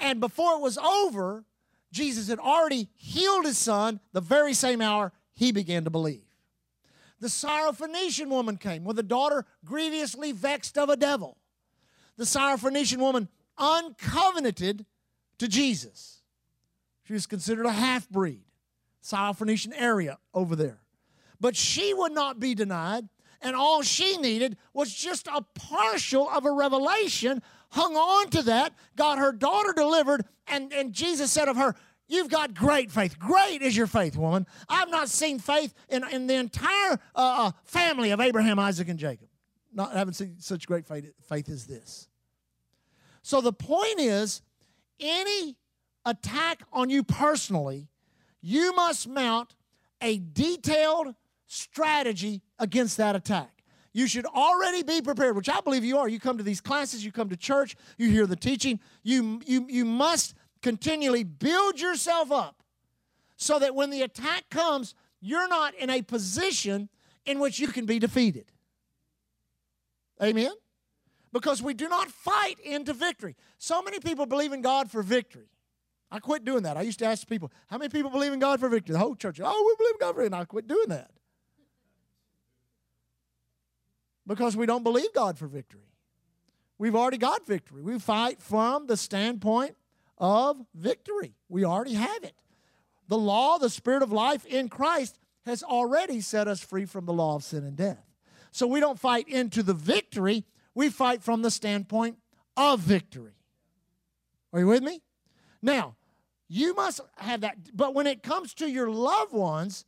And 0.00 0.18
before 0.18 0.54
it 0.54 0.60
was 0.60 0.78
over, 0.78 1.44
Jesus 1.92 2.28
had 2.28 2.38
already 2.38 2.88
healed 2.96 3.44
his 3.44 3.58
son 3.58 4.00
the 4.12 4.20
very 4.20 4.54
same 4.54 4.80
hour 4.80 5.12
he 5.34 5.52
began 5.52 5.84
to 5.84 5.90
believe. 5.90 6.24
The 7.20 7.28
Syrophoenician 7.28 8.28
woman 8.28 8.56
came 8.56 8.82
with 8.82 8.98
a 8.98 9.04
daughter 9.04 9.46
grievously 9.64 10.32
vexed 10.32 10.76
of 10.76 10.88
a 10.88 10.96
devil. 10.96 11.36
The 12.16 12.24
Syrophoenician 12.24 12.98
woman 12.98 13.28
uncovenanted 13.58 14.86
to 15.38 15.48
Jesus. 15.48 16.22
She 17.04 17.12
was 17.12 17.26
considered 17.26 17.66
a 17.66 17.72
half 17.72 18.08
breed, 18.08 18.44
Syrophoenician 19.04 19.72
area 19.76 20.18
over 20.34 20.56
there. 20.56 20.80
But 21.40 21.56
she 21.56 21.92
would 21.94 22.12
not 22.12 22.40
be 22.40 22.54
denied, 22.54 23.08
and 23.40 23.54
all 23.54 23.82
she 23.82 24.16
needed 24.16 24.56
was 24.72 24.94
just 24.94 25.26
a 25.26 25.44
partial 25.54 26.28
of 26.28 26.46
a 26.46 26.52
revelation 26.52 27.42
hung 27.72 27.96
on 27.96 28.30
to 28.30 28.42
that, 28.44 28.74
got 28.96 29.18
her 29.18 29.32
daughter 29.32 29.72
delivered, 29.72 30.24
and, 30.46 30.72
and 30.72 30.92
Jesus 30.92 31.32
said 31.32 31.48
of 31.48 31.56
her, 31.56 31.74
You've 32.08 32.28
got 32.28 32.52
great 32.52 32.90
faith. 32.90 33.18
Great 33.18 33.62
is 33.62 33.74
your 33.74 33.86
faith, 33.86 34.18
woman. 34.18 34.46
I've 34.68 34.90
not 34.90 35.08
seen 35.08 35.38
faith 35.38 35.72
in, 35.88 36.04
in 36.12 36.26
the 36.26 36.34
entire 36.34 36.92
uh, 36.92 36.96
uh, 37.14 37.52
family 37.64 38.10
of 38.10 38.20
Abraham, 38.20 38.58
Isaac, 38.58 38.88
and 38.88 38.98
Jacob. 38.98 39.28
Not 39.72 39.94
haven't 39.94 40.14
seen 40.14 40.34
such 40.38 40.66
great 40.66 40.86
faith, 40.86 41.10
faith 41.26 41.48
as 41.48 41.66
this. 41.66 42.08
So 43.22 43.40
the 43.40 43.52
point 43.52 43.98
is, 43.98 44.42
any 45.00 45.56
attack 46.04 46.62
on 46.70 46.90
you 46.90 47.02
personally, 47.02 47.88
you 48.42 48.74
must 48.74 49.08
mount 49.08 49.54
a 50.02 50.18
detailed 50.18 51.14
strategy 51.46 52.42
against 52.58 52.98
that 52.98 53.16
attack. 53.16 53.51
You 53.92 54.06
should 54.06 54.26
already 54.26 54.82
be 54.82 55.02
prepared, 55.02 55.36
which 55.36 55.48
I 55.48 55.60
believe 55.60 55.84
you 55.84 55.98
are. 55.98 56.08
You 56.08 56.18
come 56.18 56.38
to 56.38 56.42
these 56.42 56.60
classes, 56.60 57.04
you 57.04 57.12
come 57.12 57.28
to 57.28 57.36
church, 57.36 57.76
you 57.98 58.08
hear 58.08 58.26
the 58.26 58.36
teaching. 58.36 58.80
You, 59.02 59.40
you, 59.44 59.66
you 59.68 59.84
must 59.84 60.34
continually 60.62 61.24
build 61.24 61.80
yourself 61.80 62.32
up 62.32 62.62
so 63.36 63.58
that 63.58 63.74
when 63.74 63.90
the 63.90 64.02
attack 64.02 64.48
comes, 64.50 64.94
you're 65.20 65.48
not 65.48 65.74
in 65.74 65.90
a 65.90 66.00
position 66.02 66.88
in 67.26 67.38
which 67.38 67.60
you 67.60 67.68
can 67.68 67.84
be 67.84 67.98
defeated. 67.98 68.50
Amen? 70.22 70.52
Because 71.32 71.62
we 71.62 71.74
do 71.74 71.88
not 71.88 72.10
fight 72.10 72.58
into 72.60 72.92
victory. 72.92 73.36
So 73.58 73.82
many 73.82 74.00
people 74.00 74.26
believe 74.26 74.52
in 74.52 74.62
God 74.62 74.90
for 74.90 75.02
victory. 75.02 75.48
I 76.10 76.18
quit 76.18 76.44
doing 76.44 76.62
that. 76.64 76.76
I 76.76 76.82
used 76.82 76.98
to 76.98 77.06
ask 77.06 77.26
people, 77.26 77.50
how 77.68 77.78
many 77.78 77.88
people 77.88 78.10
believe 78.10 78.32
in 78.32 78.38
God 78.38 78.60
for 78.60 78.68
victory? 78.68 78.92
The 78.92 78.98
whole 78.98 79.16
church, 79.16 79.40
oh, 79.42 79.64
we 79.66 79.74
believe 79.76 79.94
in 79.94 80.00
God 80.00 80.14
for 80.14 80.22
victory. 80.22 80.26
And 80.26 80.34
I 80.34 80.44
quit 80.44 80.68
doing 80.68 80.88
that. 80.88 81.10
Because 84.26 84.56
we 84.56 84.66
don't 84.66 84.84
believe 84.84 85.12
God 85.14 85.38
for 85.38 85.46
victory. 85.46 85.92
We've 86.78 86.96
already 86.96 87.18
got 87.18 87.46
victory. 87.46 87.82
We 87.82 87.98
fight 87.98 88.42
from 88.42 88.86
the 88.86 88.96
standpoint 88.96 89.76
of 90.18 90.60
victory. 90.74 91.34
We 91.48 91.64
already 91.64 91.94
have 91.94 92.24
it. 92.24 92.34
The 93.08 93.18
law, 93.18 93.58
the 93.58 93.70
spirit 93.70 94.02
of 94.02 94.12
life 94.12 94.46
in 94.46 94.68
Christ, 94.68 95.18
has 95.44 95.62
already 95.62 96.20
set 96.20 96.48
us 96.48 96.60
free 96.60 96.84
from 96.84 97.04
the 97.04 97.12
law 97.12 97.36
of 97.36 97.44
sin 97.44 97.64
and 97.64 97.76
death. 97.76 98.04
So 98.52 98.66
we 98.66 98.80
don't 98.80 98.98
fight 98.98 99.28
into 99.28 99.62
the 99.62 99.74
victory, 99.74 100.44
we 100.74 100.88
fight 100.88 101.22
from 101.22 101.42
the 101.42 101.50
standpoint 101.50 102.18
of 102.56 102.80
victory. 102.80 103.34
Are 104.52 104.60
you 104.60 104.66
with 104.66 104.82
me? 104.82 105.02
Now, 105.62 105.96
you 106.48 106.74
must 106.74 107.00
have 107.16 107.40
that. 107.40 107.56
But 107.74 107.94
when 107.94 108.06
it 108.06 108.22
comes 108.22 108.54
to 108.54 108.70
your 108.70 108.90
loved 108.90 109.32
ones, 109.32 109.84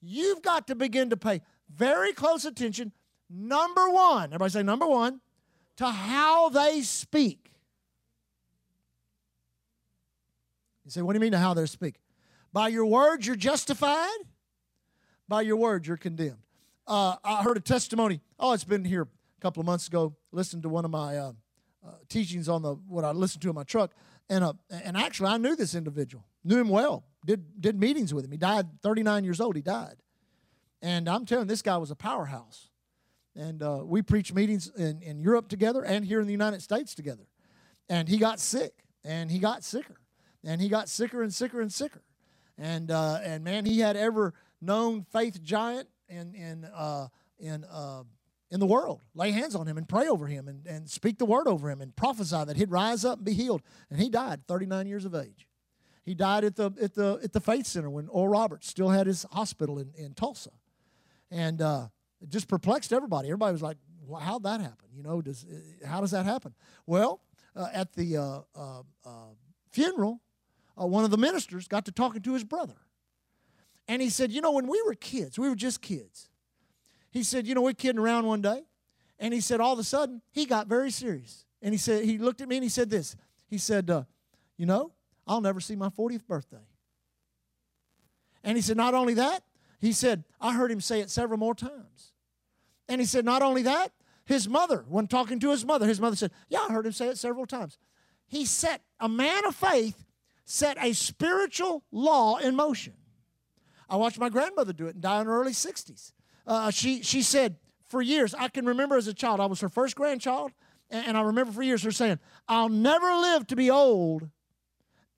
you've 0.00 0.42
got 0.42 0.66
to 0.68 0.74
begin 0.74 1.10
to 1.10 1.16
pay 1.16 1.42
very 1.74 2.12
close 2.12 2.44
attention. 2.44 2.92
Number 3.28 3.90
one, 3.90 4.26
everybody 4.26 4.50
say 4.50 4.62
number 4.62 4.86
one, 4.86 5.20
to 5.76 5.86
how 5.86 6.48
they 6.48 6.82
speak. 6.82 7.52
You 10.84 10.90
say, 10.90 11.02
what 11.02 11.12
do 11.12 11.16
you 11.16 11.20
mean 11.20 11.32
to 11.32 11.38
how 11.38 11.52
they 11.52 11.66
speak? 11.66 11.96
By 12.52 12.68
your 12.68 12.86
words, 12.86 13.26
you're 13.26 13.36
justified. 13.36 14.16
By 15.28 15.42
your 15.42 15.56
words, 15.56 15.88
you're 15.88 15.96
condemned. 15.96 16.38
Uh, 16.86 17.16
I 17.24 17.42
heard 17.42 17.56
a 17.56 17.60
testimony. 17.60 18.20
Oh, 18.38 18.52
it's 18.52 18.64
been 18.64 18.84
here 18.84 19.02
a 19.02 19.40
couple 19.40 19.60
of 19.60 19.66
months 19.66 19.88
ago. 19.88 20.14
Listened 20.30 20.62
to 20.62 20.68
one 20.68 20.84
of 20.84 20.92
my 20.92 21.16
uh, 21.16 21.32
uh, 21.84 21.90
teachings 22.08 22.48
on 22.48 22.62
the 22.62 22.74
what 22.88 23.04
I 23.04 23.10
listened 23.10 23.42
to 23.42 23.48
in 23.48 23.56
my 23.56 23.64
truck, 23.64 23.90
and 24.30 24.44
uh, 24.44 24.52
and 24.70 24.96
actually 24.96 25.30
I 25.30 25.36
knew 25.38 25.56
this 25.56 25.74
individual, 25.74 26.24
knew 26.44 26.58
him 26.58 26.68
well, 26.68 27.04
did 27.24 27.60
did 27.60 27.78
meetings 27.78 28.14
with 28.14 28.24
him. 28.24 28.30
He 28.30 28.36
died 28.36 28.80
39 28.82 29.24
years 29.24 29.40
old. 29.40 29.56
He 29.56 29.62
died, 29.62 29.96
and 30.80 31.08
I'm 31.08 31.26
telling 31.26 31.46
you, 31.46 31.48
this 31.48 31.62
guy 31.62 31.76
was 31.76 31.90
a 31.90 31.96
powerhouse. 31.96 32.70
And 33.36 33.62
uh, 33.62 33.80
we 33.84 34.02
preached 34.02 34.34
meetings 34.34 34.70
in, 34.76 35.02
in 35.02 35.20
Europe 35.20 35.48
together 35.48 35.82
and 35.82 36.04
here 36.04 36.20
in 36.20 36.26
the 36.26 36.32
United 36.32 36.62
States 36.62 36.94
together. 36.94 37.26
And 37.88 38.08
he 38.08 38.16
got 38.16 38.40
sick, 38.40 38.84
and 39.04 39.30
he 39.30 39.38
got 39.38 39.62
sicker, 39.62 39.96
and 40.42 40.60
he 40.60 40.68
got 40.68 40.88
sicker 40.88 41.22
and 41.22 41.32
sicker 41.32 41.60
and 41.60 41.72
sicker. 41.72 42.02
And 42.58 42.90
uh, 42.90 43.20
and 43.22 43.44
man, 43.44 43.66
he 43.66 43.80
had 43.80 43.96
ever 43.96 44.34
known 44.60 45.04
faith 45.12 45.42
giant 45.42 45.88
in 46.08 46.34
in 46.34 46.64
uh, 46.64 47.08
in 47.38 47.64
uh, 47.64 48.02
in 48.50 48.60
the 48.60 48.66
world. 48.66 49.02
Lay 49.14 49.30
hands 49.32 49.54
on 49.54 49.66
him 49.66 49.76
and 49.76 49.88
pray 49.88 50.08
over 50.08 50.26
him 50.26 50.48
and, 50.48 50.66
and 50.66 50.88
speak 50.88 51.18
the 51.18 51.26
word 51.26 51.46
over 51.46 51.70
him 51.70 51.80
and 51.80 51.94
prophesy 51.94 52.44
that 52.44 52.56
he'd 52.56 52.70
rise 52.70 53.04
up 53.04 53.18
and 53.18 53.26
be 53.26 53.34
healed. 53.34 53.62
And 53.90 54.00
he 54.00 54.08
died 54.08 54.46
39 54.46 54.86
years 54.86 55.04
of 55.04 55.14
age. 55.14 55.46
He 56.04 56.14
died 56.14 56.44
at 56.44 56.56
the 56.56 56.70
at 56.80 56.94
the 56.94 57.20
at 57.22 57.32
the 57.32 57.40
Faith 57.40 57.66
Center 57.66 57.90
when 57.90 58.08
Oral 58.08 58.28
Roberts 58.28 58.68
still 58.68 58.90
had 58.90 59.06
his 59.06 59.24
hospital 59.32 59.78
in, 59.78 59.92
in 59.96 60.14
Tulsa. 60.14 60.50
And 61.30 61.60
uh, 61.60 61.88
it 62.22 62.30
just 62.30 62.48
perplexed 62.48 62.92
everybody. 62.92 63.28
Everybody 63.28 63.52
was 63.52 63.62
like, 63.62 63.76
well, 64.06 64.20
how'd 64.20 64.44
that 64.44 64.60
happen? 64.60 64.88
You 64.94 65.02
know, 65.02 65.20
does 65.20 65.44
uh, 65.44 65.86
how 65.86 66.00
does 66.00 66.12
that 66.12 66.24
happen? 66.24 66.54
Well, 66.86 67.20
uh, 67.54 67.68
at 67.72 67.92
the 67.94 68.16
uh, 68.16 68.40
uh, 68.54 68.82
uh 69.04 69.10
funeral, 69.70 70.20
one 70.74 71.04
of 71.04 71.10
the 71.10 71.16
ministers 71.16 71.68
got 71.68 71.84
to 71.86 71.92
talking 71.92 72.22
to 72.22 72.34
his 72.34 72.44
brother. 72.44 72.76
And 73.88 74.02
he 74.02 74.10
said, 74.10 74.32
you 74.32 74.40
know, 74.40 74.52
when 74.52 74.66
we 74.66 74.82
were 74.82 74.94
kids, 74.94 75.38
we 75.38 75.48
were 75.48 75.54
just 75.54 75.80
kids 75.80 76.28
he 77.16 77.22
said, 77.22 77.46
You 77.46 77.54
know, 77.54 77.62
we're 77.62 77.72
kidding 77.72 77.98
around 77.98 78.26
one 78.26 78.42
day. 78.42 78.62
And 79.18 79.32
he 79.32 79.40
said, 79.40 79.60
All 79.60 79.72
of 79.72 79.78
a 79.78 79.84
sudden, 79.84 80.20
he 80.32 80.44
got 80.44 80.66
very 80.66 80.90
serious. 80.90 81.46
And 81.62 81.72
he 81.72 81.78
said, 81.78 82.04
He 82.04 82.18
looked 82.18 82.42
at 82.42 82.48
me 82.48 82.56
and 82.56 82.62
he 82.62 82.68
said 82.68 82.90
this. 82.90 83.16
He 83.48 83.58
said, 83.58 83.88
uh, 83.90 84.04
You 84.58 84.66
know, 84.66 84.92
I'll 85.26 85.40
never 85.40 85.58
see 85.58 85.76
my 85.76 85.88
40th 85.88 86.26
birthday. 86.26 86.66
And 88.44 88.56
he 88.56 88.62
said, 88.62 88.76
Not 88.76 88.94
only 88.94 89.14
that, 89.14 89.42
he 89.78 89.92
said, 89.92 90.24
I 90.40 90.54
heard 90.54 90.70
him 90.70 90.80
say 90.80 91.00
it 91.00 91.10
several 91.10 91.38
more 91.38 91.54
times. 91.54 92.12
And 92.88 93.00
he 93.00 93.06
said, 93.06 93.24
Not 93.24 93.42
only 93.42 93.62
that, 93.62 93.92
his 94.24 94.48
mother, 94.48 94.84
when 94.88 95.06
talking 95.06 95.38
to 95.40 95.50
his 95.50 95.64
mother, 95.64 95.86
his 95.86 96.00
mother 96.00 96.16
said, 96.16 96.30
Yeah, 96.48 96.66
I 96.68 96.72
heard 96.72 96.86
him 96.86 96.92
say 96.92 97.08
it 97.08 97.18
several 97.18 97.46
times. 97.46 97.78
He 98.26 98.44
set, 98.44 98.82
a 98.98 99.08
man 99.08 99.44
of 99.44 99.54
faith 99.54 100.04
set 100.44 100.76
a 100.80 100.92
spiritual 100.92 101.84
law 101.92 102.36
in 102.36 102.56
motion. 102.56 102.94
I 103.88 103.96
watched 103.96 104.18
my 104.18 104.28
grandmother 104.28 104.72
do 104.72 104.86
it 104.86 104.94
and 104.94 105.02
die 105.02 105.20
in 105.20 105.26
her 105.26 105.40
early 105.40 105.52
60s 105.52 106.12
uh, 106.46 106.70
she, 106.70 107.02
she 107.02 107.22
said, 107.22 107.56
for 107.88 108.02
years, 108.02 108.34
I 108.34 108.48
can 108.48 108.66
remember 108.66 108.96
as 108.96 109.06
a 109.06 109.14
child, 109.14 109.40
I 109.40 109.46
was 109.46 109.60
her 109.60 109.68
first 109.68 109.96
grandchild, 109.96 110.52
and, 110.90 111.08
and 111.08 111.16
I 111.16 111.22
remember 111.22 111.52
for 111.52 111.62
years 111.62 111.82
her 111.82 111.90
saying, 111.90 112.18
I'll 112.48 112.68
never 112.68 113.06
live 113.06 113.46
to 113.48 113.56
be 113.56 113.70
old 113.70 114.28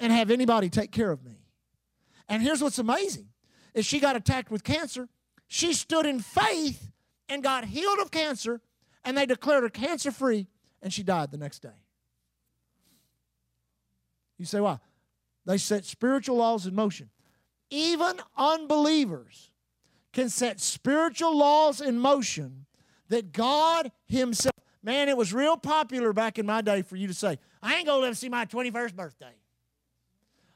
and 0.01 0.13
have 0.13 0.31
anybody 0.31 0.69
take 0.69 0.93
care 0.93 1.11
of 1.11 1.25
me. 1.25 1.39
And 2.29 2.43
here's 2.43 2.63
what's 2.63 2.79
amazing 2.79 3.28
she 3.85 4.01
got 4.01 4.17
attacked 4.17 4.51
with 4.51 4.65
cancer. 4.65 5.09
She 5.47 5.73
stood 5.73 6.07
in 6.07 6.21
faith 6.21 6.91
and 7.29 7.43
got 7.43 7.65
healed 7.65 7.99
of 8.01 8.11
cancer, 8.11 8.61
and 9.05 9.17
they 9.17 9.27
declared 9.27 9.63
her 9.63 9.69
cancer 9.69 10.11
free, 10.11 10.47
and 10.83 10.93
she 10.93 11.03
died 11.03 11.31
the 11.31 11.39
next 11.39 11.61
day. 11.61 11.69
You 14.39 14.45
say, 14.45 14.61
why? 14.61 14.79
They 15.45 15.59
set 15.59 15.85
spiritual 15.85 16.37
laws 16.37 16.67
in 16.67 16.75
motion. 16.75 17.11
Even 17.71 18.21
unbelievers 18.37 19.51
can 20.13 20.29
set 20.29 20.61
spiritual 20.61 21.37
laws 21.37 21.81
in 21.81 21.99
motion 21.99 22.67
that 23.09 23.33
God 23.33 23.91
Himself. 24.07 24.53
Man, 24.83 25.09
it 25.09 25.17
was 25.17 25.33
real 25.33 25.57
popular 25.57 26.13
back 26.13 26.39
in 26.39 26.47
my 26.47 26.61
day 26.61 26.83
for 26.83 26.97
you 26.97 27.09
to 27.09 27.15
say, 27.15 27.39
I 27.63 27.77
ain't 27.77 27.87
gonna 27.87 28.01
live 28.01 28.13
to 28.13 28.17
see 28.17 28.29
my 28.29 28.47
21st 28.47 28.95
birthday. 28.95 29.35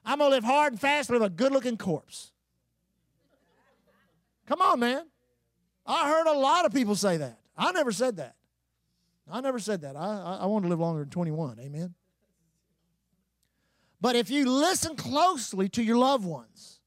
I'm 0.05 0.19
gonna 0.19 0.31
live 0.31 0.45
hard 0.45 0.73
and 0.73 0.81
fast, 0.81 1.11
live 1.11 1.23
a 1.23 1.31
good 1.31 1.53
looking 1.53 1.77
corpse. 1.77 2.32
Come 4.53 4.61
on, 4.61 4.81
man. 4.81 5.07
I 5.87 6.11
heard 6.11 6.27
a 6.27 6.39
lot 6.39 6.67
of 6.67 6.75
people 6.75 6.95
say 6.95 7.17
that. 7.17 7.39
I 7.57 7.73
never 7.73 7.91
said 7.91 8.19
that. 8.19 8.35
I 9.27 9.41
never 9.41 9.59
said 9.59 9.81
that. 9.81 9.97
I, 9.97 10.01
I, 10.01 10.39
I 10.43 10.47
want 10.47 10.67
to 10.67 10.69
live 10.69 10.79
longer 10.79 11.01
than 11.01 11.09
21. 11.09 11.59
Amen. 11.59 11.95
But 13.99 14.15
if 14.15 14.29
you 14.29 14.51
listen 14.51 14.95
closely 14.95 15.71
to 15.71 15.83
your 15.83 15.97
loved 15.97 16.27
ones, 16.27 16.81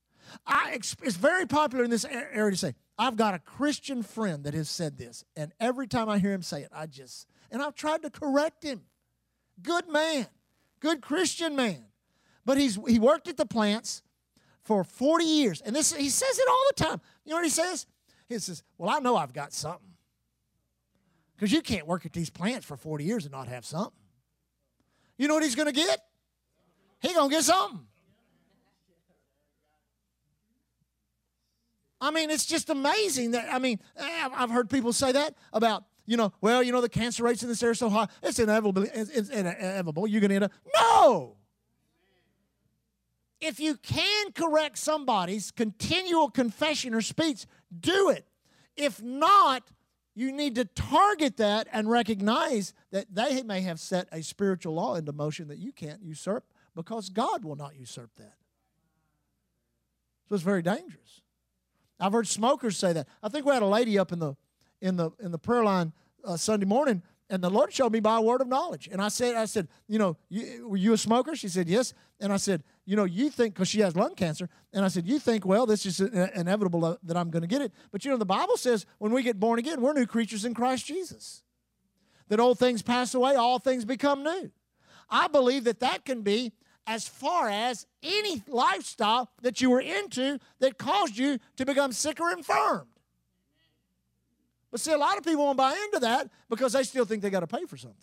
I, 0.45 0.73
it's 0.75 1.15
very 1.15 1.47
popular 1.47 1.83
in 1.83 1.89
this 1.89 2.05
area 2.05 2.51
to 2.51 2.55
say, 2.55 2.75
I've 2.99 3.15
got 3.15 3.33
a 3.33 3.39
Christian 3.39 4.03
friend 4.03 4.43
that 4.43 4.53
has 4.53 4.69
said 4.69 4.99
this. 4.99 5.25
And 5.35 5.51
every 5.59 5.87
time 5.87 6.07
I 6.07 6.19
hear 6.19 6.33
him 6.33 6.43
say 6.43 6.61
it, 6.61 6.69
I 6.71 6.85
just, 6.85 7.25
and 7.49 7.63
I've 7.63 7.73
tried 7.73 8.03
to 8.03 8.11
correct 8.11 8.63
him. 8.63 8.81
Good 9.63 9.89
man, 9.89 10.27
good 10.81 11.01
Christian 11.01 11.55
man. 11.55 11.85
But 12.45 12.59
he's, 12.59 12.77
he 12.87 12.99
worked 12.99 13.27
at 13.27 13.37
the 13.37 13.47
plants 13.47 14.03
for 14.65 14.83
40 14.83 15.23
years. 15.23 15.61
And 15.61 15.75
this, 15.75 15.93
he 15.93 16.09
says 16.09 16.37
it 16.37 16.47
all 16.49 16.63
the 16.75 16.83
time. 16.83 17.01
You 17.23 17.29
know 17.29 17.37
what 17.37 17.45
he 17.45 17.51
says? 17.51 17.85
He 18.27 18.37
says, 18.39 18.63
Well, 18.77 18.89
I 18.89 18.99
know 18.99 19.15
I've 19.15 19.31
got 19.31 19.53
something. 19.53 19.93
Because 21.35 21.51
you 21.51 21.61
can't 21.61 21.85
work 21.87 22.05
at 22.05 22.13
these 22.13 22.29
plants 22.29 22.65
for 22.65 22.75
40 22.75 23.03
years 23.03 23.25
and 23.25 23.31
not 23.31 23.47
have 23.47 23.65
something. 23.65 23.93
You 25.17 25.27
know 25.27 25.35
what 25.35 25.43
he's 25.43 25.55
to 25.55 25.71
get? 25.71 25.99
He's 27.01 27.13
going 27.13 27.29
to 27.29 27.35
get 27.35 27.43
something. 27.43 27.85
I 32.01 32.11
mean, 32.11 32.29
it's 32.29 32.45
just 32.45 32.69
amazing 32.69 33.31
that, 33.31 33.53
I 33.53 33.59
mean, 33.59 33.79
eh, 33.97 34.29
I've 34.35 34.49
heard 34.49 34.69
people 34.69 34.93
say 34.93 35.11
that 35.11 35.35
about, 35.53 35.85
you 36.05 36.17
know, 36.17 36.33
well, 36.41 36.61
you 36.61 36.71
know, 36.71 36.81
the 36.81 36.89
cancer 36.89 37.23
rates 37.23 37.41
in 37.43 37.49
this 37.49 37.63
area 37.63 37.71
are 37.71 37.75
so 37.75 37.89
high, 37.89 38.07
it's 38.21 38.39
inevitable. 38.39 38.83
It's, 38.93 39.09
it's 39.09 39.29
inevitable. 39.29 40.07
You're 40.07 40.21
going 40.21 40.29
to 40.29 40.35
end 40.35 40.43
up. 40.45 40.51
No! 40.75 41.37
If 43.41 43.59
you 43.59 43.75
can 43.75 44.31
correct 44.31 44.77
somebody's 44.77 45.51
continual 45.51 46.29
confession 46.29 46.93
or 46.93 47.01
speech, 47.01 47.45
do 47.77 48.09
it. 48.09 48.25
If 48.75 49.01
not, 49.01 49.63
you 50.15 50.31
need 50.31 50.55
to 50.55 50.65
target 50.65 51.37
that 51.37 51.67
and 51.71 51.89
recognize 51.89 52.73
that 52.91 53.13
they 53.13 53.43
may 53.43 53.61
have 53.61 53.79
set 53.79 54.07
a 54.11 54.23
spiritual 54.23 54.73
law 54.75 54.95
into 54.95 55.11
motion 55.11 55.49
that 55.49 55.57
you 55.57 55.73
can't 55.73 56.01
usurp 56.01 56.45
because 56.73 57.09
God 57.09 57.43
will 57.43 57.57
not 57.57 57.75
usurp 57.75 58.11
that. 58.17 58.35
So 60.27 60.35
it's 60.35 60.43
very 60.43 60.61
dangerous. 60.61 61.21
I've 61.99 62.13
heard 62.13 62.27
smokers 62.27 62.77
say 62.77 62.93
that. 62.93 63.07
I 63.21 63.29
think 63.29 63.45
we 63.45 63.53
had 63.53 63.61
a 63.61 63.67
lady 63.67 63.99
up 63.99 64.11
in 64.11 64.19
the 64.19 64.35
in 64.81 64.97
the 64.97 65.11
in 65.19 65.31
the 65.31 65.37
prayer 65.37 65.63
line 65.63 65.93
uh, 66.25 66.35
Sunday 66.35 66.65
morning, 66.65 67.01
and 67.29 67.43
the 67.43 67.49
Lord 67.49 67.71
showed 67.71 67.91
me 67.91 67.99
by 67.99 68.17
a 68.17 68.21
word 68.21 68.41
of 68.41 68.47
knowledge. 68.47 68.89
And 68.91 69.01
I 69.01 69.07
said, 69.07 69.35
I 69.35 69.45
said, 69.45 69.67
you 69.87 69.97
know, 69.97 70.17
you, 70.29 70.67
were 70.67 70.77
you 70.77 70.93
a 70.93 70.97
smoker? 70.97 71.35
She 71.35 71.47
said, 71.47 71.69
yes. 71.69 71.93
And 72.19 72.33
I 72.33 72.37
said, 72.37 72.63
you 72.85 72.95
know, 72.95 73.03
you 73.03 73.29
think 73.29 73.55
because 73.55 73.67
she 73.67 73.79
has 73.79 73.95
lung 73.95 74.13
cancer, 74.15 74.47
and 74.71 74.85
I 74.85 74.89
said, 74.89 75.07
you 75.07 75.17
think, 75.17 75.45
well, 75.45 75.65
this 75.65 75.85
is 75.85 75.99
inevitable 75.99 76.97
that 77.01 77.17
I'm 77.17 77.31
going 77.31 77.41
to 77.41 77.47
get 77.47 77.61
it. 77.61 77.71
But 77.91 78.05
you 78.05 78.11
know, 78.11 78.17
the 78.17 78.25
Bible 78.25 78.57
says 78.57 78.85
when 78.99 79.11
we 79.11 79.23
get 79.23 79.39
born 79.39 79.57
again, 79.57 79.81
we're 79.81 79.93
new 79.93 80.05
creatures 80.05 80.45
in 80.45 80.53
Christ 80.53 80.85
Jesus. 80.85 81.43
That 82.27 82.39
old 82.39 82.59
things 82.59 82.81
pass 82.81 83.13
away, 83.13 83.35
all 83.35 83.59
things 83.59 83.85
become 83.85 84.23
new. 84.23 84.51
I 85.09 85.27
believe 85.27 85.63
that 85.65 85.79
that 85.79 86.05
can 86.05 86.21
be 86.21 86.53
as 86.87 87.07
far 87.07 87.49
as 87.49 87.87
any 88.03 88.43
lifestyle 88.47 89.29
that 89.41 89.61
you 89.61 89.71
were 89.71 89.81
into 89.81 90.39
that 90.59 90.77
caused 90.77 91.17
you 91.17 91.39
to 91.57 91.65
become 91.65 91.91
sick 91.91 92.19
or 92.19 92.31
infirmed. 92.31 92.87
But 94.71 94.79
see, 94.79 94.91
a 94.91 94.97
lot 94.97 95.17
of 95.17 95.23
people 95.23 95.45
won't 95.45 95.57
buy 95.57 95.75
into 95.85 95.99
that 96.01 96.29
because 96.49 96.73
they 96.73 96.83
still 96.83 97.05
think 97.05 97.21
they 97.23 97.29
got 97.29 97.39
to 97.39 97.47
pay 97.47 97.65
for 97.65 97.77
something. 97.77 97.97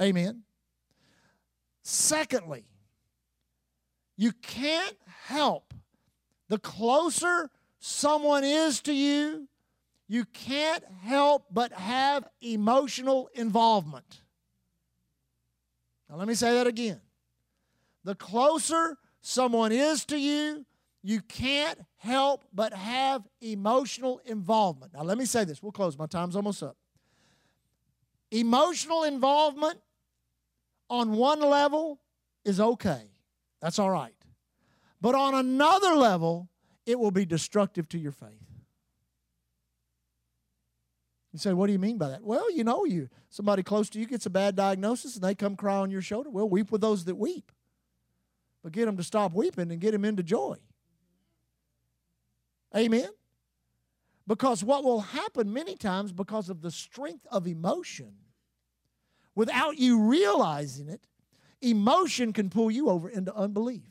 Amen. 0.00 0.42
Secondly, 1.82 2.64
You 4.16 4.32
can't 4.32 4.96
help. 5.26 5.74
The 6.48 6.58
closer 6.58 7.50
someone 7.78 8.44
is 8.44 8.80
to 8.82 8.92
you, 8.92 9.48
you 10.08 10.24
can't 10.24 10.84
help 11.02 11.46
but 11.50 11.72
have 11.72 12.26
emotional 12.40 13.28
involvement. 13.34 14.22
Now, 16.08 16.16
let 16.16 16.28
me 16.28 16.34
say 16.34 16.54
that 16.54 16.66
again. 16.66 17.00
The 18.04 18.14
closer 18.14 18.96
someone 19.20 19.72
is 19.72 20.04
to 20.06 20.16
you, 20.16 20.64
you 21.02 21.20
can't 21.20 21.80
help 21.98 22.44
but 22.52 22.72
have 22.72 23.22
emotional 23.40 24.20
involvement. 24.24 24.94
Now, 24.94 25.02
let 25.02 25.18
me 25.18 25.24
say 25.24 25.44
this. 25.44 25.62
We'll 25.62 25.72
close. 25.72 25.98
My 25.98 26.06
time's 26.06 26.36
almost 26.36 26.62
up. 26.62 26.76
Emotional 28.30 29.04
involvement 29.04 29.80
on 30.88 31.12
one 31.12 31.40
level 31.40 32.00
is 32.44 32.60
okay. 32.60 33.10
That's 33.60 33.78
all 33.78 33.90
right. 33.90 34.14
But 35.00 35.14
on 35.14 35.34
another 35.34 35.94
level, 35.94 36.48
it 36.84 36.98
will 36.98 37.10
be 37.10 37.24
destructive 37.24 37.88
to 37.90 37.98
your 37.98 38.12
faith. 38.12 38.46
You 41.32 41.38
say, 41.38 41.52
what 41.52 41.66
do 41.66 41.72
you 41.72 41.78
mean 41.78 41.98
by 41.98 42.08
that? 42.08 42.22
Well, 42.22 42.50
you 42.50 42.64
know, 42.64 42.86
you 42.86 43.10
somebody 43.28 43.62
close 43.62 43.90
to 43.90 43.98
you 43.98 44.06
gets 44.06 44.24
a 44.24 44.30
bad 44.30 44.56
diagnosis 44.56 45.16
and 45.16 45.24
they 45.24 45.34
come 45.34 45.54
cry 45.54 45.76
on 45.76 45.90
your 45.90 46.00
shoulder. 46.00 46.30
Well, 46.30 46.48
weep 46.48 46.72
with 46.72 46.80
those 46.80 47.04
that 47.04 47.16
weep. 47.16 47.52
But 48.62 48.72
get 48.72 48.86
them 48.86 48.96
to 48.96 49.02
stop 49.02 49.34
weeping 49.34 49.70
and 49.70 49.80
get 49.80 49.92
them 49.92 50.04
into 50.04 50.22
joy. 50.22 50.56
Amen. 52.74 53.10
Because 54.26 54.64
what 54.64 54.82
will 54.82 55.00
happen 55.00 55.52
many 55.52 55.76
times 55.76 56.12
because 56.12 56.48
of 56.48 56.62
the 56.62 56.70
strength 56.70 57.26
of 57.30 57.46
emotion, 57.46 58.14
without 59.34 59.76
you 59.76 60.00
realizing 60.00 60.88
it, 60.88 61.06
emotion 61.60 62.32
can 62.32 62.50
pull 62.50 62.70
you 62.70 62.88
over 62.88 63.08
into 63.08 63.34
unbelief. 63.34 63.82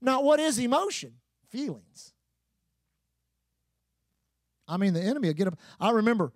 Now, 0.00 0.22
what 0.22 0.40
is 0.40 0.58
emotion? 0.58 1.14
Feelings. 1.48 2.12
I 4.66 4.76
mean, 4.76 4.94
the 4.94 5.02
enemy 5.02 5.28
will 5.28 5.34
get 5.34 5.46
up. 5.46 5.58
I 5.78 5.90
remember 5.90 6.32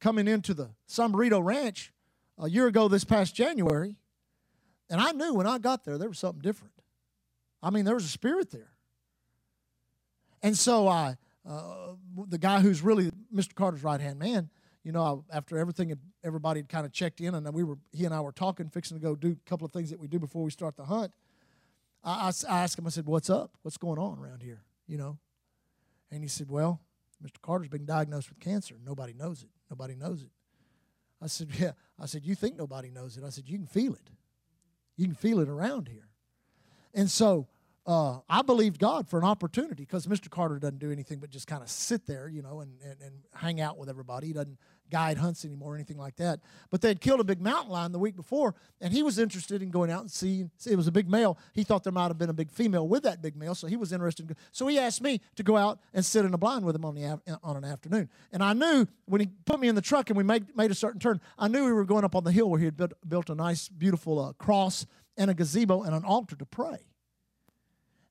coming 0.00 0.28
into 0.28 0.54
the 0.54 0.70
San 0.86 1.12
Benito 1.12 1.40
Ranch 1.40 1.92
a 2.38 2.48
year 2.48 2.66
ago 2.66 2.88
this 2.88 3.04
past 3.04 3.34
January, 3.34 3.96
and 4.88 5.00
I 5.00 5.12
knew 5.12 5.34
when 5.34 5.46
I 5.46 5.58
got 5.58 5.84
there, 5.84 5.98
there 5.98 6.08
was 6.08 6.18
something 6.18 6.42
different. 6.42 6.74
I 7.62 7.70
mean, 7.70 7.84
there 7.84 7.94
was 7.94 8.04
a 8.04 8.08
spirit 8.08 8.50
there. 8.50 8.72
And 10.42 10.56
so 10.56 10.88
I, 10.88 11.16
uh, 11.48 11.92
the 12.28 12.38
guy 12.38 12.60
who's 12.60 12.82
really 12.82 13.10
Mr. 13.34 13.54
Carter's 13.54 13.84
right 13.84 14.00
hand 14.00 14.18
man, 14.18 14.50
you 14.82 14.92
know, 14.92 15.24
after 15.30 15.58
everything, 15.58 15.90
had, 15.90 15.98
everybody 16.24 16.60
had 16.60 16.68
kind 16.68 16.86
of 16.86 16.92
checked 16.92 17.20
in, 17.20 17.34
and 17.34 17.52
we 17.52 17.64
were, 17.64 17.78
he 17.92 18.04
and 18.04 18.14
I 18.14 18.20
were 18.20 18.32
talking, 18.32 18.68
fixing 18.68 18.98
to 18.98 19.02
go 19.02 19.14
do 19.14 19.32
a 19.32 19.48
couple 19.48 19.66
of 19.66 19.72
things 19.72 19.90
that 19.90 19.98
we 19.98 20.08
do 20.08 20.18
before 20.18 20.42
we 20.42 20.50
start 20.50 20.76
the 20.76 20.84
hunt. 20.84 21.12
I, 22.02 22.28
I, 22.28 22.32
I 22.48 22.62
asked 22.62 22.78
him, 22.78 22.86
I 22.86 22.90
said, 22.90 23.06
"What's 23.06 23.28
up? 23.28 23.52
What's 23.62 23.76
going 23.76 23.98
on 23.98 24.18
around 24.18 24.42
here?" 24.42 24.62
You 24.86 24.96
know, 24.96 25.18
and 26.10 26.22
he 26.22 26.28
said, 26.28 26.50
"Well, 26.50 26.80
Mr. 27.22 27.40
Carter's 27.42 27.68
been 27.68 27.84
diagnosed 27.84 28.30
with 28.30 28.40
cancer. 28.40 28.76
Nobody 28.82 29.12
knows 29.12 29.42
it. 29.42 29.50
Nobody 29.68 29.94
knows 29.94 30.22
it." 30.22 30.30
I 31.20 31.26
said, 31.26 31.48
"Yeah." 31.58 31.72
I 31.98 32.06
said, 32.06 32.24
"You 32.24 32.34
think 32.34 32.56
nobody 32.56 32.90
knows 32.90 33.18
it?" 33.18 33.24
I 33.24 33.28
said, 33.28 33.48
"You 33.48 33.58
can 33.58 33.66
feel 33.66 33.92
it. 33.92 34.10
You 34.96 35.04
can 35.06 35.14
feel 35.14 35.40
it 35.40 35.48
around 35.48 35.88
here." 35.88 36.08
And 36.94 37.10
so 37.10 37.48
uh, 37.86 38.18
I 38.28 38.42
believed 38.42 38.78
God 38.78 39.08
for 39.08 39.18
an 39.18 39.24
opportunity 39.24 39.84
because 39.84 40.06
Mr. 40.06 40.28
Carter 40.28 40.58
doesn't 40.58 40.78
do 40.78 40.92
anything 40.92 41.18
but 41.18 41.30
just 41.30 41.46
kind 41.46 41.62
of 41.62 41.70
sit 41.70 42.06
there, 42.06 42.28
you 42.28 42.42
know, 42.42 42.60
and, 42.60 42.72
and, 42.84 42.96
and 43.00 43.14
hang 43.34 43.60
out 43.60 43.78
with 43.78 43.88
everybody. 43.88 44.28
He 44.28 44.32
doesn't 44.32 44.58
guide 44.90 45.16
hunts 45.16 45.44
anymore 45.44 45.72
or 45.72 45.74
anything 45.76 45.96
like 45.96 46.16
that. 46.16 46.40
But 46.70 46.82
they 46.82 46.88
had 46.88 47.00
killed 47.00 47.20
a 47.20 47.24
big 47.24 47.40
mountain 47.40 47.72
lion 47.72 47.92
the 47.92 47.98
week 47.98 48.16
before, 48.16 48.54
and 48.80 48.92
he 48.92 49.02
was 49.02 49.18
interested 49.18 49.62
in 49.62 49.70
going 49.70 49.90
out 49.90 50.02
and 50.02 50.10
seeing. 50.10 50.50
See, 50.58 50.72
it 50.72 50.76
was 50.76 50.88
a 50.88 50.92
big 50.92 51.08
male. 51.08 51.38
He 51.54 51.62
thought 51.62 51.84
there 51.84 51.92
might 51.92 52.08
have 52.08 52.18
been 52.18 52.28
a 52.28 52.34
big 52.34 52.50
female 52.50 52.86
with 52.86 53.04
that 53.04 53.22
big 53.22 53.36
male, 53.36 53.54
so 53.54 53.66
he 53.66 53.76
was 53.76 53.92
interested. 53.92 54.30
In, 54.30 54.36
so 54.52 54.66
he 54.66 54.78
asked 54.78 55.00
me 55.00 55.20
to 55.36 55.42
go 55.42 55.56
out 55.56 55.80
and 55.94 56.04
sit 56.04 56.24
in 56.24 56.34
a 56.34 56.38
blind 56.38 56.64
with 56.64 56.76
him 56.76 56.84
on 56.84 56.94
the 56.94 57.20
on 57.42 57.56
an 57.56 57.64
afternoon. 57.64 58.10
And 58.32 58.42
I 58.42 58.52
knew 58.52 58.86
when 59.06 59.20
he 59.20 59.28
put 59.46 59.58
me 59.58 59.68
in 59.68 59.74
the 59.74 59.80
truck 59.80 60.10
and 60.10 60.16
we 60.16 60.24
made 60.24 60.54
made 60.54 60.70
a 60.70 60.74
certain 60.74 61.00
turn, 61.00 61.20
I 61.38 61.48
knew 61.48 61.64
we 61.64 61.72
were 61.72 61.84
going 61.84 62.04
up 62.04 62.14
on 62.14 62.24
the 62.24 62.32
hill 62.32 62.50
where 62.50 62.58
he 62.58 62.66
had 62.66 62.76
built, 62.76 62.92
built 63.08 63.30
a 63.30 63.34
nice, 63.34 63.68
beautiful 63.68 64.18
uh, 64.18 64.32
cross 64.34 64.86
and 65.16 65.30
a 65.30 65.34
gazebo 65.34 65.82
and 65.82 65.94
an 65.94 66.04
altar 66.04 66.36
to 66.36 66.44
pray. 66.44 66.78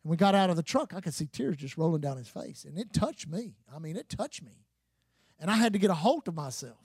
And 0.04 0.12
we 0.12 0.18
got 0.18 0.36
out 0.36 0.50
of 0.50 0.56
the 0.56 0.64
truck, 0.64 0.94
I 0.96 1.02
could 1.02 1.14
see 1.14 1.28
tears 1.28 1.58
just 1.58 1.78
rolling 1.78 2.02
down 2.02 2.18
his 2.18 2.28
face. 2.28 2.66
And 2.66 2.78
it 2.78 2.94
touched 2.94 3.28
me. 3.28 3.56
I 3.74 3.80
mean, 3.80 3.96
it 3.96 4.10
touched 4.10 4.44
me. 4.44 4.64
And 5.40 5.50
I 5.50 5.56
had 5.56 5.74
to 5.74 5.80
get 5.80 5.90
a 5.90 5.96
hold 5.96 6.28
of 6.28 6.36
myself. 6.36 6.78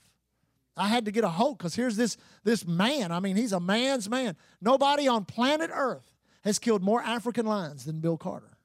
I 0.76 0.88
had 0.88 1.04
to 1.04 1.12
get 1.12 1.22
a 1.22 1.28
hold 1.28 1.58
because 1.58 1.74
here's 1.74 1.96
this, 1.96 2.16
this 2.42 2.66
man. 2.66 3.12
I 3.12 3.20
mean, 3.20 3.36
he's 3.36 3.52
a 3.52 3.60
man's 3.60 4.08
man. 4.08 4.36
Nobody 4.60 5.06
on 5.06 5.24
planet 5.24 5.70
Earth 5.72 6.12
has 6.42 6.58
killed 6.58 6.82
more 6.82 7.00
African 7.00 7.46
lions 7.46 7.84
than 7.84 8.00
Bill 8.00 8.16
Carter. 8.16 8.58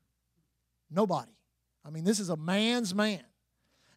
Nobody. 0.89 1.31
I 1.85 1.91
mean, 1.91 2.03
this 2.03 2.19
is 2.19 2.29
a 2.29 2.35
man's 2.35 2.95
man. 2.95 3.23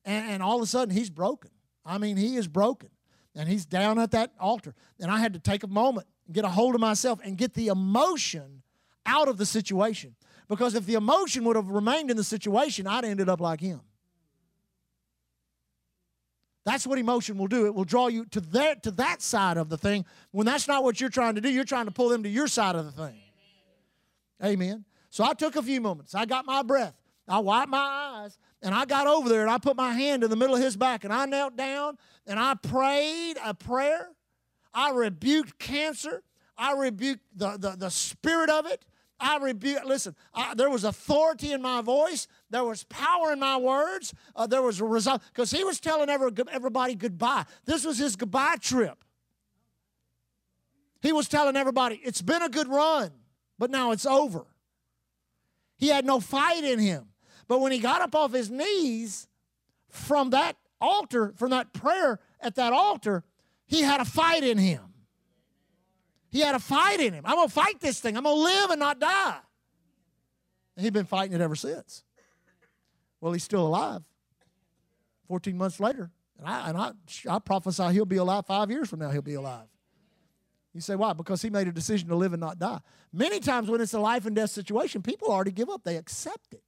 And, 0.05 0.31
and 0.31 0.43
all 0.43 0.57
of 0.57 0.63
a 0.63 0.67
sudden, 0.67 0.95
he's 0.95 1.11
broken. 1.11 1.51
I 1.85 1.99
mean, 1.99 2.17
he 2.17 2.37
is 2.37 2.49
broken. 2.49 2.91
And 3.35 3.49
he's 3.49 3.65
down 3.65 3.99
at 3.99 4.11
that 4.11 4.33
altar. 4.39 4.75
And 5.01 5.11
I 5.11 5.19
had 5.19 5.33
to 5.33 5.39
take 5.39 5.63
a 5.63 5.69
moment 5.69 6.07
and 6.27 6.35
get 6.35 6.45
a 6.45 6.49
hold 6.49 6.75
of 6.75 6.81
myself 6.81 7.19
and 7.25 7.39
get 7.39 7.55
the 7.55 7.69
emotion 7.69 8.63
out 9.07 9.29
of 9.29 9.39
the 9.39 9.47
situation. 9.47 10.15
Because 10.53 10.75
if 10.75 10.85
the 10.85 10.97
emotion 10.97 11.45
would 11.45 11.57
have 11.57 11.71
remained 11.71 12.11
in 12.11 12.17
the 12.19 12.23
situation, 12.23 12.87
I'd 12.87 13.07
ended 13.07 13.31
up 13.31 13.41
like 13.41 13.59
him. 13.59 13.81
That's 16.67 16.87
what 16.87 16.99
emotion 16.99 17.39
will 17.39 17.47
do. 17.47 17.65
It 17.65 17.75
will 17.75 17.87
draw 17.87 18.09
you 18.09 18.27
to 18.27 18.41
that 18.43 18.83
to 18.83 18.91
that 18.91 19.23
side 19.23 19.57
of 19.57 19.71
the 19.71 19.79
thing. 19.79 20.05
When 20.31 20.45
that's 20.45 20.69
not 20.69 20.85
what 20.85 21.01
you're 21.01 21.09
trying 21.09 21.37
to 21.37 21.41
do, 21.41 21.49
you're 21.49 21.65
trying 21.65 21.87
to 21.87 21.91
pull 21.91 22.11
them 22.11 22.23
to 22.25 22.29
your 22.29 22.49
side 22.49 22.77
of 22.77 22.85
the 22.85 22.93
thing. 22.93 23.19
Amen. 24.45 24.85
So 25.09 25.25
I 25.25 25.33
took 25.33 25.57
a 25.57 25.63
few 25.63 25.81
moments. 25.81 26.15
I 26.15 26.27
got 26.27 26.45
my 26.45 26.63
breath. 26.63 27.01
I 27.27 27.39
wiped 27.39 27.71
my 27.71 27.79
eyes 27.79 28.37
and 28.61 28.75
I 28.75 28.85
got 28.85 29.07
over 29.07 29.31
there 29.31 29.41
and 29.41 29.51
I 29.51 29.57
put 29.57 29.75
my 29.75 29.95
hand 29.95 30.23
in 30.23 30.29
the 30.29 30.37
middle 30.37 30.55
of 30.55 30.61
his 30.61 30.77
back 30.77 31.05
and 31.05 31.15
I 31.15 31.25
knelt 31.25 31.57
down 31.57 31.97
and 32.27 32.39
I 32.39 32.57
prayed 32.57 33.37
a 33.43 33.55
prayer. 33.55 34.11
I 34.75 34.91
rebuked 34.91 35.59
cancer. 35.59 36.23
I 36.59 36.75
rebuked 36.75 37.23
the, 37.35 37.57
the, 37.57 37.71
the 37.71 37.91
spirit 37.91 38.51
of 38.51 38.67
it. 38.67 38.85
I 39.23 39.39
rebuke, 39.39 39.85
listen, 39.85 40.17
I, 40.35 40.55
there 40.55 40.69
was 40.69 40.85
authority 40.85 41.53
in 41.53 41.63
my 41.63 41.81
voice. 41.81 42.27
There 42.51 42.65
was 42.65 42.85
power 42.85 43.33
in 43.33 43.39
my 43.39 43.57
words. 43.57 44.13
Uh, 44.35 44.47
there 44.47 44.63
was 44.63 44.81
a 44.81 44.85
result. 44.85 45.23
Because 45.33 45.51
he 45.51 45.63
was 45.63 45.79
telling 45.81 46.11
every, 46.11 46.31
everybody 46.51 46.95
goodbye. 46.97 47.45
This 47.65 47.87
was 47.87 47.99
his 47.99 48.17
goodbye 48.17 48.57
trip. 48.61 49.05
He 51.01 51.13
was 51.13 51.29
telling 51.29 51.57
everybody, 51.57 52.01
it's 52.05 52.23
been 52.23 52.43
a 52.43 52.49
good 52.49 52.69
run, 52.69 53.11
but 53.59 53.71
now 53.71 53.91
it's 53.93 54.07
over. 54.07 54.47
He 55.77 55.89
had 55.89 56.05
no 56.05 56.21
fight 56.21 56.65
in 56.65 56.79
him. 56.79 57.07
But 57.49 57.61
when 57.61 57.73
he 57.73 57.79
got 57.79 58.03
up 58.03 58.15
off 58.15 58.33
his 58.33 58.51
knees 58.51 59.27
from 59.89 60.31
that 60.31 60.57
altar, 60.81 61.33
from 61.37 61.51
that 61.51 61.73
prayer 61.73 62.21
at 62.41 62.55
that 62.55 62.73
altar, 62.73 63.25
he 63.67 63.83
had 63.83 64.01
a 64.01 64.05
fight 64.05 64.45
in 64.45 64.59
him. 64.59 64.92
He 66.33 66.41
had 66.41 66.55
a 66.55 66.59
fight 66.59 66.99
in 66.99 67.13
him. 67.13 67.25
I'm 67.27 67.37
going 67.37 67.47
to 67.47 67.55
fight 67.55 67.79
this 67.79 68.01
thing. 68.01 68.17
I'm 68.17 68.25
going 68.25 68.35
to 68.35 68.43
live 68.43 68.71
and 68.71 68.81
not 68.81 68.99
die. 68.99 69.37
And 70.75 70.85
he'd 70.85 70.95
been 70.95 71.05
fighting 71.05 71.35
it 71.35 71.43
ever 71.43 71.55
since. 71.55 72.03
Well, 73.21 73.33
he's 73.33 73.45
still 73.45 73.67
alive. 73.67 74.03
14 75.29 75.57
months 75.57 75.79
later, 75.79 76.11
and 76.39 76.49
I, 76.49 76.69
and 76.69 76.79
I, 76.79 76.93
I 77.29 77.39
prophesy 77.39 77.93
he'll 77.93 78.05
be 78.05 78.17
alive 78.17 78.47
five 78.47 78.71
years 78.71 78.89
from 78.89 78.99
now, 78.99 79.11
he'll 79.11 79.23
be 79.23 79.35
alive. 79.35 79.67
You 80.75 80.81
say, 80.81 80.97
why? 80.97 81.13
Because 81.13 81.43
he 81.43 81.51
made 81.51 81.69
a 81.69 81.73
decision 81.73 82.09
to 82.09 82.17
live 82.17 82.33
and 82.33 82.41
not 82.41 82.59
die. 82.59 82.81
Many 83.13 83.39
times 83.39 83.69
when 83.69 83.83
it's 83.83 83.93
a 83.93 84.01
life 84.01 84.25
and 84.25 84.35
death 84.35 84.51
situation, 84.51 85.03
people 85.03 85.29
already 85.29 85.53
give 85.53 85.69
up, 85.69 85.85
they 85.85 85.97
accept 85.97 86.55
it. 86.55 86.65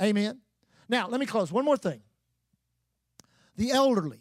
Amen. 0.00 0.40
Now, 0.88 1.08
let 1.08 1.20
me 1.20 1.26
close. 1.26 1.52
One 1.52 1.64
more 1.64 1.76
thing. 1.76 2.02
The 3.56 3.70
elderly 3.70 4.20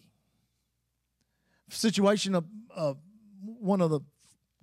situation 1.70 2.36
of, 2.36 2.46
of 2.76 2.98
one 3.42 3.82
of 3.82 3.90
the 3.90 4.02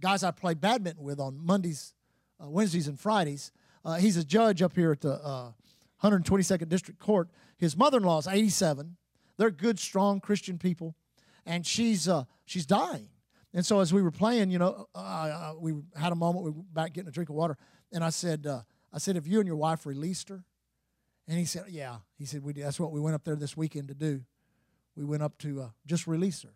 guys 0.01 0.23
I 0.23 0.31
play 0.31 0.55
badminton 0.55 1.03
with 1.05 1.21
on 1.21 1.39
Mondays, 1.39 1.95
uh, 2.43 2.49
Wednesdays, 2.49 2.89
and 2.89 2.99
Fridays. 2.99 3.53
Uh, 3.85 3.97
he's 3.97 4.17
a 4.17 4.25
judge 4.25 4.63
up 4.63 4.75
here 4.75 4.93
at 4.93 5.01
the 5.01 5.15
uh, 5.15 5.53
122nd 6.03 6.69
District 6.69 6.99
Court. 6.99 7.29
His 7.59 7.77
mother-in-law 7.77 8.19
is 8.19 8.27
87. 8.27 8.97
They're 9.37 9.51
good, 9.51 9.79
strong 9.79 10.21
Christian 10.21 10.59
people, 10.59 10.95
and 11.45 11.67
she's 11.67 12.09
uh, 12.09 12.25
she's 12.45 12.67
dying. 12.67 13.09
And 13.53 13.65
so 13.65 13.81
as 13.81 13.93
we 13.93 14.03
were 14.03 14.11
playing, 14.11 14.51
you 14.51 14.59
know, 14.59 14.87
uh, 14.95 14.99
uh, 14.99 15.55
we 15.59 15.75
had 15.97 16.13
a 16.13 16.17
moment. 16.17 16.45
We 16.45 16.51
were 16.51 16.63
back 16.73 16.93
getting 16.93 17.09
a 17.09 17.13
drink 17.13 17.31
of 17.31 17.37
water, 17.37 17.57
and 17.93 18.05
I 18.05 18.11
said, 18.11 18.47
I 18.93 18.99
said, 18.99 19.17
"Have 19.17 19.27
you 19.27 19.41
and 19.41 19.47
your 19.47 19.57
wife 19.57 19.87
released 19.87 20.29
her?" 20.29 20.45
And 21.27 21.39
he 21.39 21.45
said, 21.45 21.65
"Yeah." 21.69 21.99
He 22.17 22.27
said, 22.27 22.43
"We 22.45 22.53
that's 22.53 22.79
what 22.79 22.93
we 22.93 23.01
went 23.01 23.15
up 23.15 23.25
there 23.25 23.37
this 23.37 23.57
weekend 23.57 23.89
to 23.89 23.95
do. 23.95 24.23
We 24.97 25.05
went 25.05 25.23
up 25.23 25.39
to 25.39 25.71
just 25.87 26.07
release 26.07 26.43
her." 26.43 26.55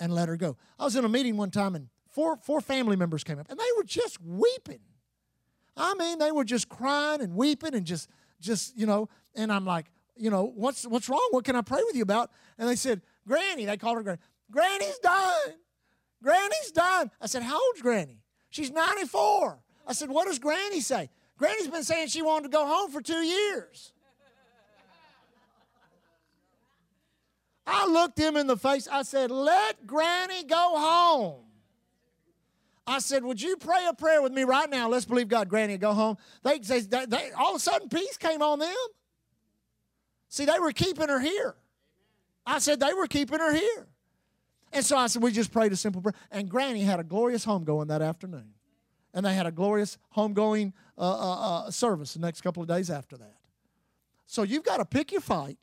and 0.00 0.12
let 0.12 0.28
her 0.28 0.36
go. 0.36 0.56
I 0.78 0.84
was 0.84 0.96
in 0.96 1.04
a 1.04 1.08
meeting 1.08 1.36
one 1.36 1.50
time 1.50 1.74
and 1.74 1.88
four, 2.14 2.36
four 2.36 2.60
family 2.60 2.96
members 2.96 3.24
came 3.24 3.38
up 3.38 3.50
and 3.50 3.58
they 3.58 3.72
were 3.76 3.84
just 3.84 4.18
weeping. 4.22 4.80
I 5.76 5.94
mean, 5.94 6.18
they 6.18 6.30
were 6.30 6.44
just 6.44 6.68
crying 6.68 7.20
and 7.20 7.34
weeping 7.34 7.74
and 7.74 7.84
just, 7.84 8.08
just, 8.40 8.76
you 8.78 8.86
know, 8.86 9.08
and 9.34 9.52
I'm 9.52 9.66
like, 9.66 9.86
you 10.16 10.30
know, 10.30 10.52
what's 10.54 10.86
what's 10.86 11.08
wrong? 11.08 11.26
What 11.32 11.44
can 11.44 11.56
I 11.56 11.62
pray 11.62 11.82
with 11.84 11.96
you 11.96 12.02
about? 12.02 12.30
And 12.56 12.68
they 12.68 12.76
said, 12.76 13.02
Granny, 13.26 13.64
they 13.64 13.76
called 13.76 13.96
her 13.96 14.02
Granny. 14.04 14.20
Granny's 14.48 14.98
dying. 14.98 15.56
Granny's 16.22 16.70
dying. 16.72 17.10
I 17.20 17.26
said, 17.26 17.42
How 17.42 17.60
old's 17.60 17.82
Granny? 17.82 18.22
She's 18.50 18.70
94. 18.70 19.58
I 19.88 19.92
said, 19.92 20.10
What 20.10 20.26
does 20.26 20.38
Granny 20.38 20.80
say? 20.80 21.10
Granny's 21.36 21.66
been 21.66 21.82
saying 21.82 22.08
she 22.08 22.22
wanted 22.22 22.44
to 22.44 22.48
go 22.50 22.64
home 22.64 22.92
for 22.92 23.00
two 23.00 23.24
years. 23.24 23.92
I 27.66 27.86
looked 27.88 28.18
him 28.18 28.36
in 28.36 28.46
the 28.46 28.56
face. 28.56 28.86
I 28.86 29.02
said, 29.02 29.32
Let 29.32 29.84
Granny 29.84 30.44
go 30.44 30.78
home. 30.78 31.44
I 32.86 32.98
said, 32.98 33.24
Would 33.24 33.40
you 33.40 33.56
pray 33.56 33.86
a 33.88 33.94
prayer 33.94 34.20
with 34.22 34.32
me 34.32 34.44
right 34.44 34.68
now? 34.68 34.88
Let's 34.88 35.04
believe 35.04 35.28
God, 35.28 35.48
Granny, 35.48 35.78
go 35.78 35.92
home. 35.92 36.16
They, 36.42 36.58
they, 36.58 36.80
they, 36.80 37.30
all 37.38 37.50
of 37.50 37.56
a 37.56 37.60
sudden, 37.60 37.88
peace 37.88 38.16
came 38.16 38.42
on 38.42 38.58
them. 38.58 38.74
See, 40.28 40.44
they 40.44 40.58
were 40.58 40.72
keeping 40.72 41.08
her 41.08 41.20
here. 41.20 41.54
I 42.46 42.58
said, 42.58 42.80
They 42.80 42.92
were 42.92 43.06
keeping 43.06 43.38
her 43.38 43.52
here. 43.54 43.86
And 44.72 44.84
so 44.84 44.96
I 44.96 45.06
said, 45.06 45.22
We 45.22 45.32
just 45.32 45.52
prayed 45.52 45.72
a 45.72 45.76
simple 45.76 46.02
prayer. 46.02 46.14
And 46.30 46.48
Granny 46.48 46.82
had 46.82 47.00
a 47.00 47.04
glorious 47.04 47.46
homegoing 47.46 47.88
that 47.88 48.02
afternoon. 48.02 48.50
And 49.14 49.24
they 49.24 49.34
had 49.34 49.46
a 49.46 49.52
glorious 49.52 49.96
homegoing 50.16 50.72
uh, 50.98 51.02
uh, 51.02 51.66
uh, 51.66 51.70
service 51.70 52.14
the 52.14 52.20
next 52.20 52.40
couple 52.40 52.62
of 52.62 52.68
days 52.68 52.90
after 52.90 53.16
that. 53.16 53.36
So 54.26 54.42
you've 54.42 54.64
got 54.64 54.78
to 54.78 54.84
pick 54.84 55.12
your 55.12 55.20
fight. 55.20 55.58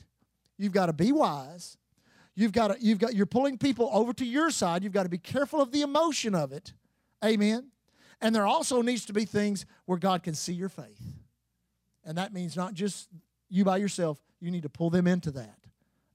You've 0.57 0.71
got 0.71 0.85
to 0.85 0.93
be 0.93 1.11
wise. 1.11 1.77
You've 2.33 2.53
got 2.53 2.69
to, 2.69 2.77
you've 2.79 2.99
got, 2.99 3.13
you're 3.13 3.25
pulling 3.25 3.57
people 3.57 3.89
over 3.91 4.13
to 4.13 4.25
your 4.25 4.51
side. 4.51 4.83
You've 4.83 4.93
got 4.93 5.03
to 5.03 5.09
be 5.09 5.17
careful 5.17 5.61
of 5.61 5.71
the 5.71 5.81
emotion 5.81 6.33
of 6.33 6.53
it. 6.53 6.73
Amen. 7.23 7.67
And 8.21 8.35
there 8.35 8.45
also 8.45 8.81
needs 8.81 9.05
to 9.05 9.13
be 9.13 9.25
things 9.25 9.65
where 9.85 9.97
God 9.97 10.23
can 10.23 10.35
see 10.35 10.53
your 10.53 10.69
faith. 10.69 11.01
And 12.03 12.17
that 12.17 12.33
means 12.33 12.55
not 12.55 12.73
just 12.73 13.09
you 13.49 13.63
by 13.63 13.77
yourself, 13.77 14.19
you 14.39 14.51
need 14.51 14.63
to 14.63 14.69
pull 14.69 14.89
them 14.89 15.07
into 15.07 15.31
that. 15.31 15.57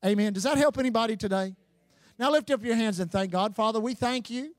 Amen. 0.05 0.33
Does 0.33 0.45
that 0.45 0.57
help 0.57 0.79
anybody 0.79 1.17
today? 1.17 1.55
Now 2.19 2.31
lift 2.31 2.51
up 2.51 2.65
your 2.65 2.77
hands 2.77 3.01
and 3.01 3.11
thank 3.11 3.31
God. 3.31 3.55
Father, 3.55 3.81
we 3.81 3.95
thank 3.95 4.31
you. 4.31 4.55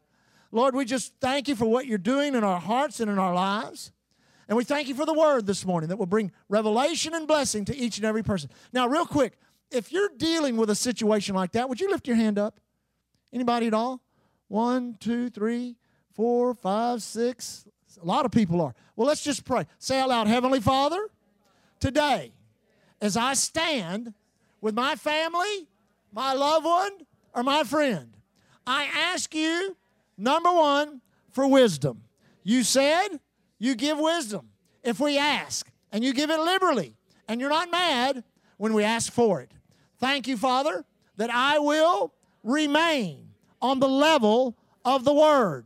Lord, 0.52 0.76
we 0.76 0.86
just 0.86 1.14
thank 1.20 1.48
you 1.48 1.56
for 1.56 1.66
what 1.66 1.86
you're 1.86 1.98
doing 1.98 2.36
in 2.36 2.44
our 2.44 2.60
hearts 2.60 3.00
and 3.00 3.10
in 3.12 3.20
our 3.20 3.34
lives. 3.34 3.92
And 4.48 4.56
we 4.56 4.64
thank 4.64 4.88
you 4.88 4.96
for 4.96 5.06
the 5.06 5.14
word 5.14 5.46
this 5.46 5.66
morning 5.66 5.90
that 5.90 5.98
will 5.98 6.06
bring 6.06 6.32
revelation 6.48 7.14
and 7.14 7.28
blessing 7.28 7.66
to 7.66 7.76
each 7.76 7.98
and 7.98 8.06
every 8.06 8.24
person. 8.24 8.50
Now, 8.72 8.88
real 8.88 9.06
quick, 9.06 9.38
if 9.72 9.92
you're 9.92 10.10
dealing 10.16 10.56
with 10.56 10.70
a 10.70 10.76
situation 10.76 11.36
like 11.36 11.52
that, 11.52 11.68
would 11.68 11.82
you 11.82 11.90
lift 11.90 12.08
your 12.08 12.16
hand 12.16 12.40
up? 12.40 12.60
Anybody 13.34 13.68
at 13.68 13.74
all? 13.74 14.02
One, 14.48 14.96
two, 15.02 15.30
three, 15.30 15.76
four, 16.18 16.54
five, 16.54 17.02
six. 17.02 17.66
A 18.02 18.06
lot 18.06 18.26
of 18.26 18.32
people 18.32 18.60
are. 18.60 18.76
Well, 18.98 19.08
let's 19.08 19.24
just 19.24 19.46
pray. 19.46 19.66
Say 19.80 19.98
out 19.98 20.10
loud 20.10 20.28
Heavenly 20.28 20.60
Father, 20.60 21.08
today, 21.80 22.34
as 23.00 23.16
I 23.16 23.36
stand 23.36 24.14
with 24.60 24.76
my 24.76 24.96
family, 24.96 25.70
my 26.12 26.34
loved 26.34 26.66
one, 26.66 26.92
or 27.34 27.44
my 27.44 27.64
friend, 27.64 28.18
I 28.66 28.90
ask 29.14 29.34
you 29.34 29.78
Number 30.18 30.52
one, 30.52 31.02
for 31.32 31.48
wisdom. 31.48 32.02
You 32.44 32.64
said 32.64 33.20
you 33.60 33.76
give 33.76 34.00
wisdom 34.00 34.50
if 34.84 35.00
we 35.00 35.18
ask, 35.18 35.70
and 35.92 36.04
you 36.04 36.14
give 36.14 36.32
it 36.32 36.40
liberally, 36.40 36.96
and 37.28 37.40
you're 37.40 37.50
not 37.50 37.70
mad 37.70 38.24
when 38.58 38.74
we 38.74 38.84
ask 38.84 39.14
for 39.14 39.42
it. 39.42 39.52
Thank 40.00 40.28
you, 40.28 40.38
Father, 40.38 40.86
that 41.18 41.30
I 41.30 41.60
will 41.60 42.14
remain 42.44 43.30
on 43.62 43.80
the 43.80 43.88
level 43.88 44.58
of 44.84 45.04
the 45.04 45.14
Word, 45.14 45.66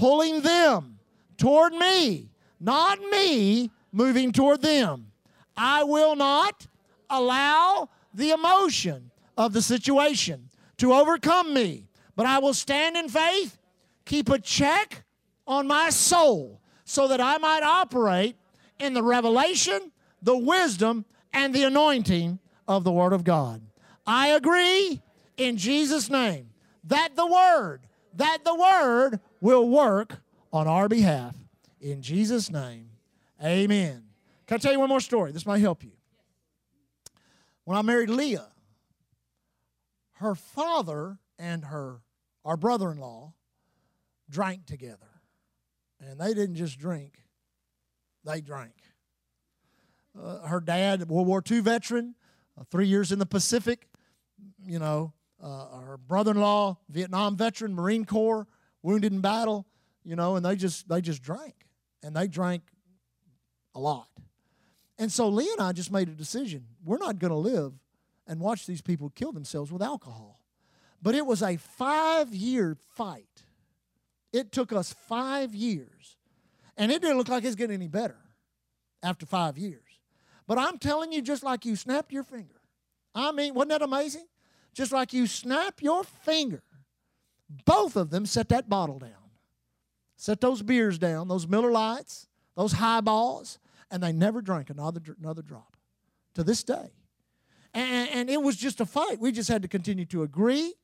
pulling 0.00 0.40
them 0.40 0.98
toward 1.36 1.74
me, 1.74 2.30
not 2.58 2.98
me 3.10 3.70
moving 3.92 4.32
toward 4.32 4.62
them. 4.62 5.12
I 5.58 5.84
will 5.84 6.16
not 6.16 6.66
allow 7.10 7.90
the 8.14 8.30
emotion 8.30 9.10
of 9.36 9.52
the 9.52 9.60
situation 9.60 10.48
to 10.78 10.94
overcome 10.94 11.52
me, 11.52 11.86
but 12.16 12.24
I 12.24 12.38
will 12.38 12.54
stand 12.54 12.96
in 12.96 13.10
faith 13.10 13.58
keep 14.06 14.30
a 14.30 14.38
check 14.38 15.04
on 15.46 15.66
my 15.66 15.90
soul 15.90 16.62
so 16.86 17.06
that 17.08 17.20
I 17.20 17.36
might 17.36 17.62
operate 17.62 18.36
in 18.78 18.94
the 18.94 19.02
revelation, 19.02 19.92
the 20.22 20.38
wisdom, 20.38 21.04
and 21.34 21.54
the 21.54 21.64
anointing 21.64 22.38
of 22.66 22.84
the 22.84 22.92
Word 22.92 23.12
of 23.12 23.22
God. 23.22 23.60
I 24.06 24.28
agree 24.28 25.02
in 25.36 25.58
Jesus' 25.58 26.08
name 26.08 26.48
that 26.84 27.16
the 27.16 27.26
Word, 27.26 27.82
that 28.14 28.38
the 28.46 28.54
Word 28.54 29.20
will 29.40 29.68
work 29.68 30.20
on 30.52 30.66
our 30.66 30.88
behalf. 30.88 31.34
In 31.80 32.02
Jesus' 32.02 32.50
name, 32.50 32.90
amen. 33.42 34.04
Can 34.46 34.56
I 34.56 34.58
tell 34.58 34.72
you 34.72 34.80
one 34.80 34.88
more 34.88 35.00
story? 35.00 35.32
This 35.32 35.46
might 35.46 35.60
help 35.60 35.82
you. 35.84 35.92
When 37.64 37.76
I 37.76 37.82
married 37.82 38.10
Leah, 38.10 38.48
her 40.14 40.34
father 40.34 41.18
and 41.38 41.64
her 41.66 42.00
our 42.44 42.56
brother-in-law 42.56 43.32
drank 44.28 44.66
together. 44.66 45.06
And 46.00 46.18
they 46.18 46.32
didn't 46.32 46.56
just 46.56 46.78
drink, 46.78 47.22
they 48.24 48.40
drank. 48.40 48.72
Uh, 50.20 50.46
her 50.46 50.60
dad, 50.60 51.08
World 51.08 51.26
War 51.26 51.42
II 51.48 51.60
veteran, 51.60 52.14
uh, 52.58 52.64
three 52.70 52.86
years 52.86 53.12
in 53.12 53.18
the 53.18 53.26
Pacific, 53.26 53.86
you 54.66 54.78
know, 54.78 55.12
uh, 55.42 55.80
her 55.80 55.96
brother-in-law, 55.96 56.78
Vietnam 56.88 57.36
veteran, 57.36 57.74
Marine 57.74 58.04
Corps, 58.04 58.46
wounded 58.82 59.12
in 59.12 59.20
battle, 59.20 59.66
you 60.04 60.16
know, 60.16 60.36
and 60.36 60.44
they 60.44 60.56
just 60.56 60.88
they 60.88 61.00
just 61.00 61.22
drank, 61.22 61.54
and 62.02 62.14
they 62.14 62.26
drank 62.26 62.62
a 63.74 63.80
lot. 63.80 64.08
And 64.98 65.10
so 65.10 65.28
Lee 65.28 65.50
and 65.52 65.60
I 65.60 65.72
just 65.72 65.92
made 65.92 66.08
a 66.08 66.12
decision: 66.12 66.66
we're 66.84 66.98
not 66.98 67.18
going 67.18 67.32
to 67.32 67.36
live 67.36 67.72
and 68.26 68.40
watch 68.40 68.66
these 68.66 68.82
people 68.82 69.10
kill 69.10 69.32
themselves 69.32 69.72
with 69.72 69.82
alcohol. 69.82 70.40
But 71.02 71.14
it 71.14 71.24
was 71.24 71.42
a 71.42 71.56
five-year 71.56 72.76
fight 72.94 73.24
it 74.32 74.52
took 74.52 74.72
us 74.72 74.94
five 75.08 75.54
years, 75.54 76.16
and 76.76 76.92
it 76.92 77.02
didn't 77.02 77.18
look 77.18 77.28
like 77.28 77.44
it's 77.44 77.56
getting 77.56 77.74
any 77.74 77.88
better 77.88 78.18
after 79.02 79.26
five 79.26 79.58
years. 79.58 79.82
But 80.46 80.58
I'm 80.58 80.78
telling 80.78 81.12
you, 81.12 81.22
just 81.22 81.42
like 81.42 81.64
you 81.64 81.76
snapped 81.76 82.12
your 82.12 82.22
finger, 82.22 82.60
I 83.14 83.32
mean, 83.32 83.54
wasn't 83.54 83.70
that 83.70 83.82
amazing? 83.82 84.26
Just 84.72 84.92
like 84.92 85.12
you 85.12 85.26
snap 85.26 85.82
your 85.82 86.04
finger, 86.04 86.62
both 87.64 87.96
of 87.96 88.10
them 88.10 88.26
set 88.26 88.48
that 88.50 88.68
bottle 88.68 88.98
down, 88.98 89.10
set 90.16 90.40
those 90.40 90.62
beers 90.62 90.98
down, 90.98 91.28
those 91.28 91.46
Miller 91.46 91.70
Lites, 91.70 92.26
those 92.56 92.72
highballs, 92.72 93.58
and 93.90 94.02
they 94.02 94.12
never 94.12 94.40
drank 94.40 94.70
another, 94.70 95.00
another 95.20 95.42
drop 95.42 95.76
to 96.34 96.44
this 96.44 96.62
day. 96.62 96.92
And, 97.72 98.08
and 98.10 98.30
it 98.30 98.42
was 98.42 98.56
just 98.56 98.80
a 98.80 98.86
fight. 98.86 99.20
We 99.20 99.32
just 99.32 99.48
had 99.48 99.62
to 99.62 99.68
continue 99.68 100.04
to 100.06 100.22
agree 100.22 100.74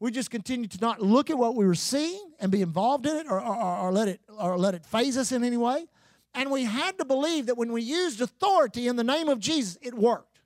we 0.00 0.10
just 0.10 0.30
continued 0.30 0.70
to 0.72 0.80
not 0.80 1.02
look 1.02 1.28
at 1.28 1.36
what 1.36 1.54
we 1.54 1.66
were 1.66 1.74
seeing 1.74 2.32
and 2.40 2.50
be 2.50 2.62
involved 2.62 3.06
in 3.06 3.14
it 3.16 3.26
or, 3.28 3.38
or, 3.38 3.78
or, 3.78 3.92
let 3.92 4.08
it 4.08 4.20
or 4.38 4.58
let 4.58 4.74
it 4.74 4.86
phase 4.86 5.18
us 5.18 5.30
in 5.30 5.44
any 5.44 5.58
way. 5.58 5.86
And 6.34 6.50
we 6.50 6.64
had 6.64 6.96
to 6.98 7.04
believe 7.04 7.46
that 7.46 7.58
when 7.58 7.70
we 7.70 7.82
used 7.82 8.20
authority 8.20 8.88
in 8.88 8.96
the 8.96 9.04
name 9.04 9.28
of 9.28 9.38
Jesus, 9.38 9.76
it 9.82 9.92
worked. 9.92 10.40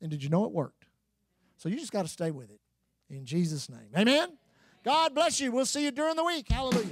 And 0.00 0.10
did 0.10 0.24
you 0.24 0.28
know 0.28 0.44
it 0.44 0.50
worked? 0.50 0.86
So 1.56 1.68
you 1.68 1.78
just 1.78 1.92
got 1.92 2.02
to 2.02 2.08
stay 2.08 2.32
with 2.32 2.50
it 2.50 2.60
in 3.08 3.24
Jesus' 3.24 3.68
name. 3.68 3.90
Amen. 3.96 4.36
God 4.84 5.14
bless 5.14 5.40
you. 5.40 5.50
We'll 5.50 5.66
see 5.66 5.84
you 5.84 5.90
during 5.90 6.14
the 6.16 6.24
week. 6.24 6.50
Hallelujah. 6.50 6.86